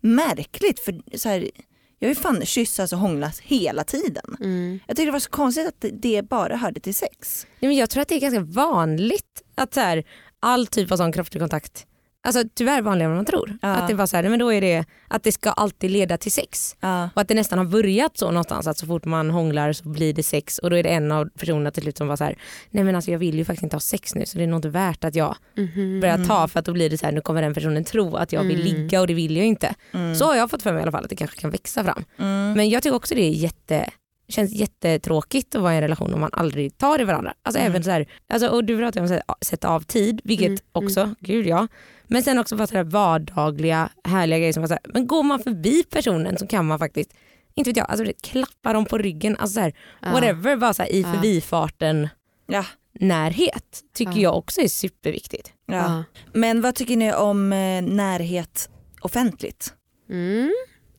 märkligt 0.00 0.80
för 0.80 1.18
så 1.18 1.28
här, 1.28 1.50
jag 1.98 2.08
ju 2.08 2.14
fan 2.14 2.46
kyssas 2.46 2.92
och 2.92 2.98
hånglas 2.98 3.40
hela 3.40 3.84
tiden. 3.84 4.36
Mm. 4.40 4.80
Jag 4.86 4.96
tyckte 4.96 5.06
det 5.08 5.12
var 5.12 5.18
så 5.18 5.30
konstigt 5.30 5.68
att 5.68 5.80
det- 5.80 5.90
det 5.90 6.22
bara 6.22 6.56
hörde 6.56 6.80
till 6.80 6.94
sex. 6.94 7.46
Nej, 7.60 7.68
men 7.68 7.76
jag 7.76 7.90
tror 7.90 8.02
att 8.02 8.08
det 8.08 8.14
är 8.14 8.20
ganska 8.20 8.40
vanligt 8.40 9.42
att 9.54 9.74
så 9.74 9.80
här, 9.80 10.04
all 10.40 10.66
typ 10.66 10.92
av 10.92 10.96
sån 10.96 11.12
kroppslig 11.12 11.40
kontakt 11.42 11.86
alltså, 12.26 12.42
tyvärr 12.54 12.82
vanligare 12.82 13.10
än 13.10 13.16
man 13.16 13.24
tror. 13.24 13.58
Ja. 13.62 13.68
Att 13.68 13.88
det 13.88 13.94
var 13.94 14.06
så 14.06 14.16
här, 14.16 14.28
men 14.28 14.38
då 14.38 14.52
är 14.52 14.60
det 14.60 14.84
att 15.08 15.22
det 15.22 15.32
ska 15.32 15.50
alltid 15.50 15.90
leda 15.90 16.16
till 16.16 16.32
sex. 16.32 16.76
Ja. 16.80 17.10
Och 17.14 17.20
att 17.22 17.28
det 17.28 17.34
nästan 17.34 17.58
har 17.58 17.64
börjat 17.66 18.18
så 18.18 18.26
någonstans 18.30 18.66
att 18.66 18.78
så 18.78 18.86
fort 18.86 19.04
man 19.04 19.30
hånglar 19.30 19.72
så 19.72 19.88
blir 19.88 20.12
det 20.14 20.22
sex 20.22 20.58
och 20.58 20.70
då 20.70 20.76
är 20.76 20.82
det 20.82 20.88
en 20.88 21.12
av 21.12 21.28
personerna 21.38 21.70
till 21.70 21.82
slut 21.82 21.96
som 21.98 22.08
var 22.08 22.16
så 22.16 22.24
här, 22.24 22.38
nej 22.70 22.84
men 22.84 22.94
alltså 22.96 23.10
jag 23.10 23.18
vill 23.18 23.38
ju 23.38 23.44
faktiskt 23.44 23.62
inte 23.62 23.76
ha 23.76 23.80
sex 23.80 24.14
nu 24.14 24.26
så 24.26 24.38
det 24.38 24.44
är 24.44 24.48
nog 24.48 24.58
inte 24.58 24.68
värt 24.68 25.04
att 25.04 25.14
jag 25.14 25.36
Mhm. 25.56 26.00
börjar 26.00 26.24
ta 26.24 26.48
för 26.48 26.58
att 26.58 26.64
då 26.64 26.72
blir 26.72 26.90
det 26.90 26.98
så 26.98 27.06
här, 27.06 27.12
nu 27.12 27.20
kommer 27.20 27.42
den 27.42 27.54
personen 27.54 27.84
tro 27.84 28.16
att 28.16 28.32
jag 28.32 28.42
vill 28.42 28.60
Mm. 28.60 28.74
ligga 28.74 29.00
och 29.00 29.06
det 29.06 29.14
vill 29.14 29.36
jag 29.36 29.46
inte. 29.46 29.74
Mm. 29.92 30.14
Så 30.14 30.24
har 30.24 30.36
jag 30.36 30.50
fått 30.50 30.62
för 30.62 30.72
mig 30.72 30.80
i 30.80 30.82
alla 30.82 30.92
fall 30.92 31.04
att 31.04 31.10
det 31.10 31.16
kanske 31.16 31.40
kan 31.40 31.50
växa 31.50 31.84
fram. 31.84 32.04
Mm. 32.18 32.52
Men 32.52 32.68
jag 32.68 32.82
tycker 32.82 32.96
också 32.96 33.14
det 33.14 33.22
är 33.22 33.30
jätte 33.30 33.90
känns 34.30 34.52
jättetråkigt 34.52 35.54
att 35.54 35.62
vara 35.62 35.72
i 35.72 35.76
en 35.76 35.82
relation 35.82 36.14
om 36.14 36.20
man 36.20 36.30
aldrig 36.32 36.78
tar 36.78 37.00
i 37.00 37.04
varandra. 37.04 37.34
Alltså 37.42 37.60
Mm. 37.60 37.72
även 37.72 37.84
så 37.84 37.90
här, 37.90 38.06
alltså, 38.28 38.48
och 38.48 38.64
du 38.64 38.78
pratar 38.78 39.00
om 39.00 39.20
att 39.26 39.44
sätta 39.46 39.68
av 39.68 39.80
tid, 39.80 40.20
vilket 40.24 40.46
Mm, 40.48 40.58
också, 40.72 41.14
gud 41.20 41.46
ja. 41.46 41.68
Men 42.06 42.22
sen 42.22 42.38
också 42.38 42.56
bara 42.56 42.66
så 42.66 42.76
här 42.76 42.84
vardagliga 42.84 43.88
härliga 44.04 44.38
grejer 44.38 44.52
som 44.52 44.60
var 44.62 44.68
så 44.68 44.74
här, 44.74 44.82
men 44.94 45.06
går 45.06 45.22
man 45.22 45.40
förbi 45.42 45.82
personen 45.90 46.38
så 46.38 46.46
kan 46.46 46.66
man 46.66 46.78
faktiskt, 46.78 47.10
inte 47.54 47.70
vet 47.70 47.76
jag, 47.76 47.90
alltså, 47.90 48.04
det, 48.04 48.22
klappa 48.22 48.72
dem 48.72 48.84
på 48.84 48.98
ryggen, 48.98 49.36
alltså 49.36 49.54
så 49.54 49.60
här, 49.60 49.72
Ja. 50.02 50.10
whatever, 50.12 50.56
bara 50.56 50.74
så 50.74 50.82
här, 50.82 50.92
i 50.92 51.00
Ja. 51.00 51.12
förbifarten 51.12 52.08
Ja. 52.46 52.64
närhet 53.00 53.80
tycker 53.94 54.12
Ja. 54.12 54.18
jag 54.20 54.36
också 54.38 54.60
är 54.60 54.68
superviktigt. 54.68 55.52
Ja. 55.66 56.04
Men 56.32 56.60
vad 56.60 56.74
tycker 56.74 56.96
ni 56.96 57.12
om 57.12 57.52
eh, 57.52 57.82
närhet 57.82 58.68
offentligt? 59.00 59.74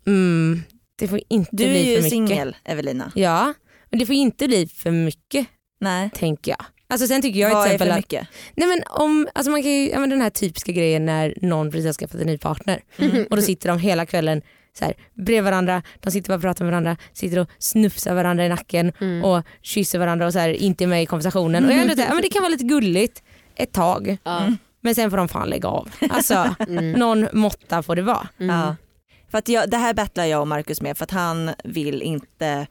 Mm. 0.05 0.63
Mm, 1.01 1.07
det 1.07 1.07
får 1.07 1.19
inte 1.29 1.49
Du 1.51 1.63
bli 1.63 1.79
är 1.79 1.83
för 1.83 1.89
ju 1.89 1.95
mycket. 1.97 2.09
singel 2.09 2.55
Evelina. 2.63 3.11
Ja, 3.15 3.53
men 3.89 3.99
det 3.99 4.05
får 4.05 4.15
inte 4.15 4.47
bli 4.47 4.67
för 4.67 4.91
mycket 4.91 5.47
Nej. 5.79 6.09
tänker 6.13 6.51
jag. 6.51 6.65
Alltså 6.87 7.07
sen 7.07 7.21
tycker 7.21 7.39
jag 7.39 7.49
Vad 7.53 7.63
till 7.63 7.71
är 7.71 7.75
exempel 7.75 7.87
för 7.87 7.91
att 7.93 7.97
mycket? 7.99 8.27
Nej 8.55 8.67
men 8.67 8.83
om, 8.89 9.27
alltså 9.35 9.51
man 9.51 9.61
kan 9.63 9.71
ju, 9.71 9.89
ja, 9.89 9.99
men 9.99 10.09
den 10.09 10.21
här 10.21 10.29
typiska 10.29 10.71
grejen 10.71 11.05
när 11.05 11.33
någon 11.41 11.71
precis 11.71 11.85
har 11.85 11.93
skaffat 11.93 12.21
en 12.21 12.27
ny 12.27 12.37
partner 12.37 12.81
Mm. 12.97 13.25
och 13.29 13.35
då 13.35 13.41
sitter 13.41 13.69
de 13.69 13.79
hela 13.79 14.05
kvällen 14.05 14.41
så 14.77 14.85
här, 14.85 14.93
bredvid 15.13 15.43
varandra, 15.43 15.81
de 15.99 16.11
sitter 16.11 16.29
bara 16.29 16.35
och 16.35 16.41
pratar 16.41 16.65
med 16.65 16.71
varandra, 16.71 16.97
sitter 17.13 17.39
och 17.39 17.47
snufsar 17.59 18.15
varandra 18.15 18.45
i 18.45 18.49
nacken 18.49 18.91
Mm. 19.01 19.23
och 19.23 19.43
kysser 19.61 19.99
varandra 19.99 20.25
och 20.25 20.33
så 20.33 20.39
här, 20.39 20.49
inte 20.49 20.83
är 20.83 20.87
med 20.87 21.03
i 21.03 21.05
konversationen. 21.05 21.65
Och 21.65 21.71
jag 21.71 21.79
ändå, 21.81 21.93
här, 21.95 22.07
ja, 22.07 22.13
men 22.13 22.21
det 22.21 22.29
kan 22.29 22.41
vara 22.41 22.49
lite 22.51 22.63
gulligt 22.63 23.23
ett 23.55 23.71
tag 23.71 24.17
Ja. 24.23 24.53
men 24.81 24.95
sen 24.95 25.09
får 25.09 25.17
de 25.17 25.27
fan 25.27 25.49
lägga 25.49 25.67
av. 25.69 25.89
Alltså 26.09 26.55
Mm. 26.67 26.91
någon 26.91 27.27
måtta 27.33 27.83
får 27.83 27.95
det 27.95 28.01
vara. 28.01 28.27
Mm. 28.39 28.73
För 29.31 29.37
att 29.37 29.49
jag, 29.49 29.69
det 29.69 29.77
här 29.77 29.93
battlar 29.93 30.25
jag 30.25 30.41
och 30.41 30.47
Markus 30.47 30.81
med 30.81 30.97
för 30.97 31.03
att 31.03 31.11
han 31.11 31.51
vill 31.63 32.01
inte 32.01 32.67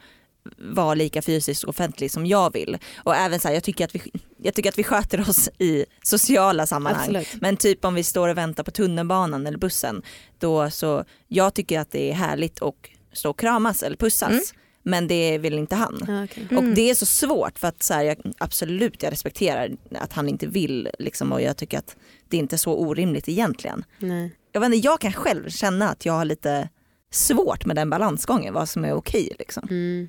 vara 0.58 0.94
lika 0.94 1.22
fysiskt 1.22 1.64
offentlig 1.64 2.10
som 2.10 2.26
jag 2.26 2.52
vill. 2.52 2.78
Och 2.96 3.16
även 3.16 3.40
så 3.40 3.48
här, 3.48 3.54
jag, 3.54 3.64
tycker 3.64 3.84
att 3.84 3.94
vi, 3.94 4.02
jag 4.36 4.54
tycker 4.54 4.68
att 4.68 4.78
vi 4.78 4.84
sköter 4.84 5.20
oss 5.30 5.48
i 5.58 5.84
sociala 6.02 6.66
sammanhang. 6.66 7.16
Absolut. 7.16 7.40
Men 7.40 7.56
typ 7.56 7.84
om 7.84 7.94
vi 7.94 8.02
står 8.02 8.28
och 8.28 8.36
väntar 8.36 8.62
på 8.62 8.70
tunnelbanan 8.70 9.46
eller 9.46 9.58
bussen, 9.58 10.02
då 10.38 10.70
så, 10.70 11.04
jag 11.28 11.54
tycker 11.54 11.80
att 11.80 11.90
det 11.90 12.10
är 12.10 12.14
härligt 12.14 12.62
att 12.62 12.74
stå 13.12 13.30
och 13.30 13.38
kramas 13.38 13.82
eller 13.82 13.96
pussas. 13.96 14.30
Mm. 14.30 14.42
Men 14.82 15.08
det 15.08 15.38
vill 15.38 15.58
inte 15.58 15.74
han. 15.74 16.04
Ja, 16.08 16.24
okej. 16.24 16.46
Mm. 16.50 16.58
Och 16.58 16.74
det 16.74 16.90
är 16.90 16.94
så 16.94 17.06
svårt 17.06 17.58
för 17.58 17.68
att 17.68 17.82
så 17.82 17.94
här, 17.94 18.04
jag, 18.04 18.16
absolut 18.38 19.02
jag 19.02 19.12
respekterar 19.12 19.70
att 19.94 20.12
han 20.12 20.28
inte 20.28 20.46
vill 20.46 20.88
liksom, 20.98 21.32
och 21.32 21.42
jag 21.42 21.56
tycker 21.56 21.78
att 21.78 21.96
det 22.28 22.36
är 22.36 22.40
inte 22.40 22.58
så 22.58 22.74
orimligt 22.74 23.28
egentligen. 23.28 23.84
Nej. 23.98 24.32
Jag, 24.52 24.60
vet 24.60 24.66
inte, 24.66 24.86
jag 24.86 25.00
kan 25.00 25.12
själv 25.12 25.48
känna 25.50 25.88
att 25.88 26.06
jag 26.06 26.12
har 26.12 26.24
lite 26.24 26.68
svårt 27.12 27.66
med 27.66 27.76
den 27.76 27.90
balansgången, 27.90 28.54
vad 28.54 28.68
som 28.68 28.84
är 28.84 28.92
okej. 28.92 29.32
Liksom. 29.38 29.68
Mm. 29.70 30.08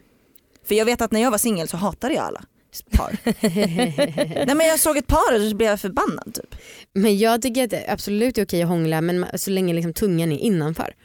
För 0.67 0.75
jag 0.75 0.85
vet 0.85 1.01
att 1.01 1.11
när 1.11 1.21
jag 1.21 1.31
var 1.31 1.37
singel 1.37 1.67
så 1.67 1.77
hatade 1.77 2.13
jag 2.13 2.23
alla 2.23 2.43
par. 2.91 3.17
Nej 4.45 4.55
men 4.55 4.67
jag 4.67 4.79
såg 4.79 4.97
ett 4.97 5.07
par 5.07 5.35
och 5.35 5.49
så 5.49 5.55
blev 5.55 5.69
jag 5.69 5.79
förbannad 5.79 6.33
typ. 6.33 6.55
Men 6.93 7.17
jag 7.17 7.41
tycker 7.41 7.63
att 7.63 7.69
det 7.69 7.85
absolut 7.89 8.37
är 8.37 8.45
okej 8.45 8.61
att 8.61 8.69
hångla 8.69 9.01
men 9.01 9.25
så 9.35 9.51
länge 9.51 9.73
liksom 9.73 9.93
tungan 9.93 10.31
är 10.31 10.37
innanför. 10.37 10.95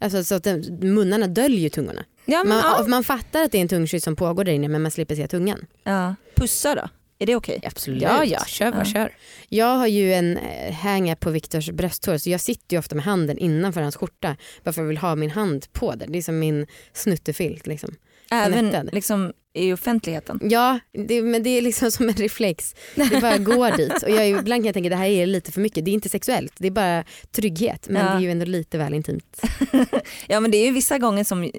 Alltså 0.00 0.24
så 0.24 0.34
att 0.34 0.44
den, 0.44 0.78
munnarna 0.94 1.26
döljer 1.26 1.70
tungorna. 1.70 2.04
Ja, 2.24 2.44
men, 2.44 2.48
Man, 2.48 2.58
ja. 2.78 2.84
man 2.88 3.04
fattar 3.04 3.42
att 3.42 3.52
det 3.52 3.58
är 3.58 3.62
en 3.62 3.68
tungkyss 3.68 4.04
som 4.04 4.16
pågår 4.16 4.44
där 4.44 4.52
inne 4.52 4.68
men 4.68 4.82
man 4.82 4.90
slipper 4.90 5.14
se 5.14 5.28
tungan. 5.28 5.66
Ja. 5.84 6.14
Pussa 6.36 6.74
då? 6.74 6.88
Är 7.22 7.26
det 7.26 7.36
okej? 7.36 7.60
Absolut. 7.64 8.02
ja 8.02 8.24
ja, 8.24 8.44
kör 8.46 8.70
bara 8.70 8.80
Ja. 8.80 8.84
kör. 8.92 9.12
Jag 9.48 9.76
har 9.76 9.86
ju 9.86 10.12
en 10.14 10.36
eh, 10.36 10.72
hang 10.74 11.14
på 11.20 11.30
Viktors 11.30 11.70
brösthår 11.70 12.18
så 12.18 12.30
jag 12.30 12.40
sitter 12.40 12.76
ju 12.76 12.78
ofta 12.78 12.94
med 12.94 13.04
handen 13.04 13.38
innanför 13.38 13.80
hans 13.80 13.96
skjorta 13.96 14.36
bara 14.64 14.64
för 14.64 14.70
att 14.70 14.76
jag 14.76 14.84
vill 14.84 14.98
ha 14.98 15.14
min 15.14 15.30
hand 15.30 15.72
på 15.72 15.94
det. 15.94 16.06
Det 16.08 16.18
är 16.18 16.22
som 16.22 16.38
min 16.38 16.66
snuttefilt 16.92 17.66
liksom. 17.66 17.94
Även 18.30 18.88
liksom 18.92 19.32
i 19.54 19.72
offentligheten? 19.72 20.40
Ja, 20.42 20.78
det, 21.08 21.22
men 21.22 21.42
det 21.42 21.50
är 21.50 21.62
liksom 21.62 21.90
som 21.90 22.08
en 22.08 22.14
reflex. 22.14 22.74
Det 22.94 23.20
bara 23.20 23.38
går 23.38 23.70
dit. 23.76 24.02
Och 24.02 24.10
jag, 24.10 24.28
ibland 24.28 24.46
kan 24.62 24.64
jag 24.64 24.74
tänka 24.74 24.90
det 24.90 24.96
här 24.96 25.06
är 25.06 25.26
lite 25.26 25.52
för 25.52 25.60
mycket. 25.60 25.84
Det 25.84 25.90
är 25.90 25.92
inte 25.92 26.08
sexuellt, 26.08 26.52
det 26.58 26.66
är 26.66 26.70
bara 26.70 27.04
trygghet. 27.30 27.86
Men 27.88 28.06
Ja. 28.06 28.12
det 28.12 28.16
är 28.18 28.20
ju 28.20 28.30
ändå 28.30 28.44
lite 28.44 28.78
väl 28.78 28.94
intimt. 28.94 29.40
Ja 30.28 30.40
men 30.40 30.50
det 30.50 30.56
är 30.56 30.66
ju 30.66 30.72
vissa 30.72 30.98
gånger 30.98 31.24
som 31.24 31.50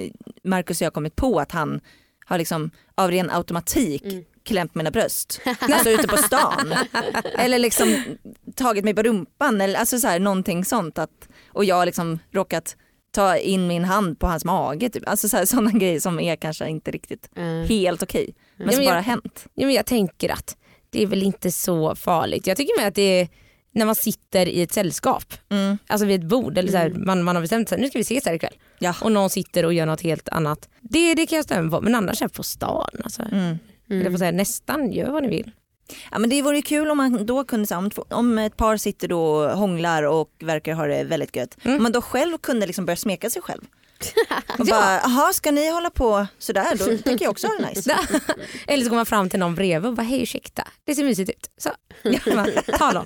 Markus 0.43 0.77
och 0.77 0.81
jag 0.81 0.87
har 0.87 0.91
kommit 0.93 1.15
på 1.15 1.39
att 1.39 1.51
han 1.51 1.81
har 2.25 2.37
liksom 2.37 2.71
av 2.95 3.11
ren 3.11 3.29
automatik 3.29 4.03
Mm. 4.05 4.23
Klämt 4.45 4.75
mina 4.75 4.91
bröst. 4.91 5.41
Alltså 5.59 5.89
ute 5.89 6.07
på 6.07 6.17
stan. 6.17 6.73
eller 7.37 7.59
liksom 7.59 7.95
tagit 8.55 8.83
mig 8.83 8.93
på 8.93 9.03
rumpan 9.03 9.61
eller 9.61 9.79
alltså 9.79 9.99
så 9.99 10.07
här, 10.07 10.19
någonting 10.19 10.65
sånt. 10.65 10.97
Att, 10.97 11.27
och 11.49 11.65
jag 11.65 11.75
har 11.75 11.85
liksom 11.85 12.19
råkat 12.31 12.75
ta 13.11 13.37
in 13.37 13.67
min 13.67 13.83
hand 13.83 14.19
på 14.19 14.27
hans 14.27 14.45
mage. 14.45 14.89
Typ. 14.89 15.09
Alltså 15.09 15.45
sådana 15.45 15.71
grejer 15.79 15.99
som 15.99 16.19
är 16.19 16.35
kanske 16.35 16.67
inte 16.69 16.91
riktigt 16.91 17.29
Eh, 17.35 17.43
helt 17.69 18.03
okej. 18.03 18.35
Men 18.57 18.65
Ja, 18.67 18.71
som 18.73 18.79
men 18.79 18.89
bara 18.91 18.95
jag- 18.97 19.03
hänt. 19.03 19.45
Ja, 19.53 19.65
men 19.65 19.75
jag 19.75 19.85
tänker 19.85 20.29
att 20.29 20.57
det 20.89 21.03
är 21.03 21.07
väl 21.07 21.23
inte 21.23 21.51
så 21.51 21.95
farligt. 21.95 22.47
Jag 22.47 22.57
tycker 22.57 22.79
med 22.79 22.87
att 22.87 22.95
det 22.95 23.01
är 23.21 23.27
när 23.75 23.85
man 23.85 23.95
sitter 23.95 24.45
i 24.45 24.61
ett 24.61 24.71
sällskap, 24.73 25.33
Mm. 25.49 25.77
alltså 25.87 26.05
vid 26.05 26.23
ett 26.23 26.29
bord, 26.29 26.57
eller 26.57 26.71
så 26.71 26.77
här, 26.77 26.89
man, 26.89 27.23
man 27.23 27.35
har 27.35 27.41
bestämt 27.41 27.69
sig 27.69 27.79
nu 27.79 27.87
ska 27.87 27.97
vi 27.99 28.01
ses 28.01 28.25
här 28.25 28.33
ikväll 28.33 28.53
Ja. 28.79 28.93
och 29.01 29.11
någon 29.11 29.29
sitter 29.29 29.65
och 29.65 29.73
gör 29.73 29.85
något 29.85 30.01
helt 30.01 30.29
annat. 30.29 30.69
Det, 30.81 31.13
det 31.15 31.25
kan 31.27 31.35
jag 31.35 31.45
stämma 31.45 31.71
på 31.77 31.81
men 31.81 31.95
annars 31.95 32.21
är 32.21 32.27
på 32.27 32.43
stan. 32.43 32.89
Alltså. 33.03 33.21
Mm. 33.31 33.57
Jag 33.87 34.11
får 34.11 34.17
säga, 34.17 34.31
nästan 34.31 34.91
gör 34.91 35.11
vad 35.11 35.23
ni 35.23 35.29
vill. 35.29 35.51
Ja, 36.11 36.19
men 36.19 36.29
det 36.29 36.41
vore 36.41 36.61
kul 36.61 36.91
om 36.91 36.97
man 36.97 37.25
då 37.25 37.43
kunde, 37.43 37.67
så 37.67 37.75
om, 37.77 37.91
om 38.09 38.37
ett 38.37 38.57
par 38.57 38.77
sitter 38.77 39.07
då 39.07 39.21
och 39.23 39.57
hånglar 39.57 40.03
och 40.03 40.29
verkar 40.39 40.73
ha 40.73 40.85
det 40.87 41.03
väldigt 41.03 41.35
gött, 41.35 41.57
Mm. 41.63 41.77
om 41.77 41.83
man 41.83 41.91
då 41.91 42.01
själv 42.01 42.37
kunde 42.37 42.65
liksom 42.67 42.85
börja 42.85 42.97
smeka 42.97 43.29
sig 43.29 43.41
själv. 43.41 43.61
Och 44.59 44.65
Ja. 44.67 44.75
bara, 44.75 44.99
jaha 45.03 45.33
ska 45.33 45.51
ni 45.51 45.71
hålla 45.71 45.89
på 45.89 46.27
sådär, 46.39 46.75
då 46.77 46.97
tänker 47.03 47.25
jag 47.25 47.31
också 47.31 47.47
ha 47.47 47.53
det 47.57 47.69
nice. 47.69 47.97
Eller 48.67 48.83
så 48.83 48.89
går 48.89 48.95
man 48.95 49.05
fram 49.05 49.29
till 49.29 49.39
någon 49.39 49.55
bredvid 49.55 49.89
och 49.89 49.95
bara 49.95 50.01
hej 50.01 50.21
ursäkta, 50.23 50.67
det 50.83 50.95
ser 50.95 51.03
mysigt 51.03 51.29
ut. 51.29 51.49
Så, 51.57 51.69
ja, 52.03 52.45
ta 52.77 52.91
dem. 52.91 53.05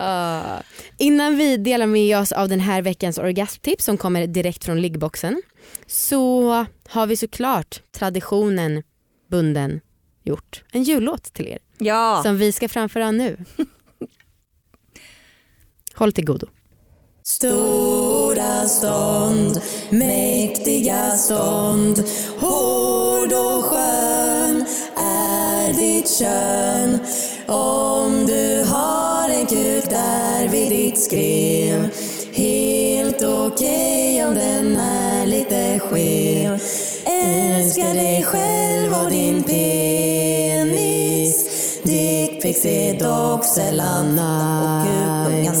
Ah. 0.00 0.58
Innan 0.98 1.36
vi 1.36 1.56
delar 1.56 1.86
med 1.86 2.18
oss 2.18 2.32
av 2.32 2.48
den 2.48 2.60
här 2.60 2.82
veckans 2.82 3.18
orgasmtips 3.18 3.84
som 3.84 3.96
kommer 3.98 4.26
direkt 4.26 4.64
från 4.64 4.80
liggboxen 4.82 5.42
så 5.86 6.50
har 6.88 7.06
vi 7.06 7.16
såklart 7.16 7.80
traditionen 7.98 8.82
bunden 9.28 9.80
gjort. 10.24 10.64
En 10.72 10.82
jullåt 10.82 11.32
till 11.32 11.48
er. 11.48 11.58
Ja, 11.78 12.20
som 12.24 12.38
vi 12.38 12.52
ska 12.52 12.68
framföra 12.68 13.10
nu. 13.10 13.36
Håll 15.94 16.12
till 16.12 16.24
godo. 16.24 16.46
Stora 17.22 18.68
stånd, 18.68 19.60
mäktiga 19.90 21.10
stånd. 21.10 22.04
Hård 22.38 23.32
och 23.32 23.64
skön 23.64 24.64
är 24.96 25.72
ditt 25.72 26.18
kön. 26.18 26.98
Om 27.46 28.26
du 28.26 28.64
har 28.68 29.28
en 29.28 29.46
kuk 29.46 29.90
där 29.90 30.48
vid 30.48 30.68
ditt 30.70 31.00
skrev. 31.00 31.88
Helt 32.32 33.22
okej 33.22 34.24
om 34.24 34.34
den 34.34 34.76
är 34.76 35.26
lite 35.26 35.78
skev 35.78 36.58
Älskar 37.22 37.94
dig 37.94 38.22
själv 38.22 38.92
och 39.04 39.10
din 39.10 39.42
penis 39.42 41.48
Dickpics 41.82 42.64
är 42.64 42.98
dock 42.98 43.44
sällan 43.44 44.12
nice 44.12 44.78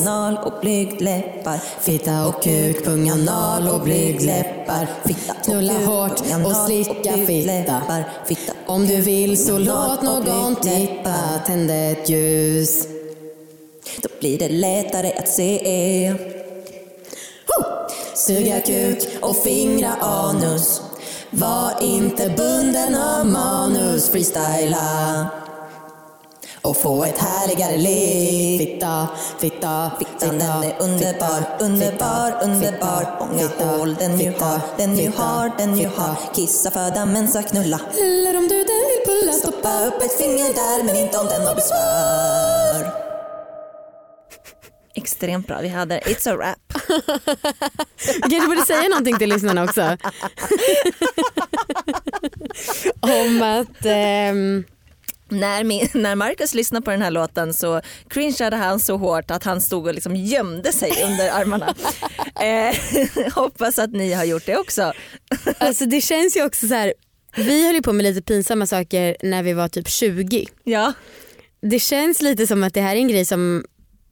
anal 0.08 0.38
och 0.44 0.60
blygdläppar. 0.60 1.60
Fitta 1.80 2.26
och 2.26 2.42
kuk, 2.42 2.84
pung, 2.84 3.08
anal 3.08 3.68
och 3.68 3.80
blygdläppar. 3.80 4.86
Fitta 5.04 5.32
och 5.32 5.44
Knulla 5.44 5.74
kuk, 5.74 5.86
hårt 5.86 6.20
och 6.46 6.56
slicka 6.56 7.12
fitta. 7.12 8.04
Fitta 8.26 8.52
och 8.66 8.74
Om 8.74 8.86
du 8.86 8.96
kuk, 8.96 9.06
vill 9.06 9.46
så 9.46 9.58
låt 9.58 9.98
och 9.98 10.04
någon 10.04 10.56
titta. 10.56 11.14
Tänd 11.46 11.70
ett 11.70 12.08
ljus. 12.08 12.86
Då 14.02 14.08
blir 14.20 14.38
det 14.38 14.48
lättare 14.48 15.12
att 15.12 15.28
se. 15.28 16.14
Suga 18.14 18.60
kuk 18.60 18.98
och 19.20 19.36
fingra 19.36 19.92
anus. 20.00 20.82
Var 21.30 21.82
inte 21.82 22.30
bunden 22.36 22.94
av 22.94 23.26
manus. 23.26 24.10
Freestyla. 24.10 25.26
Och 26.62 26.76
få 26.76 27.04
ett 27.04 27.18
härligare 27.18 27.76
liv. 27.76 28.58
Fitta, 28.58 29.08
fitta, 29.38 29.90
Fittan 29.98 30.38
den 30.38 30.62
är 30.62 30.82
underbar, 30.82 31.56
underbar, 31.60 32.38
underbar. 32.42 33.16
Många 33.20 33.48
hål 33.58 33.94
den 33.94 34.20
ju 34.20 34.32
har, 34.38 34.60
den 34.76 34.98
ju 34.98 35.12
har, 35.16 35.52
den 35.58 35.78
ju 35.78 35.88
har. 35.88 36.34
Kissa, 36.34 36.70
föda, 36.70 37.06
mensa, 37.06 37.42
knulla. 37.42 37.80
Eller 38.00 38.38
om 38.38 38.48
du 38.48 38.56
den 38.56 38.82
vill 38.88 39.06
pulla, 39.06 39.32
Stoppa 39.32 39.86
upp 39.86 40.02
ett 40.02 40.18
finger 40.18 40.54
där, 40.54 40.84
men 40.84 40.96
inte 40.96 41.18
om 41.18 41.26
den 41.26 41.46
har 41.46 41.54
besvär. 41.54 42.92
Extremt 44.94 45.46
bra, 45.46 45.58
vi 45.60 45.68
hade 45.68 46.00
It's 46.00 46.32
a 46.32 46.36
wrap. 46.36 46.77
Vi 48.24 48.30
kanske 48.30 48.48
borde 48.48 48.66
säga 48.66 48.88
någonting 48.88 49.18
till 49.18 49.28
lyssnarna 49.28 49.64
också. 49.64 49.96
Om 53.00 53.42
att 53.42 53.84
ehm, 53.84 54.64
När, 55.30 55.64
min, 55.64 55.88
när 55.94 56.14
Marcus 56.14 56.54
lyssnade 56.54 56.84
på 56.84 56.90
den 56.90 57.02
här 57.02 57.10
låten 57.10 57.54
så 57.54 57.80
cringeade 58.08 58.56
han 58.56 58.80
så 58.80 58.96
hårt 58.96 59.30
att 59.30 59.44
han 59.44 59.60
stod 59.60 59.86
och 59.86 59.94
liksom 59.94 60.16
gömde 60.16 60.72
sig 60.72 60.92
under 61.04 61.30
armarna. 61.30 61.74
Eh, 62.40 62.74
hoppas 63.34 63.78
att 63.78 63.92
ni 63.92 64.12
har 64.12 64.24
gjort 64.24 64.46
det 64.46 64.56
också. 64.56 64.92
alltså 65.58 65.86
det 65.86 66.00
känns 66.00 66.36
ju 66.36 66.44
också 66.44 66.68
så 66.68 66.74
här. 66.74 66.94
Vi 67.36 67.66
höll 67.66 67.74
ju 67.74 67.82
på 67.82 67.92
med 67.92 68.04
lite 68.04 68.22
pinsamma 68.22 68.66
saker 68.66 69.16
när 69.22 69.42
vi 69.42 69.52
var 69.52 69.68
typ 69.68 69.88
20. 69.88 70.46
Ja. 70.64 70.92
Det 71.62 71.78
känns 71.78 72.22
lite 72.22 72.46
som 72.46 72.62
att 72.62 72.74
det 72.74 72.80
här 72.80 72.96
är 72.96 73.00
en 73.00 73.08
grej 73.08 73.24
som 73.24 73.64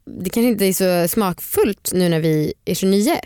det 0.07 0.29
kanske 0.29 0.47
inte 0.49 0.65
är 0.65 0.73
så 0.73 1.07
smakfullt 1.07 1.91
nu 1.93 2.09
när 2.09 2.19
vi 2.19 2.53
är 2.65 2.75
29. 2.75 3.19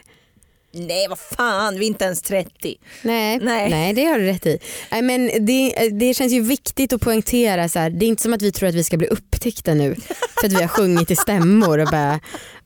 Nej 0.74 1.08
vad 1.08 1.20
fan, 1.20 1.80
vi 1.80 1.86
är 1.86 1.88
inte 1.88 2.06
ens 2.06 2.22
30. 2.22 2.76
Nej, 3.02 3.40
Nej. 3.42 3.70
nej. 3.70 3.94
det 3.94 4.06
har 4.06 4.20
du 4.20 4.26
rätt 4.26 4.46
i. 4.46 4.60
Nej, 4.92 5.02
men 5.02 5.46
det, 5.46 5.90
det 5.92 6.14
känns 6.14 6.34
ju 6.34 6.42
viktigt 6.42 6.94
att 6.94 7.02
poängtera 7.02 7.70
så 7.70 7.80
här, 7.80 7.90
det 7.90 8.06
är 8.06 8.08
inte 8.08 8.24
som 8.24 8.34
att 8.34 8.42
vi 8.42 8.52
tror 8.52 8.70
att 8.70 8.76
vi 8.76 8.84
ska 8.84 8.98
bli 8.98 9.08
upptäckta 9.08 9.74
nu 9.74 9.96
för 10.40 10.48
att 10.48 10.54
vi 10.54 10.62
har 10.62 10.68
sjungit 10.68 11.12
i 11.12 11.16
stämmor 11.16 11.80
och 11.80 11.88
bara 11.92 12.20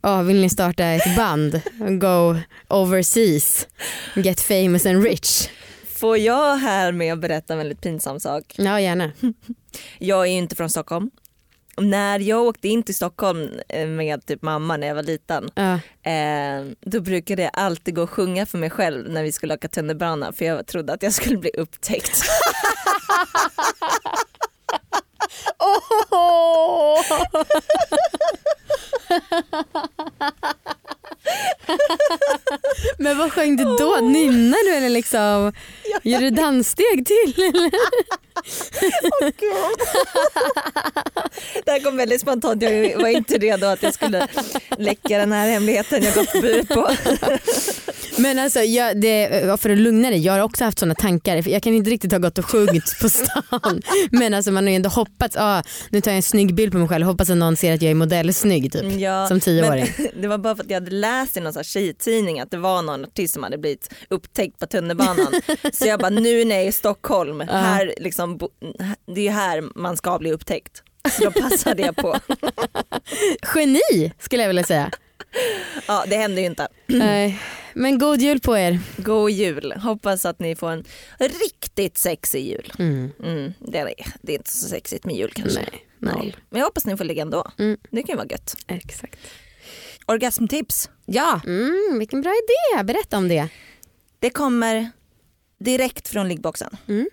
oh, 0.03 0.23
vill 0.23 0.41
ni 0.41 0.49
starta 0.49 0.83
ett 0.85 1.15
band, 1.15 1.61
go 1.99 2.35
overseas, 2.67 3.67
get 4.15 4.41
famous 4.41 4.85
and 4.85 5.03
rich. 5.03 5.47
Får 5.95 6.17
jag 6.17 6.55
här 6.55 6.91
med 6.91 7.13
att 7.13 7.19
berätta 7.19 7.53
en 7.53 7.57
väldigt 7.57 7.81
pinsam 7.81 8.19
sak? 8.19 8.53
Ja 8.57 8.79
gärna. 8.79 9.11
Jag 9.99 10.21
är 10.21 10.31
ju 10.31 10.37
inte 10.37 10.55
från 10.55 10.69
Stockholm. 10.69 11.11
När 11.77 12.19
jag 12.19 12.43
åkte 12.43 12.67
in 12.67 12.83
till 12.83 12.95
Stockholm 12.95 13.49
eh, 13.69 13.87
med 13.87 14.25
typ 14.25 14.41
mamma 14.41 14.77
när 14.77 14.87
jag 14.87 14.95
var 14.95 15.03
liten 15.03 15.49
Ja. 15.55 15.73
eh, 16.11 16.65
då 16.81 16.99
brukade 17.01 17.41
jag 17.41 17.51
alltid 17.53 17.95
gå 17.95 18.03
och 18.03 18.09
sjunga 18.09 18.45
för 18.45 18.57
mig 18.57 18.69
själv 18.69 19.09
när 19.09 19.23
vi 19.23 19.31
skulle 19.31 19.53
åka 19.53 19.67
tunnelbana 19.67 20.33
för 20.33 20.45
jag 20.45 20.67
trodde 20.67 20.93
att 20.93 21.03
jag 21.03 21.13
skulle 21.13 21.37
bli 21.37 21.49
upptäckt. 21.49 22.21
Men 32.97 33.17
vad 33.17 33.31
sjöng 33.31 33.57
du 33.57 33.63
då? 33.63 33.99
Nynnar 34.01 34.65
du 34.71 34.75
eller 34.77 34.89
liksom, 34.89 35.51
gör 36.03 36.19
du 36.19 36.29
danssteg 36.29 37.05
till? 37.05 37.33
Det 41.65 41.71
här 41.71 41.79
kom 41.83 41.97
väldigt 41.97 42.21
spontant, 42.21 42.61
jag 42.61 43.01
var 43.01 43.07
inte 43.07 43.37
redo 43.37 43.67
att 43.67 43.83
jag 43.83 43.93
skulle 43.93 44.27
läcka 44.77 45.17
den 45.17 45.31
här 45.31 45.49
hemligheten 45.49 46.03
jag 46.03 46.13
gått 46.13 46.41
bud 46.41 46.69
på. 46.69 46.89
Men 48.17 48.39
alltså 48.39 48.59
jag, 48.59 49.01
det, 49.01 49.29
för 49.61 49.69
att 49.69 49.77
lugna 49.77 50.09
dig, 50.09 50.19
jag 50.19 50.33
har 50.33 50.39
också 50.39 50.63
haft 50.63 50.79
sådana 50.79 50.95
tankar. 50.95 51.49
Jag 51.49 51.63
kan 51.63 51.73
inte 51.73 51.89
riktigt 51.89 52.11
ha 52.11 52.19
gått 52.19 52.37
och 52.37 52.45
sjungit 52.45 52.99
på 53.01 53.09
stan. 53.09 53.81
Men 54.11 54.33
alltså 54.33 54.51
man 54.51 54.63
har 54.63 54.69
ju 54.69 54.75
ändå 54.75 54.89
hoppats, 54.89 55.35
ah, 55.39 55.63
nu 55.89 56.01
tar 56.01 56.11
jag 56.11 56.15
en 56.15 56.23
snygg 56.23 56.55
bild 56.55 56.71
på 56.71 56.77
mig 56.77 56.87
själv, 56.87 57.05
hoppas 57.05 57.29
att 57.29 57.37
någon 57.37 57.55
ser 57.55 57.73
att 57.73 57.81
jag 57.81 57.91
är 57.91 57.95
modellsnygg 57.95 58.71
typ. 58.71 58.99
Ja, 58.99 59.27
Som 59.27 59.39
tioåring. 59.39 59.93
men 59.97 60.07
Det 60.21 60.27
var 60.27 60.37
bara 60.37 60.55
för 60.55 60.63
att 60.63 60.69
jag 60.69 60.75
hade 60.81 60.91
läst 60.91 61.37
i 61.37 61.39
någon 61.39 61.63
tjejtidning 61.63 62.39
att 62.39 62.51
det 62.51 62.57
var 62.65 62.81
någon 62.81 63.05
artist 63.05 63.33
som 63.33 63.43
hade 63.43 63.57
blivit 63.57 63.93
upptäckt 64.09 64.59
på 64.59 64.65
tunnelbanan. 64.65 65.33
Så 65.73 65.85
jag 65.87 65.99
bara 65.99 66.09
nu 66.09 66.45
när 66.45 66.55
jag 66.55 66.63
är 66.63 66.69
i 66.69 66.71
Stockholm, 66.71 67.39
här 67.39 67.93
liksom, 67.97 68.39
det 69.05 69.27
är 69.27 69.31
här 69.31 69.63
man 69.75 69.97
ska 69.97 70.19
bli 70.19 70.31
upptäckt. 70.31 70.83
Så 71.11 71.23
då 71.23 71.31
passade 71.31 71.81
jag 71.81 71.95
på. 71.95 72.19
Geni 73.55 74.13
skulle 74.19 74.43
jag 74.43 74.49
vilja 74.49 74.63
säga. 74.63 74.91
Ja 75.87 76.05
det 76.07 76.15
hände 76.15 76.41
ju 76.41 76.47
inte. 76.47 76.67
Nej, 76.87 77.41
men 77.73 77.97
god 77.97 78.21
jul 78.21 78.39
på 78.39 78.57
er. 78.57 78.79
God 78.97 79.31
jul, 79.31 79.71
hoppas 79.71 80.25
att 80.25 80.39
ni 80.39 80.55
får 80.55 80.71
en 80.71 80.83
riktigt 81.19 81.97
sexig 81.97 82.47
jul. 82.47 82.73
Mm. 82.79 83.11
Mm, 83.23 83.53
det, 83.59 83.77
är, 83.77 83.93
det 84.21 84.31
är 84.31 84.37
inte 84.37 84.51
så 84.51 84.67
sexigt 84.67 85.05
med 85.05 85.15
jul 85.15 85.31
kanske. 85.35 85.59
Nej, 85.59 86.13
noll. 86.13 86.37
Men 86.49 86.59
jag 86.59 86.65
hoppas 86.65 86.85
ni 86.85 86.97
får 86.97 87.05
ligga 87.05 87.21
ändå. 87.21 87.51
Mm. 87.57 87.77
Det 87.89 88.03
kan 88.03 88.13
ju 88.13 88.17
vara 88.17 88.27
gött. 88.29 88.55
Exakt. 88.67 89.19
Orgasmtips. 90.05 90.89
Ja, 91.05 91.41
Mm, 91.45 91.99
vilken 91.99 92.21
bra 92.21 92.31
idé, 92.31 92.83
berätta 92.83 93.17
om 93.17 93.27
det. 93.27 93.47
Det 94.19 94.29
kommer 94.29 94.89
direkt 95.59 96.07
från 96.07 96.27
liggboxen. 96.27 96.77
Mm. 96.87 97.09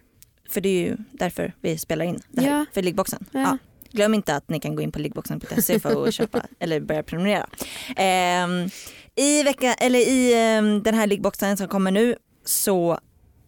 För 0.49 0.61
det 0.61 0.69
är 0.69 0.81
ju 0.81 0.97
därför 1.13 1.55
vi 1.61 1.79
spelar 1.79 2.05
in 2.05 2.23
det 2.29 2.41
här. 2.43 2.59
Ja. 2.59 2.65
För 2.75 2.83
liggboxen. 2.83 3.27
Ja. 3.33 3.41
Ja. 3.41 3.59
Glöm 3.91 4.15
inte 4.15 4.37
att 4.37 4.49
ni 4.49 4.61
kan 4.61 4.77
gå 4.77 4.83
in 4.83 4.93
på 4.93 4.99
liggboxen.se 4.99 5.81
för 5.81 6.09
att 6.09 6.15
köpa 6.15 6.47
eller 6.59 6.81
börja 6.81 7.03
prenumerera. 7.03 7.49
Ehm, 7.97 8.71
I, 9.15 9.43
vecka, 9.43 9.75
eller 9.75 9.99
i 9.99 10.35
ehm, 10.35 10.83
den 10.83 10.95
här 10.95 11.07
liggboxen 11.07 11.57
som 11.57 11.69
kommer 11.69 11.91
nu 11.91 12.17
så 12.45 12.99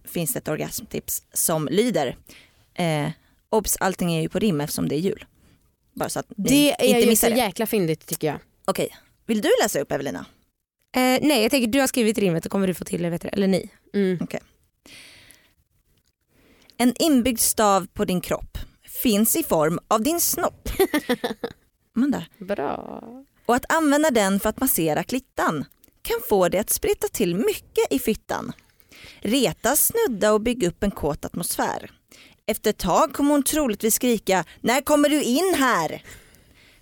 finns 0.05 0.32
det 0.32 0.38
ett 0.38 0.49
orgasmtips 0.49 1.22
som 1.32 1.68
lyder 1.70 2.16
eh, 2.74 3.09
Obs, 3.51 3.76
allting 3.80 4.14
är 4.14 4.22
ju 4.22 4.28
på 4.28 4.38
rim 4.38 4.61
eftersom 4.61 4.88
det 4.88 4.95
är 4.95 4.99
jul. 4.99 5.24
Bara 5.95 6.09
så 6.09 6.18
att 6.20 6.26
ni 6.36 6.45
Det 6.49 6.72
är 6.72 6.84
inte 6.86 6.99
ju 6.99 7.03
så 7.05 7.09
missar 7.11 7.30
det. 7.30 7.36
jäkla 7.36 7.66
fyndigt 7.66 8.07
tycker 8.07 8.26
jag. 8.26 8.38
Okej, 8.64 8.97
vill 9.27 9.41
du 9.41 9.51
läsa 9.62 9.81
upp 9.81 9.93
Evelina? 9.93 10.27
eh, 10.97 11.18
nej 11.22 11.43
jag 11.43 11.51
tänker 11.51 11.66
du 11.66 11.81
har 11.81 11.87
skrivit 11.87 12.18
rimmet 12.18 12.43
då 12.43 12.49
kommer 12.49 12.66
du 12.66 12.75
få 12.75 12.85
till 12.85 13.03
det, 13.03 13.11
vet 13.11 13.25
eller 13.25 13.47
ni. 13.47 13.70
Mm. 13.95 14.27
En 16.77 16.95
inbyggd 16.99 17.41
stav 17.41 17.87
på 17.87 18.05
din 18.05 18.20
kropp 18.20 18.59
finns 19.03 19.37
i 19.37 19.43
form 19.43 19.79
av 19.89 20.03
din 20.03 20.20
snopp. 20.20 20.68
Amanda. 21.97 22.25
Bra. 22.39 23.03
Och 23.47 23.55
att 23.55 23.72
använda 23.72 24.11
den 24.11 24.41
för 24.41 24.49
att 24.49 24.61
massera 24.61 25.03
klittan 25.03 25.64
kan 26.03 26.16
få 26.29 26.49
det 26.49 26.59
att 26.59 26.70
spritta 26.70 27.09
till 27.09 27.35
mycket 27.35 27.87
i 27.93 27.99
fyttan. 27.99 28.53
Reta, 29.20 29.77
snudda 29.77 30.33
och 30.33 30.41
bygga 30.41 30.68
upp 30.68 30.83
en 30.83 30.91
kåt 30.91 31.25
atmosfär. 31.25 31.91
Efter 32.47 32.70
ett 32.70 32.79
tag 32.79 33.12
kommer 33.12 33.31
hon 33.31 33.43
troligtvis 33.43 33.95
skrika 33.95 34.45
“När 34.61 34.81
kommer 34.81 35.09
du 35.09 35.22
in 35.22 35.55
här?” 35.59 36.03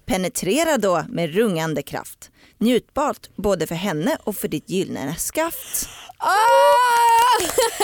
Penetrera 0.05 0.79
då 0.79 1.05
med 1.09 1.35
rungande 1.35 1.83
kraft. 1.83 2.31
Njutbart 2.63 3.29
både 3.37 3.67
för 3.67 3.75
henne 3.75 4.19
och 4.25 4.37
för 4.37 4.49
ditt 4.49 4.71
gyllene 4.71 5.15
skaft. 5.15 5.89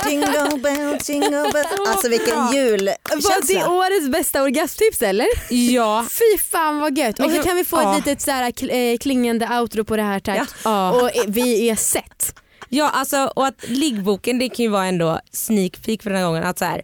Jingle 0.09 0.59
bell, 0.63 0.99
jingle 1.09 1.51
bell. 1.53 1.67
Alltså 1.89 2.09
vilken 2.09 2.37
Var 2.37 2.53
det 2.53 2.59
julkänsla. 2.59 3.71
årets 3.71 4.09
bästa 4.09 4.43
orgasmtips 4.43 5.03
eller? 5.03 5.27
Ja. 5.51 6.07
Fy 6.11 6.45
fan 6.45 6.81
vad 6.81 6.99
gött. 6.99 7.19
Och 7.19 7.31
så 7.31 7.43
kan 7.43 7.57
vi 7.57 7.65
få 7.65 7.77
ja. 7.77 7.99
ett 7.99 8.07
litet 8.07 8.23
så 8.23 8.31
här, 8.31 8.73
eh, 8.75 8.99
klingande 8.99 9.59
outro 9.61 9.85
på 9.85 9.97
det 9.97 10.03
här 10.03 10.21
tack. 10.21 10.49
Ja. 10.65 10.91
Och 10.93 11.11
vi 11.27 11.69
är 11.69 11.77
sett. 11.77 12.35
Ja 12.69 12.91
alltså 12.91 13.33
och 13.37 13.47
att 13.47 13.69
liggboken 13.69 14.39
det 14.39 14.49
kan 14.49 14.65
ju 14.65 14.69
vara 14.69 14.87
ändå 14.87 15.21
sneak 15.33 15.83
peek 15.83 16.03
för 16.03 16.11
den 16.11 16.19
här 16.19 16.27
gången 16.27 16.45
att 16.45 16.59
så 16.59 16.65
här, 16.65 16.83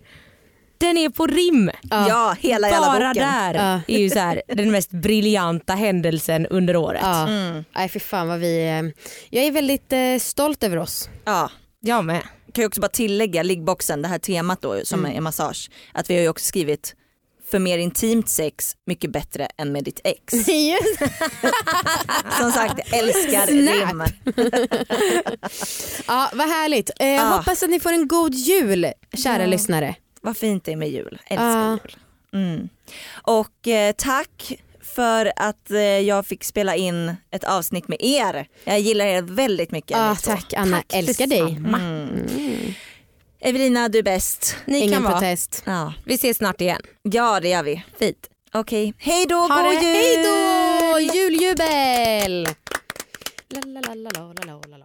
den 0.87 0.99
är 0.99 1.09
på 1.09 1.27
rim. 1.27 1.71
Ja, 1.91 2.37
hela 2.41 2.69
jävla 2.71 2.87
Bara 2.87 3.09
boken. 3.09 3.23
där 3.29 3.83
är 3.89 3.99
ju 3.99 4.11
så 4.11 4.19
här, 4.19 4.43
den 4.49 4.71
mest 4.71 4.91
briljanta 4.91 5.75
händelsen 5.75 6.47
under 6.47 6.77
året. 6.77 7.01
Ja. 7.03 7.29
Mm. 7.29 7.65
Nej 7.77 7.89
för 7.89 8.01
fan 8.01 8.29
vad 8.29 8.39
vi, 8.39 8.59
eh, 8.69 8.83
jag 9.31 9.45
är 9.47 9.51
väldigt 9.53 9.93
eh, 9.93 10.19
stolt 10.21 10.63
över 10.65 10.77
oss. 10.77 11.09
Ja. 11.25 11.51
Jag 11.81 12.05
med. 12.05 12.23
kan 12.53 12.63
jag 12.63 12.69
också 12.69 12.81
bara 12.81 12.89
tillägga 12.89 13.43
liggboxen, 13.43 14.03
det 14.03 14.09
här 14.09 14.19
temat 14.19 14.63
då 14.63 14.81
som 14.85 15.07
är 15.07 15.21
massage. 15.21 15.71
Att 15.93 16.11
vi 16.11 16.15
har 16.15 16.23
ju 16.23 16.29
också 16.29 16.45
skrivit 16.45 16.95
för 17.51 17.59
mer 17.59 17.79
intimt 17.79 18.29
sex, 18.29 18.77
mycket 18.87 19.13
bättre 19.13 19.49
än 19.59 19.73
med 19.73 19.85
ditt 19.85 20.01
ex. 20.05 20.33
Just. 20.49 20.99
Som 22.41 22.53
sagt, 22.53 22.93
älskar 22.93 23.47
Snap. 23.47 23.75
rim. 23.75 24.05
Ja 26.07 26.31
vad 26.35 26.49
härligt. 26.49 26.91
Eh. 27.01 27.37
Hoppas 27.37 27.63
att 27.63 27.71
ni 27.71 27.81
får 27.81 27.93
en 27.93 28.09
god 28.09 28.35
jul 28.35 28.87
kära 29.17 29.43
Ja. 29.43 29.47
lyssnare. 29.47 29.95
Vad 30.25 30.37
fint 30.37 30.65
det 30.65 30.73
är 30.73 30.77
med 30.77 30.91
jul, 30.91 31.19
älskar 31.27 31.47
Ja. 31.47 31.79
jul. 31.85 31.97
Mm. 32.33 32.69
Och 33.23 33.69
eh, 33.69 33.93
tack 33.93 34.53
för 34.95 35.33
att 35.37 35.71
eh, 35.71 35.79
jag 35.81 36.27
fick 36.27 36.45
spela 36.45 36.77
in 36.77 37.17
ett 37.31 37.45
avsnitt 37.45 37.89
med 37.89 37.99
er. 38.01 38.49
Jag 38.65 38.81
gillar 38.81 39.05
er 39.07 39.23
väldigt 39.23 39.71
mycket. 39.71 39.97
Två. 39.97 40.15
tack 40.31 40.53
Anna, 40.57 40.77
Tack 40.77 40.95
älskar 40.95 41.27
dig. 41.27 41.41
detsamma. 41.41 41.79
Mm. 41.79 42.73
Evelina, 43.41 43.89
du 43.89 43.99
är 43.99 44.03
bäst. 44.03 44.57
Ni 44.67 44.79
Ingen 44.79 44.93
kan 44.93 45.03
vara. 45.03 45.13
protest. 45.13 45.63
Ja. 45.67 45.93
Vi 46.05 46.15
ses 46.15 46.37
snart 46.37 46.61
igen. 46.61 46.83
ja, 47.03 47.41
det 47.41 47.49
gör 47.49 47.63
vi. 47.63 47.85
Fint. 47.99 48.29
Okej, 48.53 48.95
hej 48.99 49.27
då, 49.27 49.41
god 49.41 49.73
jul! 49.73 49.83
hej 49.83 50.23
då! 50.25 51.01
Juljubel! 51.19 52.49
La, 53.49 53.61
la, 53.81 54.77
la. 54.79 54.84